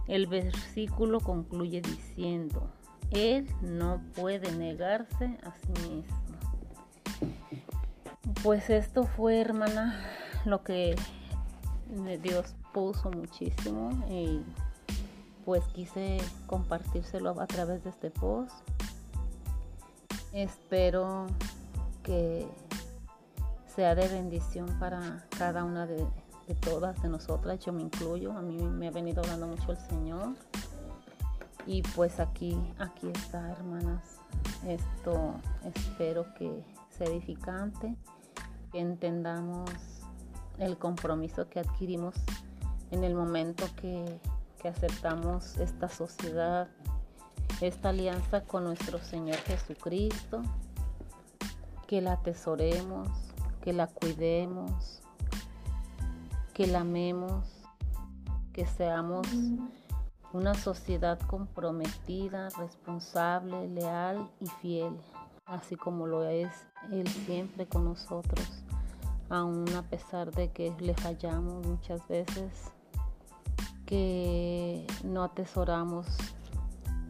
El 0.08 0.28
versículo 0.28 1.19
concluye 1.19 1.82
diciendo, 1.82 2.69
Él 3.12 3.47
no 3.62 4.02
puede 4.15 4.52
negarse 4.52 5.38
a 5.43 5.54
sí 5.56 5.89
mismo. 5.89 6.17
Pues 8.43 8.69
esto 8.69 9.04
fue, 9.04 9.39
hermana, 9.39 9.99
lo 10.45 10.63
que 10.63 10.95
Dios 12.21 12.56
puso 12.73 13.12
muchísimo 13.12 13.91
y 14.10 14.41
pues 15.45 15.63
quise 15.73 16.17
compartírselo 16.45 17.39
a 17.39 17.47
través 17.47 17.84
de 17.84 17.89
este 17.89 18.12
post. 18.12 18.54
Espero 20.32 21.25
que 22.04 22.47
sea 23.79 23.95
de 23.95 24.09
bendición 24.09 24.67
para 24.77 25.25
cada 25.37 25.63
una 25.63 25.87
de, 25.87 26.05
todas 26.59 27.01
de 27.01 27.07
nosotras, 27.07 27.63
yo 27.63 27.71
me 27.71 27.81
incluyo, 27.81 28.33
a 28.33 28.41
mí 28.41 28.61
me 28.61 28.89
ha 28.89 28.91
venido 28.91 29.21
hablando 29.21 29.47
mucho 29.47 29.71
el 29.71 29.77
Señor. 29.77 30.35
Y 31.65 31.81
pues 31.95 32.19
aquí, 32.19 32.59
aquí 32.77 33.07
está, 33.07 33.51
hermanas. 33.51 34.19
Esto 34.67 35.35
espero 35.63 36.25
que 36.33 36.61
sea 36.89 37.07
edificante, 37.07 37.95
que 38.73 38.81
entendamos 38.81 39.71
el 40.57 40.77
compromiso 40.77 41.47
que 41.47 41.61
adquirimos 41.61 42.15
en 42.91 43.05
el 43.05 43.15
momento 43.15 43.65
que, 43.77 44.19
que 44.61 44.67
aceptamos 44.67 45.55
esta 45.55 45.87
sociedad, 45.87 46.67
esta 47.61 47.89
alianza 47.91 48.43
con 48.43 48.65
nuestro 48.65 48.97
Señor 48.97 49.37
Jesucristo, 49.37 50.41
que 51.87 52.01
la 52.01 52.11
atesoremos, 52.11 53.28
que 53.62 53.74
la 53.74 53.88
cuidemos, 53.88 55.02
que 56.54 56.67
la 56.67 56.82
amemos, 56.82 57.45
que 58.54 58.65
seamos 58.65 59.28
una 60.34 60.54
sociedad 60.54 61.19
comprometida, 61.28 62.50
responsable, 62.58 63.67
leal 63.69 64.30
y 64.39 64.48
fiel, 64.62 64.95
así 65.45 65.76
como 65.76 66.08
lo 66.08 66.24
es 66.24 66.52
Él 66.91 67.08
siempre 67.08 67.67
con 67.67 67.86
nosotros, 67.86 68.48
aun 69.30 69.67
a 69.76 69.84
pesar 69.84 70.32
de 70.32 70.52
que 70.52 70.74
le 70.80 70.93
fallamos 70.93 71.65
muchas 71.65 72.08
veces, 72.08 72.72
que 73.86 74.86
no 75.04 75.24
atesoramos 75.24 76.06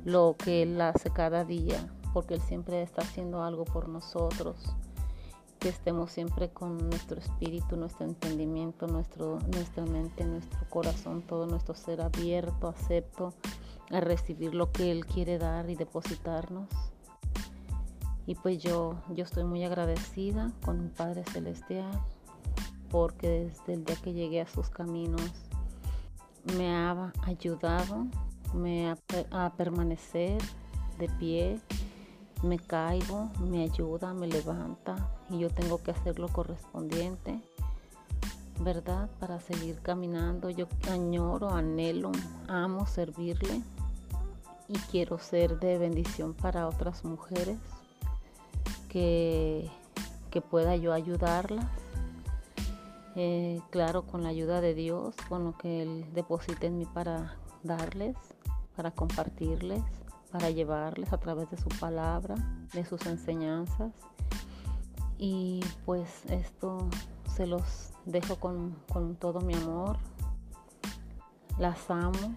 lo 0.06 0.36
que 0.38 0.64
Él 0.64 0.80
hace 0.80 1.10
cada 1.10 1.44
día, 1.44 1.86
porque 2.14 2.36
Él 2.36 2.42
siempre 2.42 2.82
está 2.82 3.02
haciendo 3.02 3.44
algo 3.44 3.66
por 3.66 3.90
nosotros 3.90 4.76
que 5.60 5.70
estemos 5.70 6.12
siempre 6.12 6.50
con 6.50 6.78
nuestro 6.90 7.20
espíritu, 7.20 7.76
nuestro 7.76 8.06
entendimiento, 8.06 8.88
nuestro, 8.88 9.40
nuestra 9.52 9.86
mente, 9.86 10.24
nuestro 10.24 10.60
corazón, 10.70 11.22
todo 11.22 11.46
nuestro 11.46 11.76
ser 11.76 12.02
abierto, 12.02 12.70
acepto 12.70 13.34
a 13.92 14.00
recibir 14.00 14.56
lo 14.56 14.72
que 14.72 14.92
Él 14.92 15.06
quiere 15.06 15.38
dar 15.38 15.70
y 15.70 15.76
depositarnos. 15.76 16.70
Y 18.26 18.36
pues 18.36 18.60
yo, 18.60 18.96
yo 19.10 19.24
estoy 19.24 19.44
muy 19.44 19.64
agradecida 19.64 20.52
con 20.64 20.82
mi 20.82 20.90
Padre 20.90 21.24
Celestial 21.26 21.92
porque 22.90 23.30
desde 23.30 23.74
el 23.74 23.86
día 23.86 23.96
que 23.98 24.14
llegué 24.14 24.42
a 24.42 24.48
sus 24.48 24.70
caminos 24.70 25.22
me 26.58 26.72
ha 26.72 27.12
ayudado 27.24 28.08
me 28.54 28.96
a 29.32 29.54
permanecer 29.56 30.42
de 30.98 31.08
pie 31.20 31.60
me 32.42 32.58
caigo, 32.58 33.30
me 33.40 33.64
ayuda, 33.64 34.14
me 34.14 34.28
levanta 34.28 34.96
y 35.30 35.40
yo 35.40 35.50
tengo 35.50 35.82
que 35.84 35.92
hacer 35.92 36.20
lo 36.20 36.30
correspondiente, 36.30 37.42
¿verdad? 38.60 39.10
Para 39.20 39.40
seguir 39.40 39.80
caminando. 39.82 40.50
Yo 40.50 40.68
añoro, 40.90 41.50
anhelo, 41.50 42.12
amo 42.48 42.86
servirle 42.86 43.62
y 44.68 44.74
quiero 44.92 45.20
ser 45.20 45.60
de 45.60 45.78
bendición 45.78 46.34
para 46.34 46.68
otras 46.68 47.04
mujeres 47.04 47.58
que, 48.88 49.70
que 50.32 50.42
pueda 50.42 50.76
yo 50.76 50.94
ayudarlas. 50.94 51.66
Eh, 53.16 53.60
claro, 53.70 54.04
con 54.04 54.24
la 54.24 54.30
ayuda 54.30 54.62
de 54.62 54.74
Dios, 54.74 55.14
con 55.28 55.44
lo 55.44 55.58
que 55.58 55.82
Él 55.82 56.06
deposite 56.14 56.68
en 56.68 56.78
mí 56.78 56.86
para 56.86 57.36
darles, 57.64 58.16
para 58.78 58.92
compartirles 58.92 59.84
para 60.32 60.50
llevarles 60.50 61.12
a 61.14 61.18
través 61.18 61.50
de 61.50 61.58
su 61.58 61.70
palabra, 61.80 62.36
de 62.74 62.86
sus 62.86 63.06
enseñanzas. 63.06 63.94
Y 65.18 65.60
pues 65.86 66.26
esto 66.28 66.88
se 67.36 67.46
los 67.46 67.92
dejo 68.06 68.36
con, 68.38 69.16
todo 69.20 69.42
mi 69.42 69.54
amor. 69.56 69.98
Las 71.58 71.90
amo 71.90 72.34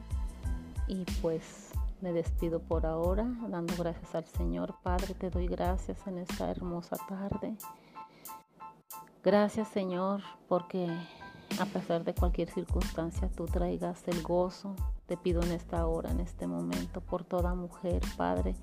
y 0.88 1.04
pues 1.20 1.70
me 2.00 2.12
despido 2.12 2.60
por 2.60 2.86
ahora, 2.86 3.24
dando 3.48 3.74
gracias 3.76 4.14
al 4.14 4.26
Señor. 4.26 4.74
Padre, 4.82 5.14
te 5.14 5.30
doy 5.30 5.46
gracias 5.46 6.04
en 6.06 6.18
esta 6.18 6.50
hermosa 6.50 6.96
tarde. 7.08 7.56
Gracias 9.22 9.68
Señor, 9.68 10.22
porque 10.48 10.88
a 11.60 11.66
pesar 11.66 12.02
de 12.02 12.14
cualquier 12.14 12.50
circunstancia, 12.50 13.28
tú 13.28 13.44
traigas 13.44 14.06
el 14.08 14.22
gozo, 14.22 14.74
te 15.12 15.18
pido 15.18 15.42
en 15.42 15.52
esta 15.52 15.86
hora, 15.86 16.10
en 16.10 16.20
este 16.20 16.46
momento, 16.46 17.02
por 17.02 17.22
toda 17.22 17.54
mujer, 17.54 18.00
Padre, 18.16 18.56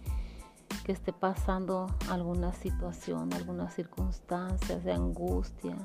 que 0.83 0.91
esté 0.91 1.13
pasando 1.13 1.85
alguna 2.09 2.53
situación, 2.53 3.31
algunas 3.35 3.75
circunstancias 3.75 4.83
de 4.83 4.91
angustia, 4.91 5.77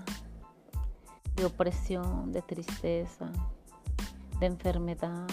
de 1.36 1.44
opresión, 1.44 2.32
de 2.32 2.40
tristeza, 2.40 3.30
de 4.40 4.46
enfermedad. 4.46 5.26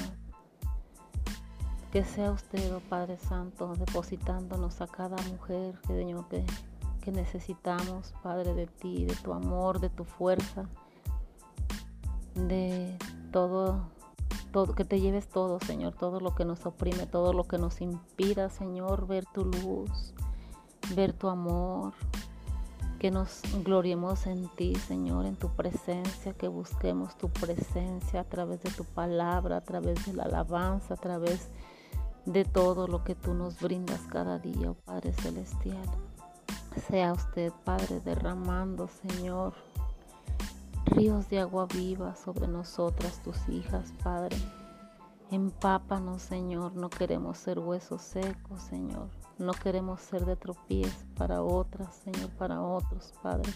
Que 1.94 2.04
sea 2.04 2.34
usted, 2.34 2.76
oh 2.76 2.82
Padre 2.82 3.18
Santo, 3.18 3.74
depositándonos 3.76 4.82
a 4.82 4.88
cada 4.88 5.16
mujer 5.30 5.80
que, 5.88 6.14
que, 6.30 6.46
que 7.00 7.12
necesitamos, 7.14 8.14
Padre, 8.22 8.54
de 8.54 8.68
ti, 8.68 9.06
de 9.06 9.16
tu 9.16 9.32
amor, 9.32 9.80
de 9.80 9.90
tu 9.90 10.04
fuerza, 10.04 10.66
de 12.36 12.98
todo 13.32 14.01
que 14.76 14.86
te 14.86 15.00
lleves 15.00 15.28
todo, 15.28 15.60
Señor, 15.60 15.94
todo 15.94 16.20
lo 16.20 16.36
que 16.36 16.44
nos 16.44 16.66
oprime, 16.66 17.06
todo 17.06 17.34
lo 17.34 17.46
que 17.46 17.58
nos 17.58 17.80
impida, 17.80 18.50
Señor, 18.50 19.08
ver 19.08 19.26
tu 19.34 19.46
luz, 19.46 20.14
ver 20.94 21.14
tu 21.14 21.30
amor, 21.30 21.94
que 23.00 23.12
nos 23.12 23.42
gloriemos 23.64 24.28
en 24.28 24.50
ti, 24.56 24.76
Señor, 24.76 25.26
en 25.26 25.38
tu 25.38 25.50
presencia, 25.56 26.34
que 26.34 26.50
busquemos 26.50 27.18
tu 27.18 27.30
presencia 27.30 28.22
a 28.22 28.24
través 28.26 28.62
de 28.62 28.72
tu 28.72 28.84
palabra, 28.84 29.58
a 29.58 29.62
través 29.62 30.06
de 30.06 30.14
la 30.14 30.24
alabanza, 30.24 30.96
a 30.96 30.98
través 30.98 31.48
de 32.26 32.44
todo 32.44 32.88
lo 32.88 33.04
que 33.04 33.16
tú 33.16 33.34
nos 33.34 33.60
brindas 33.60 34.02
cada 34.12 34.38
día, 34.38 34.72
oh 34.72 34.76
Padre 34.76 35.14
Celestial. 35.14 35.90
Sea 36.90 37.14
usted, 37.14 37.52
Padre, 37.64 38.02
derramando, 38.02 38.88
Señor, 38.88 39.54
ríos 40.92 41.30
de 41.30 41.40
agua 41.40 41.68
viva 41.74 42.16
sobre 42.16 42.48
nosotras, 42.48 43.22
tus 43.24 43.48
hijas, 43.50 43.94
Padre. 44.04 44.38
Empápanos, 45.32 46.22
Señor, 46.22 46.76
no 46.76 46.90
queremos 46.90 47.38
ser 47.38 47.60
huesos 47.60 48.02
secos, 48.02 48.62
Señor. 48.62 49.08
No 49.38 49.54
queremos 49.54 50.02
ser 50.02 50.26
de 50.26 50.36
tropiezo 50.36 51.06
para 51.16 51.42
otras, 51.42 51.96
Señor, 51.96 52.30
para 52.32 52.62
otros, 52.62 53.14
Padre. 53.24 53.50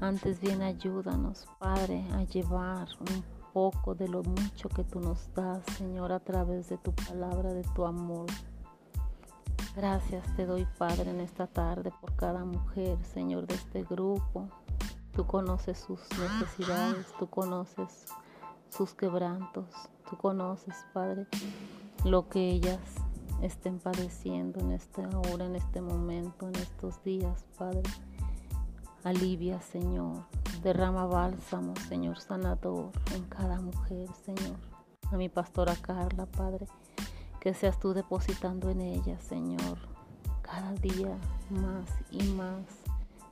Antes 0.00 0.40
bien 0.40 0.62
ayúdanos, 0.62 1.46
Padre, 1.58 2.06
a 2.12 2.22
llevar 2.22 2.88
un 3.00 3.24
poco 3.52 3.94
de 3.94 4.08
lo 4.08 4.22
mucho 4.22 4.68
que 4.68 4.84
tú 4.84 5.00
nos 5.00 5.32
das, 5.34 5.64
Señor, 5.76 6.12
a 6.12 6.20
través 6.20 6.68
de 6.68 6.78
tu 6.78 6.92
palabra, 6.92 7.52
de 7.52 7.64
tu 7.74 7.84
amor. 7.84 8.26
Gracias 9.74 10.24
te 10.36 10.46
doy, 10.46 10.66
Padre, 10.78 11.10
en 11.10 11.20
esta 11.20 11.46
tarde 11.46 11.92
por 12.00 12.14
cada 12.14 12.44
mujer, 12.44 13.02
Señor, 13.04 13.46
de 13.46 13.54
este 13.54 13.82
grupo, 13.82 14.48
Tú 15.12 15.26
conoces 15.26 15.78
sus 15.78 16.00
necesidades, 16.18 17.06
tú 17.18 17.28
conoces 17.28 18.06
sus 18.70 18.94
quebrantos, 18.94 19.66
tú 20.08 20.16
conoces, 20.16 20.74
Padre, 20.94 21.26
lo 22.04 22.28
que 22.28 22.50
ellas 22.50 22.80
estén 23.42 23.78
padeciendo 23.78 24.60
en 24.60 24.72
esta 24.72 25.08
hora, 25.30 25.44
en 25.44 25.56
este 25.56 25.80
momento, 25.80 26.48
en 26.48 26.56
estos 26.56 27.02
días, 27.04 27.44
Padre. 27.58 27.82
Alivia, 29.04 29.60
Señor. 29.60 30.24
Derrama 30.62 31.06
bálsamo, 31.06 31.74
Señor 31.88 32.20
sanador, 32.20 32.92
en 33.14 33.24
cada 33.24 33.60
mujer, 33.60 34.08
Señor. 34.24 34.56
A 35.10 35.16
mi 35.16 35.28
pastora 35.28 35.74
Carla, 35.74 36.26
Padre, 36.26 36.66
que 37.40 37.52
seas 37.52 37.80
tú 37.80 37.92
depositando 37.94 38.70
en 38.70 38.80
ella, 38.80 39.18
Señor, 39.18 39.78
cada 40.40 40.72
día 40.74 41.18
más 41.50 41.90
y 42.12 42.22
más 42.34 42.62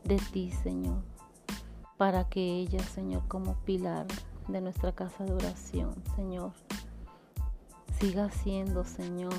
de 0.03 0.16
ti, 0.33 0.51
Señor, 0.51 1.03
para 2.01 2.24
que 2.24 2.40
ella, 2.40 2.78
Señor, 2.78 3.28
como 3.28 3.57
pilar 3.66 4.07
de 4.48 4.62
nuestra 4.62 4.90
casa 4.92 5.22
de 5.22 5.34
oración, 5.34 5.92
Señor, 6.16 6.53
siga 7.98 8.30
siendo, 8.30 8.84
Señor, 8.86 9.34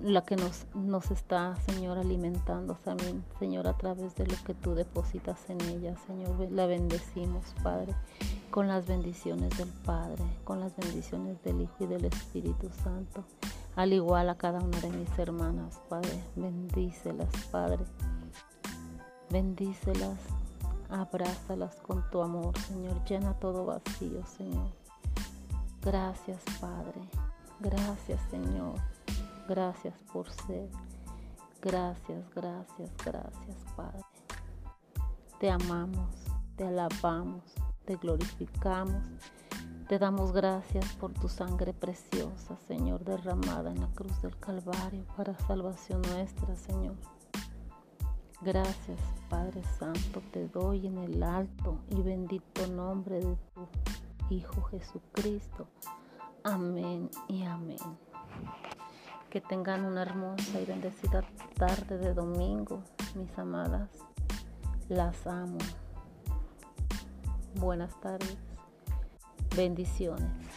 la 0.00 0.22
que 0.24 0.36
nos, 0.36 0.66
nos 0.72 1.10
está, 1.10 1.56
Señor, 1.66 1.98
alimentando 1.98 2.74
también, 2.84 3.24
Señor, 3.40 3.66
a 3.66 3.76
través 3.76 4.14
de 4.14 4.24
lo 4.24 4.36
que 4.44 4.54
tú 4.54 4.76
depositas 4.76 5.50
en 5.50 5.60
ella, 5.62 5.96
Señor. 6.06 6.38
La 6.52 6.66
bendecimos, 6.66 7.44
Padre, 7.64 7.92
con 8.52 8.68
las 8.68 8.86
bendiciones 8.86 9.58
del 9.58 9.70
Padre, 9.84 10.22
con 10.44 10.60
las 10.60 10.76
bendiciones 10.76 11.42
del 11.42 11.62
Hijo 11.62 11.74
y 11.80 11.86
del 11.86 12.04
Espíritu 12.04 12.70
Santo, 12.84 13.24
al 13.74 13.92
igual 13.92 14.28
a 14.28 14.36
cada 14.36 14.60
una 14.60 14.78
de 14.78 14.90
mis 14.90 15.18
hermanas, 15.18 15.80
Padre. 15.88 16.22
Bendícelas, 16.36 17.30
Padre. 17.50 17.84
Bendícelas, 19.30 20.18
abrázalas 20.88 21.76
con 21.80 22.08
tu 22.10 22.22
amor, 22.22 22.56
Señor. 22.60 23.04
Llena 23.04 23.34
todo 23.34 23.64
vacío, 23.64 24.24
Señor. 24.24 24.70
Gracias, 25.82 26.42
Padre. 26.60 27.00
Gracias, 27.60 28.20
Señor. 28.30 28.74
Gracias 29.48 29.94
por 30.12 30.30
ser. 30.30 30.68
Gracias, 31.60 32.24
gracias, 32.34 32.90
gracias, 33.04 33.56
Padre. 33.76 34.04
Te 35.40 35.50
amamos, 35.50 36.14
te 36.56 36.64
alabamos, 36.64 37.42
te 37.84 37.96
glorificamos. 37.96 39.02
Te 39.88 40.00
damos 40.00 40.32
gracias 40.32 40.84
por 40.94 41.12
tu 41.12 41.28
sangre 41.28 41.72
preciosa, 41.72 42.56
Señor, 42.66 43.04
derramada 43.04 43.70
en 43.70 43.80
la 43.80 43.86
cruz 43.88 44.20
del 44.20 44.36
Calvario 44.38 45.04
para 45.16 45.38
salvación 45.46 46.02
nuestra, 46.02 46.56
Señor. 46.56 46.96
Gracias, 48.42 49.00
Padre 49.30 49.62
Santo, 49.78 50.20
te 50.30 50.46
doy 50.48 50.86
en 50.86 50.98
el 50.98 51.22
alto 51.22 51.78
y 51.88 52.02
bendito 52.02 52.66
nombre 52.66 53.16
de 53.16 53.36
tu 53.54 53.66
Hijo 54.28 54.62
Jesucristo. 54.64 55.66
Amén 56.44 57.10
y 57.28 57.44
amén. 57.44 57.78
Que 59.30 59.40
tengan 59.40 59.84
una 59.84 60.02
hermosa 60.02 60.60
y 60.60 60.66
bendecida 60.66 61.24
tarde 61.54 61.96
de 61.96 62.12
domingo, 62.12 62.82
mis 63.14 63.36
amadas. 63.38 63.88
Las 64.88 65.26
amo. 65.26 65.58
Buenas 67.54 67.98
tardes. 68.00 68.36
Bendiciones. 69.56 70.55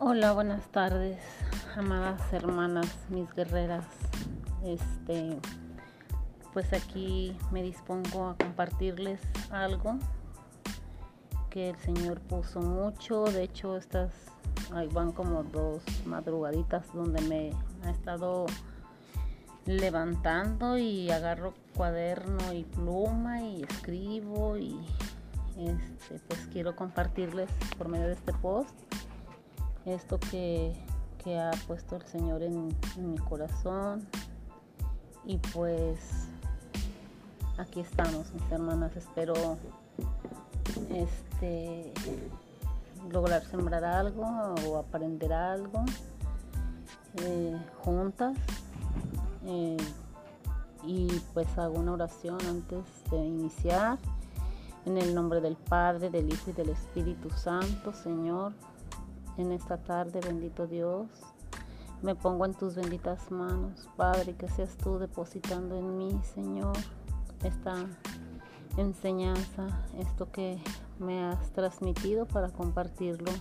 Hola, 0.00 0.32
buenas 0.32 0.64
tardes 0.68 1.18
amadas 1.76 2.32
hermanas, 2.32 2.86
mis 3.08 3.28
guerreras. 3.34 3.84
Este, 4.62 5.36
pues 6.52 6.72
aquí 6.72 7.36
me 7.50 7.64
dispongo 7.64 8.28
a 8.28 8.36
compartirles 8.36 9.20
algo 9.50 9.98
que 11.50 11.70
el 11.70 11.76
Señor 11.78 12.20
puso 12.20 12.60
mucho. 12.60 13.24
De 13.24 13.42
hecho, 13.42 13.76
estas 13.76 14.12
ahí 14.72 14.86
van 14.86 15.10
como 15.10 15.42
dos 15.42 15.82
madrugaditas 16.06 16.86
donde 16.94 17.20
me 17.22 17.50
ha 17.84 17.90
estado 17.90 18.46
levantando 19.66 20.78
y 20.78 21.10
agarro 21.10 21.54
cuaderno 21.74 22.52
y 22.52 22.62
pluma 22.62 23.42
y 23.42 23.64
escribo 23.64 24.56
y 24.58 24.78
este, 25.56 26.20
pues 26.28 26.46
quiero 26.52 26.76
compartirles 26.76 27.50
por 27.76 27.88
medio 27.88 28.06
de 28.06 28.12
este 28.12 28.32
post 28.34 28.87
esto 29.88 30.18
que 30.18 30.74
que 31.22 31.38
ha 31.38 31.50
puesto 31.66 31.96
el 31.96 32.02
Señor 32.04 32.42
en, 32.42 32.74
mi 32.96 33.18
corazón. 33.18 34.06
Y 35.24 35.36
pues 35.38 35.98
aquí 37.58 37.80
estamos, 37.80 38.32
mis 38.32 38.50
hermanas. 38.50 38.96
Espero 38.96 39.34
este 40.90 41.92
lograr 43.10 43.44
sembrar 43.44 43.84
algo 43.84 44.24
o 44.66 44.78
aprender 44.78 45.32
algo 45.32 45.84
eh, 47.22 47.56
juntas. 47.78 48.36
Eh, 49.44 49.76
y 50.84 51.08
pues 51.34 51.58
hago 51.58 51.78
una 51.78 51.92
oración 51.92 52.38
antes 52.48 52.84
de 53.10 53.18
iniciar. 53.18 53.98
En 54.86 54.96
el 54.96 55.14
nombre 55.14 55.42
del 55.42 55.56
Padre, 55.56 56.08
del 56.08 56.32
Hijo 56.32 56.50
y 56.50 56.52
del 56.54 56.70
Espíritu 56.70 57.28
Santo, 57.28 57.92
Señor 57.92 58.54
en 59.38 59.52
esta 59.52 59.78
tarde, 59.78 60.20
bendito 60.20 60.66
Dios. 60.66 61.06
Me 62.02 62.14
pongo 62.14 62.44
en 62.44 62.54
tus 62.54 62.74
benditas 62.74 63.30
manos, 63.30 63.88
Padre, 63.96 64.34
que 64.36 64.48
seas 64.48 64.76
tú 64.76 64.98
depositando 64.98 65.76
en 65.76 65.96
mí, 65.96 66.20
Señor, 66.34 66.76
esta 67.42 67.86
enseñanza, 68.76 69.66
esto 69.96 70.30
que 70.30 70.58
me 70.98 71.24
has 71.24 71.50
transmitido 71.52 72.26
para 72.26 72.50
compartirlo 72.50 73.32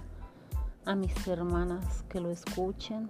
a 0.85 0.95
mis 0.95 1.27
hermanas 1.27 2.03
que 2.09 2.19
lo 2.19 2.29
escuchen. 2.29 3.09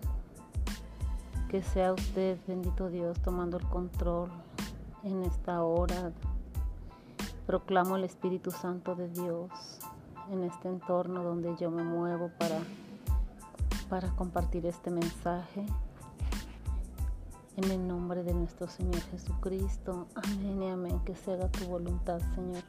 Que 1.49 1.61
sea 1.61 1.93
usted, 1.93 2.37
bendito 2.45 2.89
Dios, 2.89 3.21
tomando 3.21 3.57
el 3.57 3.65
control 3.67 4.29
en 5.03 5.23
esta 5.23 5.63
hora. 5.63 6.11
Proclamo 7.45 7.95
el 7.95 8.03
Espíritu 8.03 8.51
Santo 8.51 8.95
de 8.95 9.07
Dios 9.07 9.49
en 10.31 10.43
este 10.43 10.67
entorno 10.67 11.23
donde 11.23 11.55
yo 11.59 11.71
me 11.71 11.83
muevo 11.83 12.29
para, 12.37 12.59
para 13.89 14.09
compartir 14.15 14.65
este 14.65 14.89
mensaje. 14.89 15.65
En 17.55 17.71
el 17.71 17.87
nombre 17.87 18.23
de 18.23 18.33
nuestro 18.33 18.67
Señor 18.67 19.01
Jesucristo. 19.11 20.07
Amén 20.13 20.61
y 20.61 20.69
amén. 20.69 20.99
Que 21.05 21.15
se 21.15 21.33
haga 21.33 21.49
tu 21.49 21.65
voluntad, 21.65 22.19
Señor. 22.35 22.61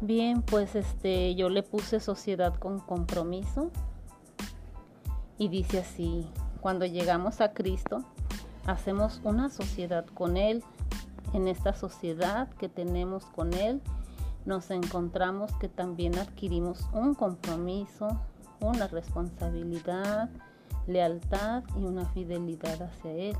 Bien, 0.00 0.42
pues 0.42 0.76
este 0.76 1.34
yo 1.34 1.48
le 1.48 1.62
puse 1.62 1.98
sociedad 1.98 2.54
con 2.54 2.78
compromiso. 2.78 3.70
Y 5.38 5.48
dice 5.48 5.80
así, 5.80 6.30
cuando 6.60 6.86
llegamos 6.86 7.40
a 7.40 7.52
Cristo, 7.52 8.04
hacemos 8.66 9.20
una 9.24 9.50
sociedad 9.50 10.06
con 10.06 10.36
Él. 10.36 10.62
En 11.32 11.48
esta 11.48 11.74
sociedad 11.74 12.48
que 12.54 12.68
tenemos 12.68 13.24
con 13.24 13.54
Él, 13.54 13.80
nos 14.44 14.70
encontramos 14.70 15.52
que 15.56 15.68
también 15.68 16.18
adquirimos 16.18 16.86
un 16.92 17.14
compromiso, 17.14 18.20
una 18.60 18.88
responsabilidad, 18.88 20.30
lealtad 20.86 21.62
y 21.76 21.84
una 21.84 22.06
fidelidad 22.06 22.82
hacia 22.82 23.12
Él. 23.12 23.36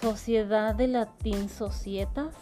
Sociedad 0.00 0.74
de 0.74 0.88
latín 0.88 1.48
societas 1.48 2.34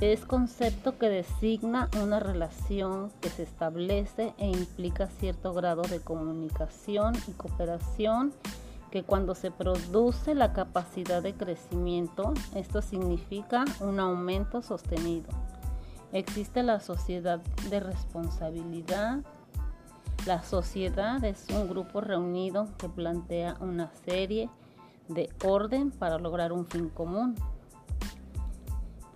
es 0.00 0.24
concepto 0.24 0.98
que 0.98 1.08
designa 1.08 1.88
una 2.02 2.20
relación 2.20 3.10
que 3.20 3.30
se 3.30 3.44
establece 3.44 4.34
e 4.38 4.48
implica 4.48 5.06
cierto 5.06 5.52
grado 5.52 5.82
de 5.82 6.00
comunicación 6.00 7.14
y 7.28 7.32
cooperación 7.32 8.32
que 8.94 9.02
cuando 9.02 9.34
se 9.34 9.50
produce 9.50 10.36
la 10.36 10.52
capacidad 10.52 11.20
de 11.20 11.34
crecimiento, 11.34 12.32
esto 12.54 12.80
significa 12.80 13.64
un 13.80 13.98
aumento 13.98 14.62
sostenido. 14.62 15.26
Existe 16.12 16.62
la 16.62 16.78
sociedad 16.78 17.40
de 17.70 17.80
responsabilidad. 17.80 19.24
La 20.26 20.44
sociedad 20.44 21.24
es 21.24 21.44
un 21.50 21.68
grupo 21.68 22.02
reunido 22.02 22.68
que 22.78 22.88
plantea 22.88 23.56
una 23.58 23.90
serie 24.06 24.48
de 25.08 25.28
orden 25.44 25.90
para 25.90 26.20
lograr 26.20 26.52
un 26.52 26.64
fin 26.64 26.88
común. 26.88 27.34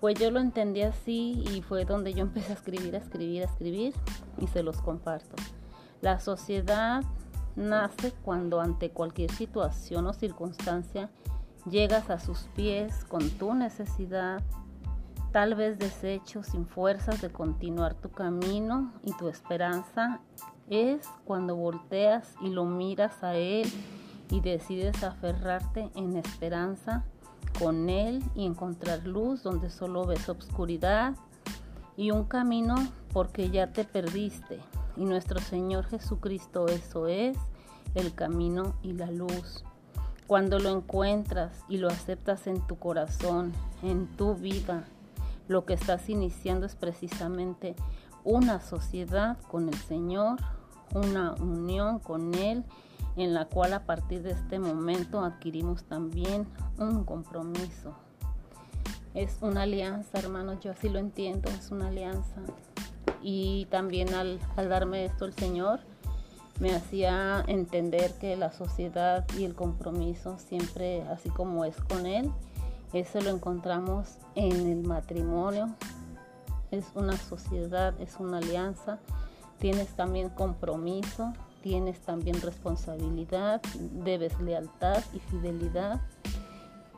Pues 0.01 0.19
yo 0.19 0.33
lo 0.33 0.41
entendí 0.41 0.83
así 0.83 1.45
y 1.55 1.63
fue 1.63 1.85
donde 1.85 2.15
yo 2.15 2.23
empecé 2.23 2.51
a 2.51 2.57
escribir, 2.57 2.97
a 2.97 2.99
escribir, 2.99 3.43
a 3.43 3.45
escribir 3.45 3.95
y 4.39 4.49
se 4.49 4.65
los 4.65 4.83
comparto. 4.83 5.37
La 6.01 6.19
sociedad 6.19 7.05
nace 7.59 8.13
cuando 8.23 8.61
ante 8.61 8.91
cualquier 8.91 9.31
situación 9.33 10.07
o 10.07 10.13
circunstancia 10.13 11.11
llegas 11.69 12.09
a 12.09 12.19
sus 12.19 12.49
pies 12.55 13.05
con 13.05 13.29
tu 13.31 13.53
necesidad, 13.55 14.41
tal 15.33 15.55
vez 15.55 15.79
deshecho, 15.79 16.43
sin 16.43 16.67
fuerzas 16.67 17.21
de 17.21 17.31
continuar 17.31 17.95
tu 17.95 18.11
camino 18.11 18.93
y 19.03 19.13
tu 19.13 19.29
esperanza 19.29 20.21
es 20.71 21.07
cuando 21.25 21.57
volteas 21.57 22.35
y 22.41 22.51
lo 22.51 22.65
miras 22.65 23.23
a 23.23 23.35
Él 23.35 23.71
y 24.31 24.41
decides 24.41 25.03
aferrarte 25.03 25.91
en 25.95 26.17
esperanza 26.17 27.05
con 27.59 27.89
Él 27.89 28.23
y 28.35 28.47
encontrar 28.47 29.07
luz 29.07 29.43
donde 29.43 29.71
solo 29.71 30.07
ves 30.07 30.29
obscuridad 30.29 31.15
y 31.97 32.13
un 32.13 32.25
camino 32.25 32.77
porque 33.13 33.51
ya 33.51 33.73
te 33.73 33.85
perdiste. 33.85 34.61
Y 34.99 35.05
nuestro 35.05 35.39
Señor 35.39 35.85
Jesucristo 35.87 36.67
eso 36.67 37.07
es 37.07 37.39
el 37.95 38.15
camino 38.15 38.75
y 38.83 38.93
la 38.93 39.11
luz. 39.11 39.65
Cuando 40.27 40.59
lo 40.59 40.71
encuentras 40.71 41.65
y 41.69 41.79
lo 41.79 41.89
aceptas 41.89 42.49
en 42.49 42.61
tu 42.67 42.79
corazón, 42.79 43.53
en 43.83 44.09
tu 44.17 44.35
vida, 44.35 44.85
lo 45.47 45.65
que 45.65 45.75
estás 45.75 46.11
iniciando 46.11 46.67
es 46.67 46.75
precisamente 46.75 47.77
una 48.25 48.61
sociedad 48.61 49.39
con 49.51 49.69
el 49.69 49.77
Señor, 49.77 50.39
una 50.95 51.33
unión 51.35 52.01
con 52.01 52.35
Él, 52.35 52.65
en 53.17 53.35
la 53.35 53.47
cual 53.47 53.75
a 53.75 53.87
partir 53.87 54.23
de 54.23 54.33
este 54.33 54.59
momento 54.59 55.21
adquirimos 55.21 55.85
también 55.85 56.47
un 56.77 57.05
compromiso. 57.05 57.95
Es 59.15 59.39
una 59.41 59.63
alianza, 59.63 60.19
hermanos, 60.19 60.59
yo 60.61 60.73
así 60.73 60.89
lo 60.89 60.99
entiendo, 60.99 61.49
es 61.51 61.71
una 61.71 61.89
alianza. 61.89 62.43
Y 63.23 63.67
también 63.67 64.15
al, 64.15 64.41
darme 64.57 65.05
esto 65.05 65.25
el 65.25 65.35
Señor, 65.35 65.81
me 66.61 66.75
hacía 66.75 67.45
entender 67.47 68.15
que 68.19 68.37
la 68.37 68.53
sociedad 68.53 69.25
y 69.39 69.45
el 69.45 69.55
compromiso 69.55 70.39
siempre, 70.39 71.03
así 71.03 71.31
como 71.31 71.65
es 71.65 71.77
con 71.77 72.07
Él, 72.07 72.31
eso 72.93 73.21
lo 73.21 73.31
encontramos 73.31 74.19
en 74.35 74.67
el 74.67 74.83
matrimonio. 74.83 75.75
Es 76.71 76.87
una 76.95 77.17
sociedad, 77.17 77.95
es 78.01 78.17
una 78.19 78.39
alianza. 78.39 78.99
Tienes 79.59 79.89
también 79.89 80.31
compromiso, 80.31 81.33
tienes 81.63 82.01
también 82.01 82.41
responsabilidad, 82.41 83.61
debes 84.05 84.39
lealtad 84.41 85.03
y 85.13 85.19
fidelidad. 85.19 86.01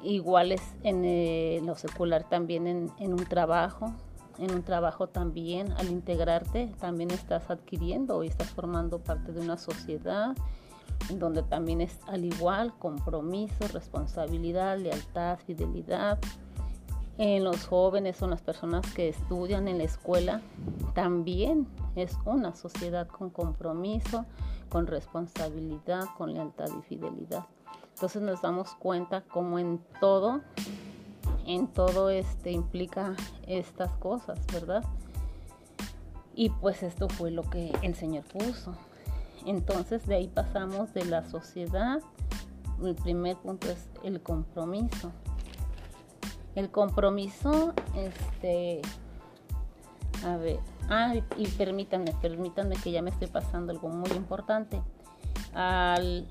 Iguales 0.02 0.62
en 0.82 1.04
eh, 1.04 1.60
lo 1.62 1.76
secular 1.76 2.28
también 2.28 2.90
en 2.98 3.12
un 3.12 3.26
trabajo, 3.26 3.92
en 4.41 4.53
un 4.53 4.62
trabajo 4.62 5.09
también, 5.09 5.72
al 5.72 5.88
integrarte, 5.91 6.72
también 6.80 7.11
estás 7.11 7.51
adquiriendo 7.51 8.24
y 8.24 8.28
estás 8.28 8.49
formando 8.49 8.99
parte 8.99 9.32
de 9.32 9.41
una 9.41 9.57
sociedad 9.57 10.34
donde 11.18 11.43
también 11.43 11.80
es 11.80 11.99
al 12.07 12.24
igual 12.24 12.72
compromiso, 12.78 13.68
responsabilidad, 13.72 14.78
lealtad, 14.78 15.38
fidelidad. 15.38 16.18
En 17.18 17.45
los 17.45 17.66
jóvenes 17.66 18.16
son 18.16 18.30
las 18.30 18.41
personas 18.41 18.86
que 18.95 19.09
estudian 19.09 19.68
en 19.68 19.78
la 19.78 19.84
escuela, 19.84 20.41
también 20.95 21.66
es 21.95 22.16
una 22.24 22.55
sociedad 22.55 23.09
con 23.09 23.30
compromiso, 23.30 24.24
con 24.70 24.86
responsabilidad, 24.86 26.05
con 26.16 26.32
lealtad 26.32 26.68
y 26.78 26.82
fidelidad. 26.82 27.45
Entonces 27.95 28.22
nos 28.22 28.41
damos 28.41 28.74
cuenta 28.76 29.22
como 29.22 29.59
en 29.59 29.80
todo 30.01 30.41
en 31.55 31.66
todo 31.66 32.11
este 32.11 32.53
implica 32.53 33.14
estas 33.46 33.90
cosas, 33.96 34.38
¿verdad? 34.53 34.84
Y 36.34 36.51
pues 36.51 36.82
esto 36.84 37.09
fue 37.09 37.32
lo 37.32 37.42
que 37.42 37.72
el 37.82 37.94
Señor 37.94 38.24
puso. 38.24 38.74
Entonces 39.44 40.07
de 40.07 40.14
ahí 40.14 40.28
pasamos 40.28 40.94
de 40.94 41.05
la 41.05 41.28
sociedad. 41.28 42.01
El 42.82 42.94
primer 42.94 43.36
punto 43.36 43.68
es 43.68 43.88
el 44.05 44.22
compromiso. 44.22 45.11
El 46.55 46.70
compromiso, 46.70 47.74
este, 47.96 48.80
a 50.24 50.36
ver, 50.36 50.61
ah, 50.88 51.14
y 51.36 51.46
permítanme, 51.48 52.12
permítanme 52.22 52.76
que 52.76 52.92
ya 52.92 53.03
me 53.03 53.11
esté 53.11 53.28
pasando 53.28 53.72
algo 53.72 53.88
muy 53.88 54.11
importante 54.12 54.82
al 55.55 56.26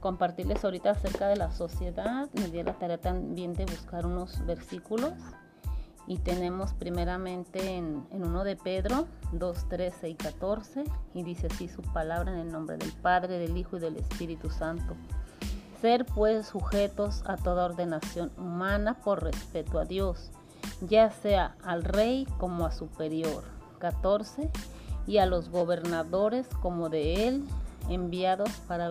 compartirles 0.00 0.64
ahorita 0.64 0.90
acerca 0.90 1.28
de 1.28 1.36
la 1.36 1.50
sociedad, 1.52 2.28
me 2.34 2.48
di 2.48 2.62
la 2.62 2.74
tarea 2.74 2.98
también 2.98 3.54
de 3.54 3.64
buscar 3.66 4.06
unos 4.06 4.44
versículos 4.46 5.14
y 6.06 6.18
tenemos 6.18 6.72
primeramente 6.74 7.76
en, 7.76 8.06
en 8.10 8.24
uno 8.24 8.44
de 8.44 8.56
Pedro 8.56 9.06
2, 9.32 9.68
13 9.68 10.08
y 10.08 10.14
14 10.14 10.84
y 11.14 11.22
dice 11.22 11.46
así 11.46 11.68
su 11.68 11.82
palabra 11.82 12.32
en 12.32 12.38
el 12.38 12.52
nombre 12.52 12.76
del 12.76 12.92
Padre, 12.92 13.38
del 13.38 13.56
Hijo 13.56 13.76
y 13.76 13.80
del 13.80 13.96
Espíritu 13.96 14.50
Santo. 14.50 14.96
Ser 15.80 16.04
pues 16.04 16.48
sujetos 16.48 17.22
a 17.26 17.36
toda 17.36 17.64
ordenación 17.64 18.32
humana 18.36 18.98
por 19.02 19.22
respeto 19.22 19.78
a 19.78 19.84
Dios, 19.84 20.30
ya 20.82 21.10
sea 21.10 21.56
al 21.64 21.84
rey 21.84 22.26
como 22.38 22.66
a 22.66 22.72
superior. 22.72 23.44
14 23.78 24.50
y 25.06 25.18
a 25.18 25.26
los 25.26 25.48
gobernadores 25.48 26.46
como 26.60 26.88
de 26.88 27.26
él 27.26 27.44
enviados 27.88 28.50
para, 28.68 28.90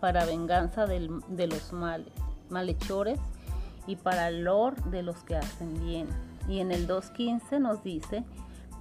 para 0.00 0.24
venganza 0.24 0.86
de 0.86 1.46
los 1.46 1.72
males, 1.72 2.12
malhechores 2.50 3.20
y 3.86 3.96
para 3.96 4.30
lor 4.30 4.82
de 4.84 5.02
los 5.02 5.22
que 5.24 5.36
hacen 5.36 5.74
bien. 5.84 6.08
Y 6.48 6.60
en 6.60 6.72
el 6.72 6.86
2.15 6.86 7.60
nos 7.60 7.82
dice, 7.82 8.24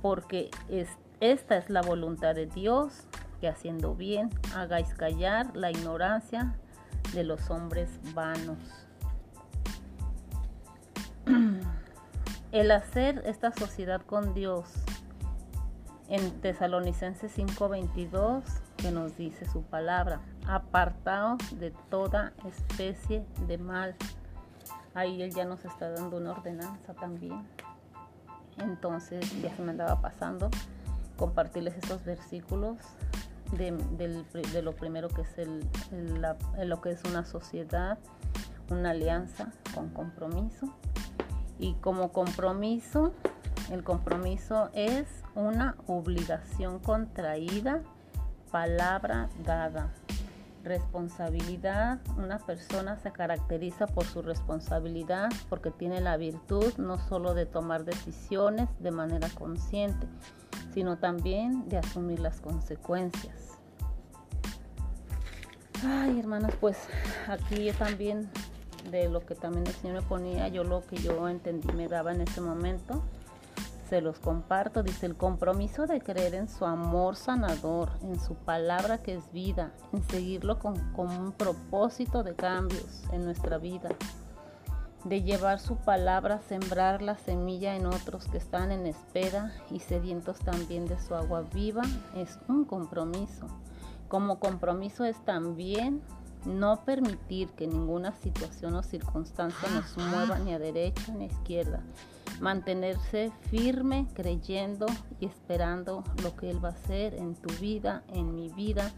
porque 0.01 0.51
es, 0.69 0.89
esta 1.19 1.57
es 1.57 1.69
la 1.69 1.81
voluntad 1.81 2.35
de 2.35 2.45
Dios, 2.45 3.03
que 3.39 3.47
haciendo 3.47 3.95
bien 3.95 4.29
hagáis 4.55 4.93
callar 4.93 5.55
la 5.55 5.71
ignorancia 5.71 6.55
de 7.13 7.23
los 7.23 7.49
hombres 7.49 7.89
vanos. 8.13 8.57
El 12.51 12.71
hacer 12.71 13.23
esta 13.25 13.51
sociedad 13.51 14.01
con 14.01 14.33
Dios 14.33 14.69
en 16.07 16.31
Tesalonicenses 16.41 17.35
5:22 17.37 18.43
que 18.83 18.91
nos 18.91 19.15
dice 19.15 19.45
su 19.49 19.61
palabra, 19.61 20.19
apartados 20.45 21.57
de 21.57 21.71
toda 21.89 22.33
especie 22.45 23.25
de 23.47 23.57
mal. 23.57 23.95
Ahí 24.93 25.21
él 25.21 25.33
ya 25.33 25.45
nos 25.45 25.63
está 25.63 25.89
dando 25.89 26.17
una 26.17 26.31
ordenanza 26.31 26.93
también. 26.93 27.47
Entonces 28.57 29.41
ya 29.41 29.55
se 29.55 29.61
me 29.61 29.71
andaba 29.71 30.01
pasando 30.01 30.51
compartirles 31.15 31.77
estos 31.77 32.03
versículos 32.03 32.77
de, 33.53 34.61
lo 34.61 34.73
primero 34.73 35.07
que 35.07 35.21
es 35.21 35.37
el, 35.37 35.65
lo 36.67 36.81
que 36.81 36.91
es 36.91 37.01
una 37.05 37.23
sociedad, 37.23 37.97
una 38.69 38.89
alianza 38.89 39.53
con 39.73 39.91
compromiso. 39.91 40.75
Y 41.57 41.75
como 41.75 42.11
compromiso, 42.11 43.13
el 43.71 43.85
compromiso 43.85 44.69
es 44.73 45.07
una 45.35 45.77
obligación 45.87 46.79
contraída 46.79 47.81
palabra 48.53 49.29
dada. 49.43 49.91
Responsabilidad. 50.63 51.99
Una 52.17 52.37
persona 52.37 52.97
se 52.97 53.11
caracteriza 53.11 53.87
por 53.87 54.05
su 54.05 54.21
responsabilidad 54.21 55.29
porque 55.49 55.71
tiene 55.71 56.01
la 56.01 56.17
virtud 56.17 56.71
no 56.77 56.99
solo 57.09 57.33
de 57.33 57.47
tomar 57.47 57.83
decisiones 57.83 58.69
de 58.79 58.91
manera 58.91 59.27
consciente, 59.29 60.07
sino 60.71 60.99
también 60.99 61.67
de 61.67 61.79
asumir 61.79 62.19
las 62.19 62.41
consecuencias. 62.41 63.57
Ay, 65.83 66.19
hermanas, 66.19 66.53
pues 66.61 66.77
aquí 67.27 67.71
también 67.71 68.29
de 68.91 69.09
lo 69.09 69.25
que 69.25 69.33
también 69.33 69.65
el 69.65 69.73
Señor 69.73 70.03
me 70.03 70.07
ponía, 70.07 70.47
yo 70.47 70.63
lo 70.63 70.85
que 70.85 70.97
yo 70.97 71.27
entendí 71.27 71.73
me 71.73 71.87
daba 71.87 72.13
en 72.13 72.21
ese 72.21 72.39
momento 72.39 73.03
se 73.93 74.01
los 74.01 74.17
comparto, 74.17 74.81
dice 74.81 75.05
el 75.05 75.15
compromiso 75.15 75.85
de 75.85 76.01
creer 76.01 76.33
en 76.33 76.49
su 76.49 76.65
amor 76.65 77.15
sanador, 77.15 77.91
en 78.01 78.19
su 78.19 78.33
palabra 78.33 79.03
que 79.03 79.13
es 79.13 79.31
vida, 79.31 79.71
en 79.91 80.01
seguirlo 80.09 80.57
con, 80.57 80.81
un 80.97 81.31
propósito 81.31 82.23
de 82.23 82.33
cambios 82.33 83.03
en 83.11 83.23
nuestra 83.23 83.59
vida, 83.59 83.89
de 85.03 85.21
llevar 85.21 85.59
su 85.59 85.75
palabra, 85.75 86.41
sembrar 86.41 87.03
la 87.03 87.19
semilla 87.19 87.75
en 87.75 87.85
otros 87.85 88.27
que 88.29 88.39
están 88.39 88.71
en 88.71 88.87
espera 88.87 89.51
y 89.69 89.79
sedientos 89.79 90.39
también 90.39 90.87
de 90.87 90.99
su 90.99 91.13
agua 91.13 91.43
viva, 91.53 91.83
es 92.15 92.39
un 92.47 92.65
compromiso. 92.65 93.45
Como 94.07 94.39
compromiso 94.39 95.05
es 95.05 95.23
también 95.23 96.01
no 96.47 96.83
permitir 96.83 97.49
que 97.49 97.67
ninguna 97.67 98.11
situación 98.13 98.73
o 98.73 98.81
circunstancia 98.81 99.69
nos 99.69 99.95
mueva 99.97 100.39
ni 100.39 100.51
a 100.51 100.57
derecha 100.57 101.11
ni 101.13 101.25
a 101.25 101.27
izquierda, 101.27 101.83
mantenerse 102.39 103.31
firme 103.49 104.07
creyendo 104.13 104.85
y 105.19 105.25
esperando 105.25 106.03
lo 106.21 106.35
que 106.35 106.49
Él 106.49 106.63
va 106.63 106.69
a 106.69 106.73
hacer 106.73 107.13
en 107.15 107.35
tu 107.35 107.53
vida, 107.59 108.03
en 108.09 108.35
mi 108.35 108.49
vida, 108.49 108.91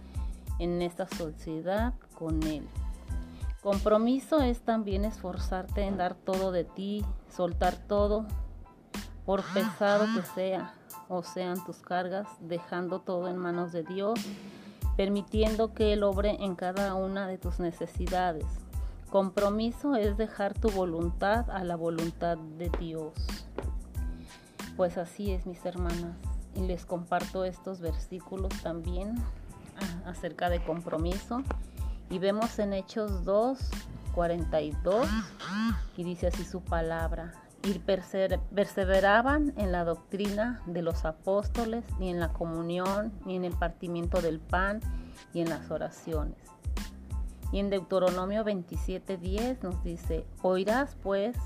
en 0.60 0.82
esta 0.82 1.08
sociedad 1.08 1.94
con 2.18 2.42
Él. 2.44 2.68
Compromiso 3.62 4.42
es 4.42 4.62
también 4.62 5.06
esforzarte 5.06 5.84
en 5.84 5.98
dar 5.98 6.16
todo 6.16 6.52
de 6.52 6.66
ti, 6.66 7.04
soltar 7.30 7.76
todo, 7.76 8.26
por 9.26 9.44
pesado 9.54 10.06
que 10.16 10.22
sea, 10.22 10.74
o 11.10 11.24
sean 11.24 11.64
tus 11.66 11.78
cargas, 11.78 12.28
dejando 12.42 13.02
todo 13.02 13.28
en 13.28 13.38
manos 13.38 13.72
de 13.72 13.84
Dios, 13.84 14.20
permitiendo 14.96 15.74
que 15.74 15.94
Él 15.94 16.04
obre 16.04 16.44
en 16.44 16.56
cada 16.56 16.94
una 16.94 17.28
de 17.28 17.38
tus 17.38 17.60
necesidades 17.60 18.46
Compromiso 19.16 19.96
es 19.96 20.18
dejar 20.18 20.54
tu 20.54 20.70
voluntad 20.72 21.50
a 21.50 21.64
la 21.64 21.78
voluntad 21.78 22.38
de 22.38 22.70
Dios. 22.82 23.14
Pues 24.76 24.98
así 24.98 25.32
es, 25.32 25.46
mis 25.46 25.66
hermanas. 25.66 26.18
les 26.58 26.86
comparto 26.86 27.46
estos 27.46 27.80
versículos 27.80 28.52
también 28.62 29.16
ah, 29.78 30.10
acerca 30.10 30.50
de 30.50 30.62
compromiso. 30.62 31.44
Y 32.10 32.20
vemos 32.20 32.60
en 32.60 32.74
Hechos 32.74 33.24
2, 33.24 33.58
42, 34.14 35.08
y 35.96 36.04
dice 36.04 36.28
así 36.28 36.44
su 36.44 36.60
palabra. 36.60 37.36
Y 37.64 37.80
perseveraban 37.80 39.54
en 39.56 39.72
la 39.72 39.86
doctrina 39.86 40.62
de 40.66 40.82
los 40.82 41.06
apóstoles, 41.06 41.86
ni 42.00 42.10
en 42.10 42.20
la 42.20 42.34
comunión, 42.34 43.14
ni 43.26 43.38
en 43.38 43.46
el 43.46 43.54
partimiento 43.54 44.22
del 44.22 44.42
pan, 44.42 44.82
y 45.34 45.40
en 45.40 45.50
las 45.50 45.72
oraciones. 45.72 46.45
Y 47.52 47.60
en 47.60 47.70
Deuteronomio 47.70 48.44
27:10 48.44 49.62
nos 49.62 49.84
dice, 49.84 50.26
oirás 50.42 50.96
pues 51.02 51.38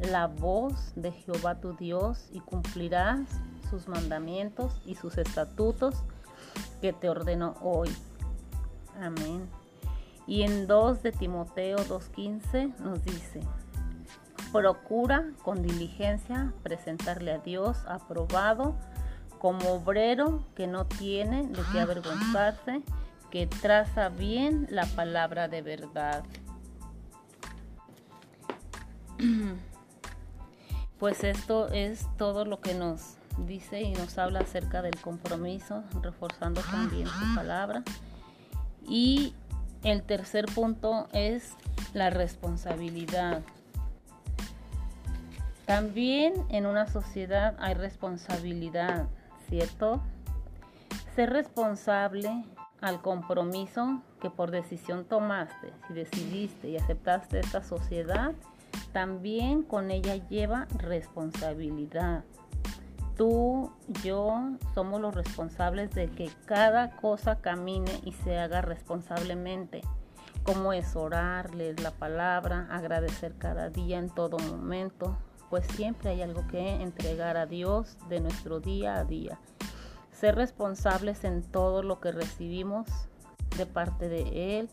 la 0.00 0.26
voz 0.26 0.92
de 0.96 1.12
Jehová 1.12 1.60
tu 1.60 1.74
Dios 1.74 2.28
y 2.32 2.40
cumplirás 2.40 3.20
sus 3.68 3.88
mandamientos 3.88 4.80
y 4.84 4.94
sus 4.94 5.18
estatutos 5.18 6.02
que 6.80 6.92
te 6.92 7.08
ordeno 7.08 7.54
hoy. 7.60 7.90
Amén. 9.00 9.48
Y 10.26 10.42
en 10.42 10.66
2 10.66 11.02
de 11.02 11.12
Timoteo 11.12 11.78
2.15 11.78 12.78
nos 12.78 13.04
dice, 13.04 13.40
procura 14.52 15.30
con 15.42 15.62
diligencia 15.62 16.52
presentarle 16.62 17.32
a 17.32 17.38
Dios 17.38 17.78
aprobado 17.86 18.76
como 19.38 19.72
obrero 19.72 20.44
que 20.54 20.66
no 20.66 20.86
tiene 20.86 21.46
de 21.46 21.62
qué 21.72 21.80
avergonzarse, 21.80 22.82
que 23.30 23.46
traza 23.46 24.08
bien 24.08 24.66
la 24.70 24.86
palabra 24.86 25.48
de 25.48 25.62
verdad. 25.62 26.24
Pues 30.98 31.24
esto 31.24 31.68
es 31.68 32.06
todo 32.18 32.44
lo 32.44 32.60
que 32.60 32.74
nos 32.74 33.14
dice 33.46 33.80
y 33.80 33.92
nos 33.92 34.18
habla 34.18 34.40
acerca 34.40 34.82
del 34.82 35.00
compromiso, 35.00 35.82
reforzando 36.02 36.60
también 36.60 37.06
su 37.06 37.34
palabra. 37.34 37.82
Y 38.86 39.32
el 39.82 40.02
tercer 40.02 40.44
punto 40.44 41.08
es 41.14 41.54
la 41.94 42.10
responsabilidad. 42.10 43.40
También 45.64 46.34
en 46.50 46.66
una 46.66 46.86
sociedad 46.86 47.56
hay 47.60 47.72
responsabilidad, 47.72 49.08
¿cierto? 49.48 50.02
Ser 51.14 51.30
responsable 51.30 52.44
al 52.80 53.02
compromiso 53.02 54.00
que 54.20 54.30
por 54.30 54.50
decisión 54.50 55.04
tomaste, 55.04 55.72
si 55.86 55.94
decidiste 55.94 56.68
y 56.68 56.76
aceptaste 56.76 57.40
esta 57.40 57.62
sociedad, 57.62 58.32
también 58.92 59.62
con 59.62 59.90
ella 59.90 60.16
lleva 60.28 60.66
responsabilidad. 60.78 62.24
Tú, 63.16 63.70
yo 64.02 64.50
somos 64.74 65.00
los 65.00 65.14
responsables 65.14 65.90
de 65.90 66.08
que 66.08 66.30
cada 66.46 66.96
cosa 66.96 67.40
camine 67.40 68.00
y 68.04 68.12
se 68.12 68.38
haga 68.38 68.62
responsablemente, 68.62 69.82
como 70.42 70.72
es 70.72 70.96
orar, 70.96 71.54
leer 71.54 71.80
la 71.80 71.90
palabra, 71.90 72.66
agradecer 72.70 73.34
cada 73.36 73.68
día 73.68 73.98
en 73.98 74.08
todo 74.08 74.38
momento, 74.38 75.18
pues 75.50 75.66
siempre 75.66 76.10
hay 76.10 76.22
algo 76.22 76.46
que 76.46 76.76
entregar 76.76 77.36
a 77.36 77.44
Dios 77.44 77.98
de 78.08 78.20
nuestro 78.20 78.60
día 78.60 78.96
a 78.96 79.04
día 79.04 79.38
ser 80.20 80.34
responsables 80.34 81.24
en 81.24 81.42
todo 81.42 81.82
lo 81.82 81.98
que 81.98 82.12
recibimos 82.12 82.86
de 83.56 83.64
parte 83.64 84.08
de 84.10 84.58
Él 84.58 84.68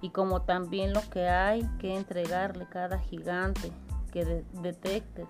y 0.00 0.10
como 0.10 0.42
también 0.42 0.92
lo 0.92 1.00
que 1.10 1.28
hay 1.28 1.68
que 1.80 1.96
entregarle 1.96 2.66
cada 2.68 3.00
gigante 3.00 3.72
que 4.12 4.44
detectes, 4.62 5.26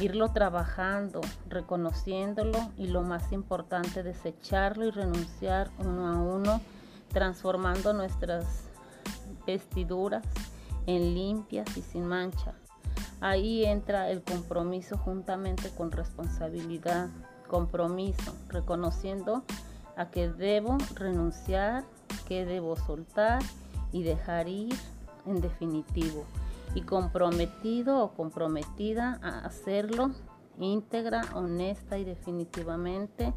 irlo 0.00 0.32
trabajando, 0.32 1.20
reconociéndolo 1.48 2.58
y 2.76 2.86
lo 2.86 3.02
más 3.02 3.32
importante, 3.32 4.04
desecharlo 4.04 4.84
y 4.84 4.90
renunciar 4.90 5.70
uno 5.78 6.06
a 6.06 6.20
uno, 6.20 6.60
transformando 7.12 7.92
nuestras 7.92 8.68
vestiduras 9.44 10.24
en 10.86 11.14
limpias 11.14 11.76
y 11.76 11.82
sin 11.82 12.06
mancha. 12.06 12.54
Ahí 13.20 13.64
entra 13.64 14.10
el 14.10 14.22
compromiso 14.22 14.96
juntamente 14.96 15.70
con 15.76 15.90
responsabilidad 15.90 17.08
compromiso, 17.48 18.34
reconociendo 18.48 19.42
a 19.96 20.10
que 20.10 20.28
debo 20.28 20.78
renunciar, 20.94 21.84
que 22.28 22.44
debo 22.44 22.76
soltar 22.76 23.42
y 23.90 24.04
dejar 24.04 24.48
ir 24.48 24.74
en 25.26 25.40
definitivo. 25.40 26.24
Y 26.74 26.82
comprometido 26.82 28.04
o 28.04 28.12
comprometida 28.12 29.18
a 29.22 29.40
hacerlo 29.40 30.12
íntegra, 30.60 31.22
honesta 31.34 31.98
y 31.98 32.04
definitivamente. 32.04 33.32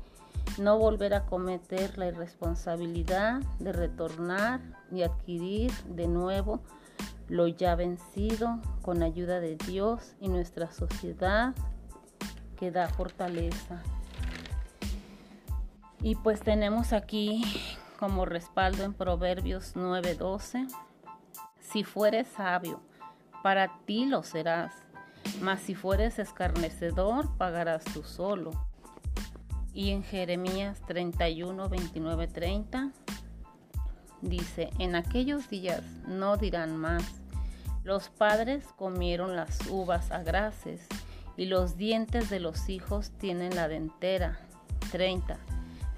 No 0.59 0.77
volver 0.77 1.13
a 1.13 1.25
cometer 1.25 1.97
la 1.97 2.07
irresponsabilidad 2.07 3.41
de 3.59 3.71
retornar 3.71 4.59
y 4.91 5.03
adquirir 5.03 5.71
de 5.85 6.07
nuevo 6.07 6.59
lo 7.29 7.47
ya 7.47 7.75
vencido 7.75 8.59
con 8.81 9.03
ayuda 9.03 9.39
de 9.39 9.55
Dios 9.55 10.15
y 10.19 10.27
nuestra 10.27 10.71
sociedad 10.71 11.55
que 12.57 12.71
da 12.71 12.89
fortaleza. 12.89 13.81
Y 16.03 16.15
pues 16.15 16.41
tenemos 16.41 16.93
aquí 16.93 17.43
como 17.99 18.25
respaldo 18.25 18.83
en 18.83 18.93
Proverbios 18.93 19.75
9:12, 19.75 20.67
si 21.59 21.83
fueres 21.83 22.27
sabio, 22.27 22.81
para 23.43 23.77
ti 23.85 24.07
lo 24.07 24.23
serás, 24.23 24.73
mas 25.41 25.61
si 25.61 25.75
fueres 25.75 26.17
escarnecedor, 26.17 27.37
pagarás 27.37 27.83
tú 27.85 28.01
solo. 28.01 28.49
Y 29.73 29.91
en 29.91 30.03
Jeremías 30.03 30.81
31, 30.87 31.69
29, 31.69 32.27
30 32.27 32.91
dice, 34.21 34.71
en 34.79 34.95
aquellos 34.95 35.49
días 35.49 35.83
no 36.07 36.35
dirán 36.35 36.75
más, 36.75 37.03
los 37.83 38.09
padres 38.09 38.65
comieron 38.75 39.35
las 39.35 39.67
uvas 39.67 40.09
agraces 40.11 40.87
y 41.37 41.45
los 41.45 41.77
dientes 41.77 42.31
de 42.31 42.39
los 42.39 42.69
hijos 42.69 43.11
tienen 43.19 43.55
la 43.55 43.67
dentera. 43.67 44.39
30 44.91 45.37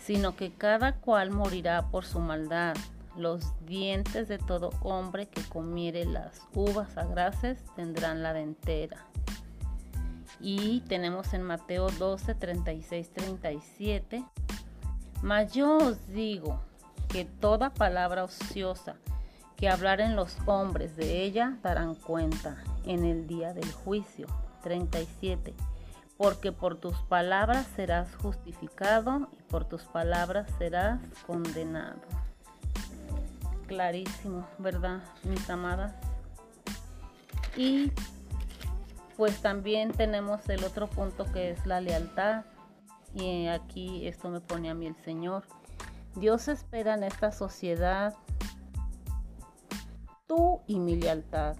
sino 0.05 0.35
que 0.35 0.51
cada 0.51 0.95
cual 0.95 1.31
morirá 1.31 1.89
por 1.89 2.05
su 2.05 2.19
maldad. 2.19 2.75
Los 3.15 3.53
dientes 3.65 4.27
de 4.27 4.37
todo 4.37 4.71
hombre 4.81 5.27
que 5.27 5.41
comiere 5.43 6.05
las 6.05 6.41
uvas 6.53 6.97
agraces 6.97 7.63
tendrán 7.75 8.23
la 8.23 8.33
dentera. 8.33 9.05
Y 10.39 10.81
tenemos 10.81 11.33
en 11.33 11.43
Mateo 11.43 11.89
12, 11.89 12.35
36, 12.35 13.11
37. 13.13 14.25
Mas 15.21 15.53
yo 15.53 15.77
os 15.77 16.07
digo 16.07 16.59
que 17.07 17.23
toda 17.23 17.73
palabra 17.73 18.25
ociosa 18.25 18.95
que 19.55 19.69
hablaren 19.69 20.15
los 20.15 20.35
hombres 20.45 20.97
de 20.97 21.23
ella 21.23 21.57
darán 21.61 21.95
cuenta 21.95 22.57
en 22.83 23.05
el 23.05 23.27
día 23.27 23.53
del 23.53 23.71
juicio. 23.71 24.27
37 24.63 25.53
porque 26.23 26.53
por 26.53 26.77
tus 26.77 26.95
palabras 27.09 27.67
serás 27.75 28.15
justificado 28.15 29.27
y 29.37 29.41
por 29.43 29.65
tus 29.65 29.81
palabras 29.83 30.49
serás 30.57 31.01
condenado. 31.27 31.99
Clarísimo, 33.67 34.47
¿verdad, 34.57 35.01
mis 35.23 35.49
amadas? 35.49 35.93
Y 37.57 37.91
pues 39.17 39.41
también 39.41 39.91
tenemos 39.91 40.47
el 40.47 40.63
otro 40.63 40.89
punto 40.89 41.29
que 41.33 41.51
es 41.51 41.65
la 41.65 41.81
lealtad. 41.81 42.45
Y 43.13 43.47
aquí 43.47 44.07
esto 44.07 44.29
me 44.29 44.39
pone 44.39 44.69
a 44.69 44.73
mí 44.73 44.87
el 44.87 44.95
Señor. 45.03 45.43
Dios 46.15 46.47
espera 46.47 46.93
en 46.93 47.03
esta 47.03 47.33
sociedad 47.33 48.15
tú 50.25 50.61
y 50.67 50.79
mi 50.79 50.95
lealtad 50.95 51.57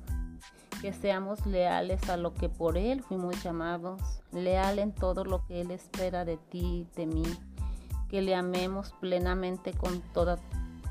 que 0.84 0.92
seamos 0.92 1.46
leales 1.46 2.10
a 2.10 2.18
lo 2.18 2.34
que 2.34 2.50
por 2.50 2.78
Él 2.78 3.02
fuimos 3.04 3.42
llamados, 3.42 4.02
leal 4.34 4.80
en 4.80 4.92
todo 4.92 5.24
lo 5.24 5.46
que 5.46 5.62
Él 5.62 5.72
espera 5.72 6.26
de 6.26 6.36
ti, 6.36 6.86
de 6.98 7.06
mí, 7.06 7.24
que 8.10 8.22
le 8.22 8.36
amemos 8.36 8.92
plenamente 9.00 9.72
con 9.72 10.02
toda 10.14 10.40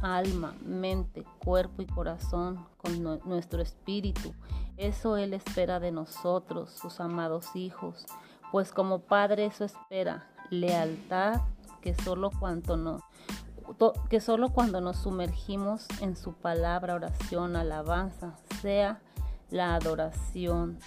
alma, 0.00 0.54
mente, 0.64 1.26
cuerpo 1.44 1.82
y 1.82 1.86
corazón, 1.86 2.64
con 2.78 3.02
nuestro 3.02 3.60
espíritu. 3.60 4.32
Eso 4.78 5.18
Él 5.18 5.34
espera 5.34 5.78
de 5.78 5.92
nosotros, 5.92 6.70
sus 6.70 6.98
amados 6.98 7.54
hijos, 7.54 8.06
pues 8.50 8.72
como 8.72 9.00
Padre 9.00 9.44
eso 9.44 9.66
espera, 9.66 10.26
lealtad 10.48 11.42
que 11.82 11.94
solo 11.94 12.30
no 12.78 13.00
que 14.08 14.20
solo 14.20 14.50
cuando 14.50 14.80
nos 14.80 14.98
sumergimos 14.98 15.86
en 16.00 16.16
su 16.16 16.32
palabra, 16.32 16.94
oración, 16.94 17.56
alabanza, 17.56 18.36
sea 18.60 19.00
la 19.52 19.74
adoración. 19.74 20.78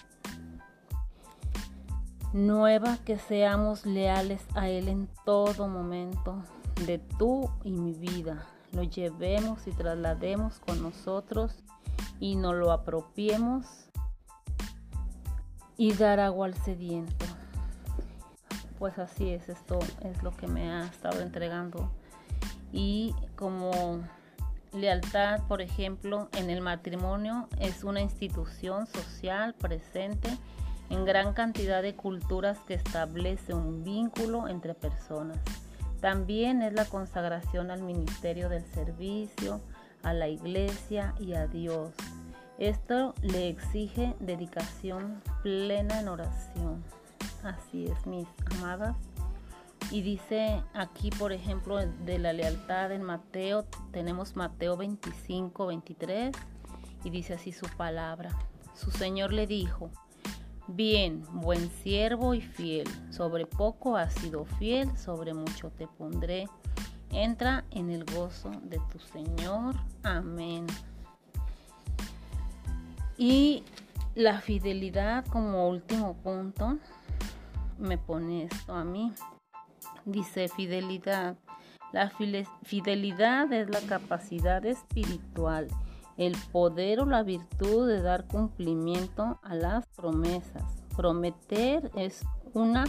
Nueva 2.33 2.97
que 3.05 3.17
seamos 3.17 3.85
leales 3.85 4.43
a 4.55 4.67
Él 4.67 4.89
en 4.89 5.07
todo 5.23 5.67
momento 5.67 6.43
de 6.85 6.97
tú 6.97 7.49
y 7.63 7.71
mi 7.71 7.93
vida. 7.93 8.43
Lo 8.73 8.83
llevemos 8.83 9.67
y 9.67 9.71
traslademos 9.71 10.59
con 10.59 10.81
nosotros 10.81 11.63
y 12.19 12.35
nos 12.35 12.55
lo 12.55 12.71
apropiemos 12.71 13.65
y 15.77 15.93
dar 15.93 16.19
agua 16.19 16.47
al 16.47 16.55
sediento. 16.55 17.25
pues 18.79 18.99
así 18.99 19.29
es, 19.29 19.47
esto 19.47 19.79
es 20.01 20.21
lo 20.21 20.35
que 20.35 20.47
me 20.47 20.69
ha 20.69 20.85
estado 20.85 21.21
entregando. 21.21 21.89
Y 22.73 23.15
como 23.37 24.01
lealtad, 24.75 25.41
por 25.47 25.61
ejemplo, 25.61 26.29
en 26.37 26.49
el 26.49 26.61
matrimonio 26.61 27.47
es 27.59 27.83
una 27.83 28.01
institución 28.01 28.87
social 28.87 29.53
presente 29.53 30.29
en 30.89 31.05
gran 31.05 31.33
cantidad 31.33 31.81
de 31.81 31.95
culturas 31.95 32.59
que 32.67 32.75
establece 32.75 33.53
un 33.53 33.83
vínculo 33.83 34.47
entre 34.47 34.73
personas. 34.73 35.39
También 36.01 36.61
es 36.61 36.73
la 36.73 36.85
consagración 36.85 37.71
al 37.71 37.81
ministerio 37.81 38.49
del 38.49 38.65
servicio, 38.65 39.61
a 40.03 40.13
la 40.13 40.27
iglesia 40.27 41.15
y 41.19 41.33
a 41.33 41.47
Dios. 41.47 41.91
Esto 42.59 43.15
le 43.21 43.49
exige 43.49 44.15
dedicación 44.19 45.21
plena 45.41 45.99
en 45.99 46.07
oración. 46.07 46.83
Así 47.43 47.85
es, 47.85 48.05
mis 48.05 48.27
amadas. 48.57 48.95
Y 49.91 50.01
dice 50.01 50.63
aquí, 50.73 51.09
por 51.11 51.31
ejemplo, 51.31 51.77
de 51.77 52.19
la 52.19 52.33
lealtad 52.33 52.91
en 52.91 53.03
Mateo, 53.03 53.65
tenemos 53.91 54.35
Mateo 54.35 54.77
25, 54.77 55.67
23, 55.67 56.35
y 57.03 57.09
dice 57.09 57.35
así 57.35 57.51
su 57.51 57.67
palabra. 57.77 58.31
Su 58.73 58.91
Señor 58.91 59.31
le 59.31 59.47
dijo, 59.47 59.91
bien, 60.67 61.23
buen 61.31 61.69
siervo 61.69 62.33
y 62.33 62.41
fiel, 62.41 62.87
sobre 63.11 63.45
poco 63.45 63.95
has 63.95 64.13
sido 64.15 64.45
fiel, 64.45 64.97
sobre 64.97 65.33
mucho 65.33 65.69
te 65.69 65.87
pondré. 65.87 66.47
Entra 67.11 67.63
en 67.71 67.91
el 67.91 68.03
gozo 68.03 68.51
de 68.63 68.81
tu 68.91 68.99
Señor. 68.99 69.75
Amén. 70.03 70.65
Y 73.17 73.63
la 74.15 74.41
fidelidad 74.41 75.25
como 75.27 75.69
último 75.69 76.15
punto 76.15 76.77
me 77.77 77.97
pone 77.97 78.45
esto 78.45 78.73
a 78.73 78.83
mí. 78.83 79.13
Dice 80.05 80.47
fidelidad. 80.49 81.35
La 81.91 82.11
fidelidad 82.63 83.51
es 83.51 83.69
la 83.69 83.81
capacidad 83.81 84.63
espiritual, 84.65 85.67
el 86.17 86.35
poder 86.51 86.99
o 86.99 87.05
la 87.05 87.23
virtud 87.23 87.87
de 87.87 88.01
dar 88.01 88.25
cumplimiento 88.25 89.39
a 89.41 89.55
las 89.55 89.87
promesas. 89.87 90.63
Prometer 90.95 91.91
es 91.95 92.23
una 92.53 92.85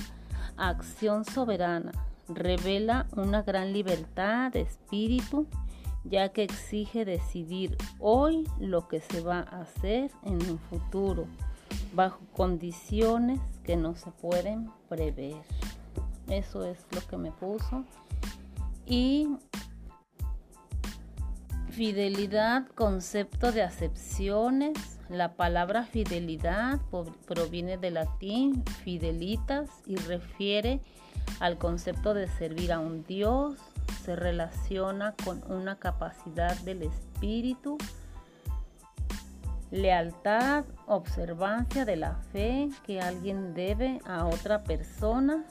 acción 0.56 1.24
soberana, 1.24 1.92
revela 2.28 3.06
una 3.16 3.42
gran 3.42 3.72
libertad 3.72 4.52
de 4.52 4.62
espíritu, 4.62 5.46
ya 6.04 6.28
que 6.30 6.42
exige 6.42 7.04
decidir 7.04 7.76
hoy 7.98 8.48
lo 8.58 8.88
que 8.88 9.00
se 9.00 9.20
va 9.20 9.38
a 9.38 9.62
hacer 9.62 10.10
en 10.24 10.34
un 10.50 10.58
futuro, 10.58 11.26
bajo 11.94 12.20
condiciones 12.32 13.40
que 13.64 13.76
no 13.76 13.94
se 13.94 14.10
pueden 14.10 14.70
prever. 14.88 15.36
Eso 16.28 16.64
es 16.64 16.84
lo 16.92 17.00
que 17.06 17.16
me 17.16 17.30
puso. 17.32 17.84
Y 18.84 19.28
fidelidad, 21.70 22.66
concepto 22.68 23.52
de 23.52 23.62
acepciones. 23.62 24.98
La 25.08 25.34
palabra 25.34 25.84
fidelidad 25.84 26.80
proviene 27.26 27.78
del 27.78 27.94
latín 27.94 28.64
fidelitas 28.84 29.70
y 29.86 29.96
refiere 29.96 30.80
al 31.38 31.58
concepto 31.58 32.14
de 32.14 32.26
servir 32.26 32.72
a 32.72 32.80
un 32.80 33.04
Dios. 33.04 33.58
Se 34.04 34.16
relaciona 34.16 35.14
con 35.24 35.42
una 35.50 35.78
capacidad 35.78 36.56
del 36.60 36.82
espíritu 36.82 37.78
lealtad, 39.70 40.64
observancia 40.86 41.84
de 41.84 41.96
la 41.96 42.14
fe 42.32 42.68
que 42.84 43.00
alguien 43.00 43.54
debe 43.54 44.00
a 44.06 44.26
otra 44.26 44.62
persona, 44.62 45.44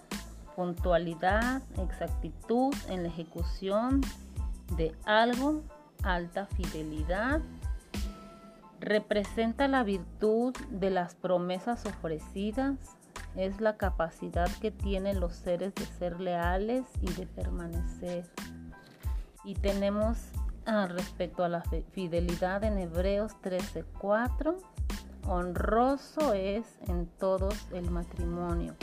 puntualidad, 0.55 1.61
exactitud 1.77 2.73
en 2.89 3.03
la 3.03 3.09
ejecución 3.09 4.01
de 4.77 4.95
algo, 5.05 5.61
alta 6.03 6.47
fidelidad. 6.47 7.41
Representa 8.79 9.67
la 9.67 9.83
virtud 9.83 10.55
de 10.69 10.89
las 10.89 11.15
promesas 11.15 11.85
ofrecidas, 11.85 12.77
es 13.35 13.59
la 13.59 13.77
capacidad 13.77 14.49
que 14.61 14.71
tienen 14.71 15.19
los 15.19 15.33
seres 15.33 15.75
de 15.75 15.85
ser 15.85 16.19
leales 16.19 16.85
y 17.01 17.11
de 17.13 17.25
permanecer. 17.25 18.29
Y 19.43 19.55
tenemos 19.55 20.17
Ah, 20.67 20.87
respecto 20.87 21.43
a 21.43 21.49
la 21.49 21.61
fidelidad 21.91 22.63
en 22.63 22.79
Hebreos 22.79 23.33
13:4, 23.43 24.57
honroso 25.27 26.33
es 26.33 26.65
en 26.87 27.05
todos 27.19 27.67
el 27.71 27.91
matrimonio 27.91 28.75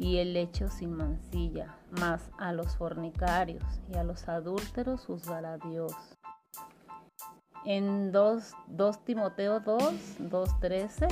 y 0.00 0.16
el 0.16 0.36
hecho 0.36 0.68
sin 0.68 0.94
mancilla, 0.94 1.76
mas 2.00 2.32
a 2.38 2.52
los 2.52 2.76
fornicarios 2.76 3.62
y 3.88 3.96
a 3.96 4.02
los 4.02 4.28
adúlteros 4.28 5.04
juzgará 5.06 5.58
Dios. 5.58 5.94
En 7.64 8.10
2, 8.10 8.52
2 8.66 9.04
Timoteo 9.04 9.60
2, 9.60 9.82
2.13, 10.18 11.06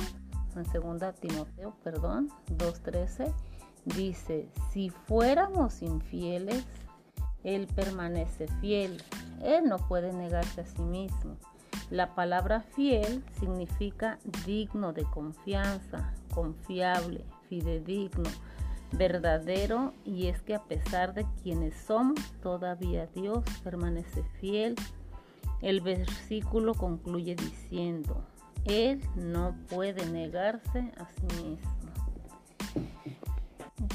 en 0.55 0.99
2 0.99 1.15
Timoteo, 1.21 1.75
perdón, 1.83 2.29
2.13, 2.57 3.31
dice, 3.85 4.49
si 4.71 4.89
fuéramos 4.89 5.81
infieles, 5.81 6.65
Él 7.43 7.67
permanece 7.67 8.47
fiel 8.59 9.01
él 9.41 9.65
no 9.69 9.77
puede 9.77 10.11
negarse 10.13 10.61
a 10.61 10.65
sí 10.65 10.81
mismo. 10.81 11.37
La 11.89 12.13
palabra 12.13 12.61
fiel 12.61 13.23
significa 13.39 14.19
digno 14.45 14.93
de 14.93 15.03
confianza, 15.03 16.13
confiable, 16.33 17.25
fidedigno, 17.47 18.29
verdadero 18.91 19.93
y 20.03 20.27
es 20.27 20.41
que 20.41 20.55
a 20.55 20.63
pesar 20.63 21.13
de 21.13 21.25
quienes 21.43 21.75
somos, 21.75 22.19
todavía 22.41 23.07
Dios 23.07 23.43
permanece 23.63 24.23
fiel. 24.39 24.75
El 25.61 25.81
versículo 25.81 26.73
concluye 26.73 27.35
diciendo, 27.35 28.23
Él 28.65 29.01
no 29.15 29.55
puede 29.69 30.05
negarse 30.05 30.91
a 30.97 31.07
sí 31.09 31.43
mismo. 31.43 31.69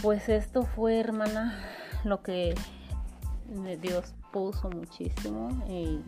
Pues 0.02 0.28
esto 0.28 0.62
fue, 0.62 1.00
hermana, 1.00 1.58
lo 2.04 2.22
que 2.22 2.54
Dios 3.80 4.14
puso 4.32 4.68
muchísimo 4.70 5.48
y 5.68 6.00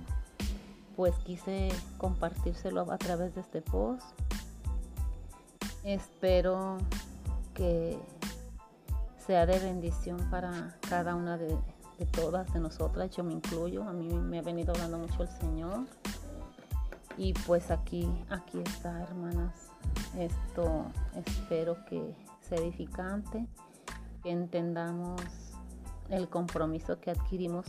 pues 0.97 1.14
quise 1.24 1.68
compartírselo 1.99 2.91
a 2.91 2.99
través 2.99 3.34
de 3.34 3.43
este 3.43 3.62
post. 3.62 4.05
Espero 5.84 6.78
que 7.55 7.99
sea 9.27 9.47
de 9.47 9.59
bendición 9.59 10.18
para 10.31 10.77
cada 10.89 11.14
una 11.14 11.37
de, 11.37 11.57
todas 12.12 12.53
de 12.53 12.61
nosotras, 12.61 13.11
yo 13.16 13.24
me 13.24 13.33
incluyo, 13.33 13.83
a 13.89 13.93
mí 13.93 14.09
me 14.09 14.39
ha 14.39 14.43
venido 14.43 14.72
hablando 14.74 14.99
mucho 14.99 15.22
el 15.22 15.29
Señor. 15.29 15.87
Y 17.18 17.33
pues 17.33 17.70
aquí, 17.70 18.07
aquí 18.29 18.61
está, 18.61 19.03
hermanas. 19.03 19.70
Esto 20.18 20.85
espero 21.14 21.83
que 21.87 22.14
sea 22.43 22.59
edificante, 22.59 23.47
que 24.22 24.31
entendamos 24.31 25.20
el 26.11 26.29
compromiso 26.29 27.01
que 27.01 27.11
adquirimos 27.11 27.66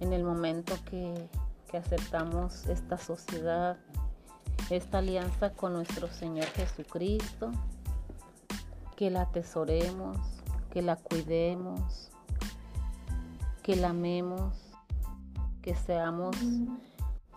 en 0.00 0.12
el 0.12 0.24
momento 0.24 0.74
que, 0.84 1.28
aceptamos 1.74 2.66
esta 2.66 2.96
sociedad, 2.96 3.76
esta 4.70 4.98
alianza 4.98 5.50
con 5.54 5.72
nuestro 5.72 6.06
Señor 6.06 6.46
Jesucristo, 6.50 7.50
que 8.94 9.10
la 9.10 9.22
atesoremos, 9.22 10.33
que 10.74 10.82
la 10.82 10.96
cuidemos, 10.96 12.10
que 13.62 13.76
la 13.76 13.90
amemos, 13.90 14.74
que 15.62 15.76
seamos 15.76 16.36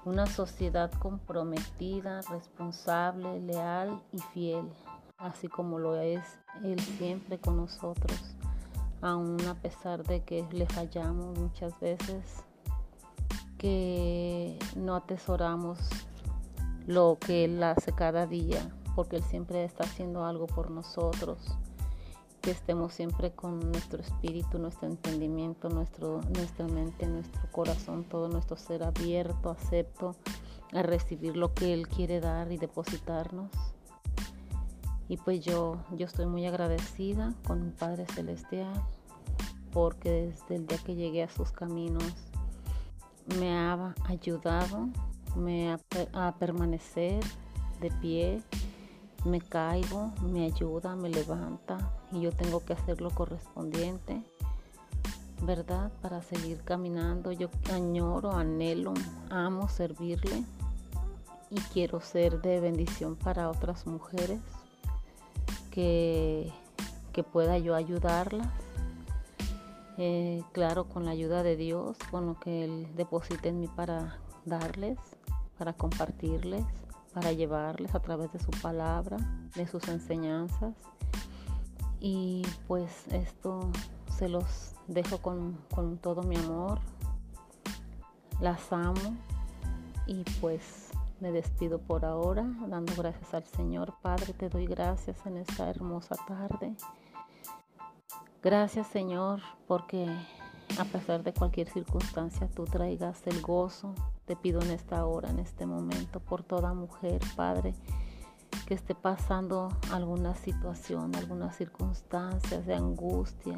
una 0.05 0.25
sociedad 0.25 0.91
comprometida, 0.93 2.21
responsable, 2.31 3.39
leal 3.39 4.01
y 4.11 4.17
fiel, 4.33 4.67
así 5.19 5.47
como 5.47 5.77
lo 5.77 6.01
es 6.01 6.23
Él 6.63 6.79
siempre 6.79 7.37
con 7.37 7.57
nosotros, 7.57 8.19
aun 9.01 9.39
a 9.47 9.53
pesar 9.53 10.03
de 10.03 10.23
que 10.23 10.43
le 10.51 10.65
fallamos 10.65 11.37
muchas 11.37 11.79
veces 11.79 12.43
que 13.59 14.57
no 14.75 14.95
atesoramos 14.95 15.77
lo 16.87 17.19
que 17.19 17.45
Él 17.45 17.61
hace 17.61 17.93
cada 17.93 18.25
día, 18.25 18.67
porque 18.95 19.17
Él 19.17 19.23
siempre 19.23 19.63
está 19.63 19.83
haciendo 19.83 20.25
algo 20.25 20.47
por 20.47 20.71
nosotros. 20.71 21.55
Que 22.47 22.51
estemos 22.51 22.93
siempre 22.93 23.33
con 23.33 23.59
nuestro 23.73 24.01
espíritu, 24.01 24.57
nuestro 24.57 24.87
entendimiento, 24.87 25.67
nuestro, 25.67 26.21
nuestra 26.33 26.65
mente, 26.65 27.05
nuestro 27.05 27.41
corazón, 27.51 28.05
todo 28.05 28.29
nuestro 28.29 28.55
ser 28.55 28.83
abierto, 28.83 29.49
acepto 29.49 30.15
a 30.71 30.81
recibir 30.81 31.35
lo 31.35 31.53
que 31.53 31.73
Él 31.73 31.89
quiere 31.89 32.21
dar 32.21 32.49
y 32.53 32.57
depositarnos. 32.57 33.51
Y 35.09 35.17
pues 35.17 35.41
yo, 35.41 35.83
yo 35.97 36.05
estoy 36.05 36.25
muy 36.25 36.45
agradecida 36.45 37.33
con 37.45 37.65
mi 37.65 37.71
Padre 37.71 38.05
Celestial, 38.05 38.81
porque 39.73 40.09
desde 40.09 40.55
el 40.55 40.67
día 40.67 40.77
que 40.77 40.95
llegué 40.95 41.23
a 41.23 41.29
sus 41.29 41.51
caminos, 41.51 42.05
me 43.37 43.57
ha 43.57 43.93
ayudado 44.05 44.87
me 45.35 45.77
a 46.13 46.35
permanecer 46.39 47.21
de 47.81 47.91
pie, 47.99 48.41
me 49.25 49.41
caigo, 49.41 50.13
me 50.21 50.45
ayuda, 50.45 50.95
me 50.95 51.09
levanta 51.09 51.96
y 52.11 52.21
yo 52.21 52.31
tengo 52.31 52.63
que 52.63 52.73
hacer 52.73 53.01
lo 53.01 53.09
correspondiente, 53.11 54.23
¿verdad? 55.41 55.91
Para 56.01 56.21
seguir 56.21 56.61
caminando. 56.63 57.31
Yo 57.31 57.49
añoro, 57.71 58.31
anhelo, 58.31 58.93
amo 59.29 59.67
servirle 59.67 60.43
y 61.49 61.59
quiero 61.73 62.01
ser 62.01 62.41
de 62.41 62.59
bendición 62.59 63.15
para 63.15 63.49
otras 63.49 63.87
mujeres 63.87 64.39
que, 65.71 66.51
que 67.13 67.23
pueda 67.23 67.57
yo 67.57 67.75
ayudarlas. 67.75 68.47
Eh, 69.99 70.43
claro, 70.51 70.85
con 70.87 71.05
la 71.05 71.11
ayuda 71.11 71.41
de 71.41 71.55
Dios, 71.55 71.97
con 72.11 72.27
lo 72.27 72.39
que 72.39 72.65
Él 72.65 72.87
deposite 72.95 73.49
en 73.49 73.59
mí 73.59 73.67
para 73.67 74.19
darles, 74.45 74.99
para 75.57 75.73
compartirles 75.73 76.63
para 77.17 77.31
llevarles 77.31 77.95
a 77.95 77.99
través 77.99 78.31
de 78.31 78.37
su 78.37 78.51
palabra, 78.61 79.17
de 79.55 79.65
sus 79.65 79.87
enseñanzas. 79.87 80.75
Y 81.99 82.43
pues 82.67 83.07
esto 83.07 83.71
se 84.17 84.29
los 84.29 84.73
dejo 84.87 85.19
con, 85.19 85.57
todo 86.01 86.23
mi 86.23 86.35
amor. 86.35 86.79
Las 88.39 88.71
amo 88.71 89.15
y 90.05 90.23
pues 90.39 90.89
me 91.19 91.31
despido 91.31 91.79
por 91.79 92.05
ahora, 92.05 92.45
dando 92.67 92.93
gracias 92.95 93.33
al 93.33 93.45
Señor. 93.45 93.95
Padre, 94.01 94.33
te 94.33 94.49
doy 94.49 94.67
gracias 94.67 95.25
en 95.25 95.37
esta 95.37 95.69
hermosa 95.69 96.15
tarde. 96.27 96.75
Gracias 98.43 98.87
Señor, 98.87 99.41
porque 99.67 100.07
a 100.79 100.85
pesar 100.85 101.23
de 101.23 101.33
cualquier 101.33 101.67
circunstancia, 101.67 102.47
tú 102.47 102.65
traigas 102.65 103.25
el 103.25 103.41
gozo, 103.41 103.95
te 104.25 104.35
pido 104.35 104.61
en 104.61 104.69
esta 104.71 105.05
hora, 105.05 105.29
en 105.29 105.39
este 105.39 105.65
momento, 105.65 106.19
por 106.19 106.43
toda 106.43 106.73
mujer, 106.73 107.19
Padre, 107.35 107.73
que 108.67 108.73
esté 108.73 108.93
pasando 108.93 109.69
alguna 109.93 110.35
situación, 110.35 111.15
algunas 111.15 111.55
circunstancias 111.55 112.65
de 112.65 112.75
angustia, 112.75 113.57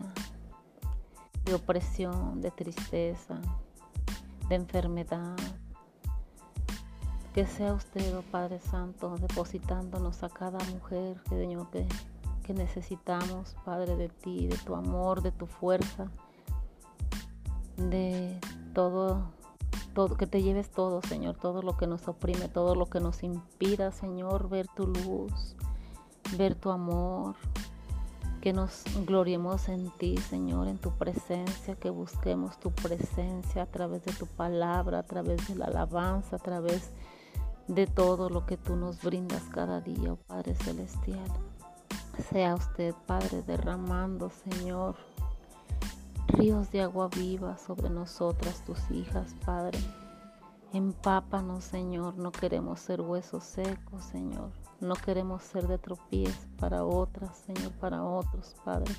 de 1.45 1.55
opresión, 1.55 2.41
de 2.41 2.51
tristeza, 2.51 3.41
de 4.47 4.55
enfermedad. 4.55 5.35
Que 7.33 7.47
sea 7.47 7.73
usted, 7.73 8.15
oh 8.17 8.21
Padre 8.21 8.59
Santo, 8.59 9.15
depositándonos 9.17 10.21
a 10.21 10.29
cada 10.29 10.59
mujer, 10.65 11.19
que 12.43 12.53
necesitamos, 12.53 13.55
Padre, 13.65 13.95
de 13.95 14.09
ti, 14.09 14.47
de 14.47 14.57
tu 14.57 14.75
amor, 14.75 15.23
de 15.23 15.31
tu 15.31 15.47
fuerza, 15.47 16.11
de 17.77 18.39
todo 18.75 19.31
que 20.17 20.27
te 20.27 20.41
lleves 20.41 20.69
todo, 20.69 21.01
Señor, 21.01 21.35
todo 21.35 21.61
lo 21.61 21.75
que 21.75 21.85
nos 21.85 22.07
oprime, 22.07 22.47
todo 22.47 22.75
lo 22.75 22.85
que 22.85 22.99
nos 22.99 23.21
impida, 23.23 23.91
Señor, 23.91 24.47
ver 24.47 24.67
tu 24.75 24.87
luz, 24.87 25.55
ver 26.37 26.55
tu 26.55 26.71
amor, 26.71 27.35
que 28.39 28.53
nos 28.53 28.83
gloriemos 29.05 29.67
en 29.67 29.89
ti, 29.97 30.15
Señor, 30.17 30.67
en 30.67 30.77
tu 30.77 30.91
presencia, 30.91 31.75
que 31.75 31.89
busquemos 31.89 32.57
tu 32.59 32.71
presencia 32.71 33.63
a 33.63 33.65
través 33.65 34.05
de 34.05 34.13
tu 34.13 34.25
palabra, 34.25 34.99
a 34.99 35.03
través 35.03 35.45
de 35.47 35.55
la 35.55 35.65
alabanza, 35.65 36.37
a 36.37 36.39
través 36.39 36.91
de 37.67 37.85
todo 37.85 38.29
lo 38.29 38.45
que 38.45 38.55
tú 38.55 38.75
nos 38.75 39.01
brindas 39.03 39.43
cada 39.51 39.81
día, 39.81 40.13
oh 40.13 40.15
Padre 40.15 40.55
Celestial. 40.55 41.29
Sea 42.29 42.55
usted, 42.55 42.93
Padre, 43.05 43.41
derramando, 43.43 44.29
Señor, 44.29 44.95
ríos 46.29 46.71
de 46.71 46.81
agua 46.81 47.09
viva 47.09 47.57
sobre 47.57 47.89
nosotras, 47.89 48.63
tus 48.65 48.79
hijas, 48.91 49.35
Padre. 49.45 49.79
Empápanos, 50.71 51.63
Señor. 51.63 52.17
No 52.17 52.31
queremos 52.31 52.79
ser 52.79 53.01
huesos 53.01 53.43
secos, 53.43 54.03
Señor. 54.05 54.51
No 54.79 54.95
queremos 54.95 55.43
ser 55.43 55.67
de 55.67 55.77
tropiezo 55.77 56.47
para 56.57 56.85
otras, 56.85 57.37
Señor, 57.37 57.71
para 57.73 58.03
otros, 58.03 58.55
Padre. 58.63 58.93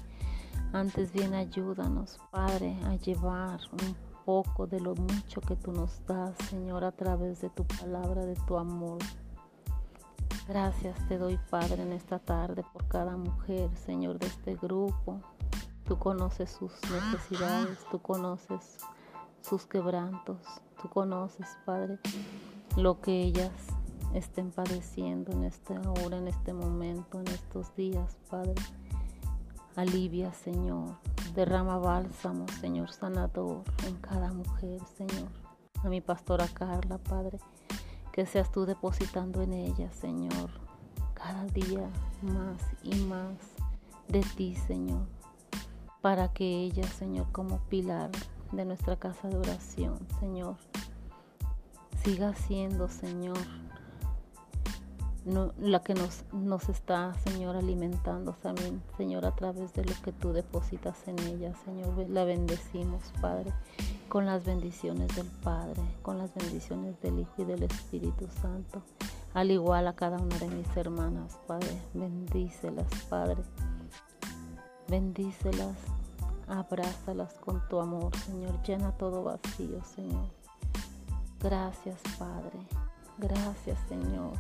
Antes 0.73 1.13
bien 1.13 1.35
ayúdanos, 1.35 2.19
Padre, 2.31 2.77
a 2.85 2.97
llevar 2.97 3.61
un 3.73 3.97
poco 4.25 4.67
de 4.67 4.81
lo 4.81 4.95
mucho 4.95 5.41
que 5.41 5.57
tú 5.57 5.73
nos 5.73 6.05
das, 6.07 6.37
Señor, 6.49 6.85
a 6.85 6.93
través 6.93 7.41
de 7.41 7.51
tu 7.51 7.65
palabra, 7.65 8.25
de 8.25 8.35
tu 8.47 8.57
amor. 8.57 8.99
Gracias 10.49 10.97
te 11.09 11.19
doy, 11.19 11.39
Padre, 11.49 11.83
en 11.83 11.93
esta 11.93 12.19
tarde 12.19 12.65
por 12.73 12.87
cada 12.89 13.17
mujer, 13.17 13.71
Señor, 13.77 14.19
de 14.19 14.27
este 14.27 14.57
grupo, 14.57 15.21
Tú 15.91 15.99
conoces 15.99 16.53
sus 16.53 16.71
necesidades, 16.89 17.85
tú 17.91 18.01
conoces 18.01 18.79
sus 19.43 19.67
quebrantos, 19.67 20.39
tú 20.81 20.89
conoces, 20.89 21.49
Padre, 21.67 21.99
lo 22.77 23.01
que 23.01 23.25
ellas 23.25 23.51
estén 24.15 24.53
padeciendo 24.53 25.33
en 25.33 25.43
esta 25.43 25.81
hora, 25.81 26.19
en 26.19 26.29
este 26.29 26.53
momento, 26.53 27.19
en 27.19 27.27
estos 27.27 27.75
días, 27.75 28.17
Padre. 28.31 28.55
Alivia, 29.75 30.33
Señor. 30.33 30.97
Derrama 31.35 31.79
bálsamo, 31.79 32.47
Señor, 32.61 32.93
sanador 32.93 33.65
en 33.85 33.97
cada 33.97 34.33
mujer, 34.33 34.81
Señor. 34.97 35.29
A 35.83 35.89
mi 35.89 36.01
pastora 36.01 36.47
Carla, 36.47 36.99
Padre, 36.99 37.41
que 38.13 38.27
seas 38.27 38.53
tú 38.53 38.65
depositando 38.65 39.43
en 39.43 39.55
ella, 39.55 39.91
Señor, 39.91 40.51
cada 41.15 41.47
día 41.47 41.91
más 42.23 42.63
y 42.85 42.95
más 43.07 43.35
de 44.07 44.21
ti, 44.37 44.55
Señor 44.55 45.20
para 46.01 46.33
que 46.33 46.45
ella, 46.45 46.85
Señor, 46.85 47.27
como 47.33 47.59
pilar 47.69 48.11
de 48.53 48.65
nuestra 48.65 48.97
casa 48.97 49.29
de 49.29 49.37
oración, 49.37 49.99
Señor, 50.19 50.57
siga 52.03 52.35
siendo, 52.35 52.89
Señor, 52.89 53.39
la 55.59 55.81
que 55.81 55.95
nos, 55.95 56.25
nos 56.33 56.69
está, 56.69 57.15
Señor, 57.27 57.57
alimentando 57.57 58.33
también, 58.43 58.83
Señor, 58.97 59.27
a 59.27 59.35
través 59.35 59.75
de 59.75 59.85
lo 59.85 59.93
que 60.03 60.13
tú 60.13 60.33
depositas 60.33 60.97
en 61.07 61.19
ella, 61.21 61.55
Señor. 61.65 62.09
La 62.09 62.25
bendecimos, 62.25 63.03
Padre, 63.21 63.53
con 64.09 64.25
las 64.25 64.45
bendiciones 64.45 65.15
del 65.15 65.27
Padre, 65.27 65.81
con 66.03 66.19
las 66.19 66.35
bendiciones 66.35 67.01
del 67.03 67.21
Hijo 67.21 67.35
y 67.39 67.45
del 67.45 67.65
Espíritu 67.65 68.29
Santo. 68.41 68.83
Al 69.35 69.51
igual 69.51 69.87
a 69.87 69.95
cada 69.95 70.19
una 70.19 70.39
de 70.39 70.49
mis 70.49 70.77
hermanas, 70.77 71.39
Padre, 71.47 71.81
bendícelas, 71.93 72.89
Padre. 73.09 73.43
Bendícelas, 74.91 75.77
abrázalas 76.49 77.35
con 77.35 77.63
tu 77.69 77.79
amor, 77.79 78.11
Señor. 78.17 78.61
Llena 78.65 78.91
todo 78.91 79.23
vacío, 79.23 79.85
Señor. 79.85 80.27
Gracias, 81.39 82.01
Padre. 82.19 82.59
Gracias, 83.17 83.79
Señor. 83.89 84.33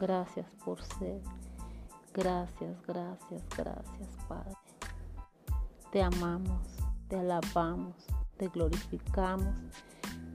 Gracias 0.00 0.46
por 0.64 0.80
ser. 0.80 1.20
Gracias, 2.14 2.80
gracias, 2.86 3.42
gracias, 3.54 4.08
Padre. 4.26 4.56
Te 5.92 6.02
amamos, 6.02 6.62
te 7.08 7.16
alabamos, 7.16 7.94
te 8.38 8.48
glorificamos. 8.48 9.54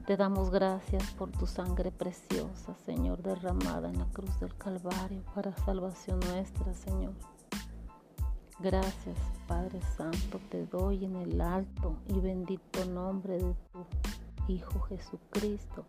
Te 0.06 0.16
damos 0.16 0.50
gracias 0.50 1.02
por 1.14 1.32
tu 1.32 1.48
sangre 1.48 1.90
preciosa, 1.90 2.76
Señor, 2.86 3.20
derramada 3.20 3.88
en 3.88 3.98
la 3.98 4.06
cruz 4.12 4.38
del 4.38 4.56
Calvario 4.56 5.24
para 5.34 5.56
salvación 5.56 6.20
nuestra, 6.20 6.72
Señor. 6.72 7.14
Gracias, 8.62 9.16
Padre 9.48 9.80
Santo, 9.96 10.38
te 10.50 10.66
doy 10.66 11.06
en 11.06 11.16
el 11.16 11.40
alto 11.40 11.96
y 12.08 12.20
bendito 12.20 12.84
nombre 12.84 13.38
de 13.38 13.54
tu 13.72 13.86
Hijo 14.48 14.80
Jesucristo. 14.80 15.86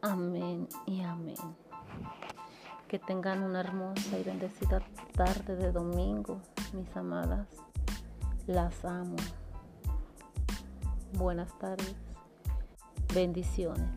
Amén 0.00 0.66
y 0.86 1.02
amén. 1.02 1.36
Que 2.88 2.98
tengan 2.98 3.42
una 3.42 3.60
hermosa 3.60 4.18
y 4.18 4.22
bendecida 4.22 4.80
tarde 5.14 5.56
de 5.56 5.72
domingo, 5.72 6.40
mis 6.72 6.96
amadas. 6.96 7.46
Las 8.46 8.82
amo. 8.82 9.16
Buenas 11.18 11.52
tardes. 11.58 11.94
Bendiciones. 13.12 13.90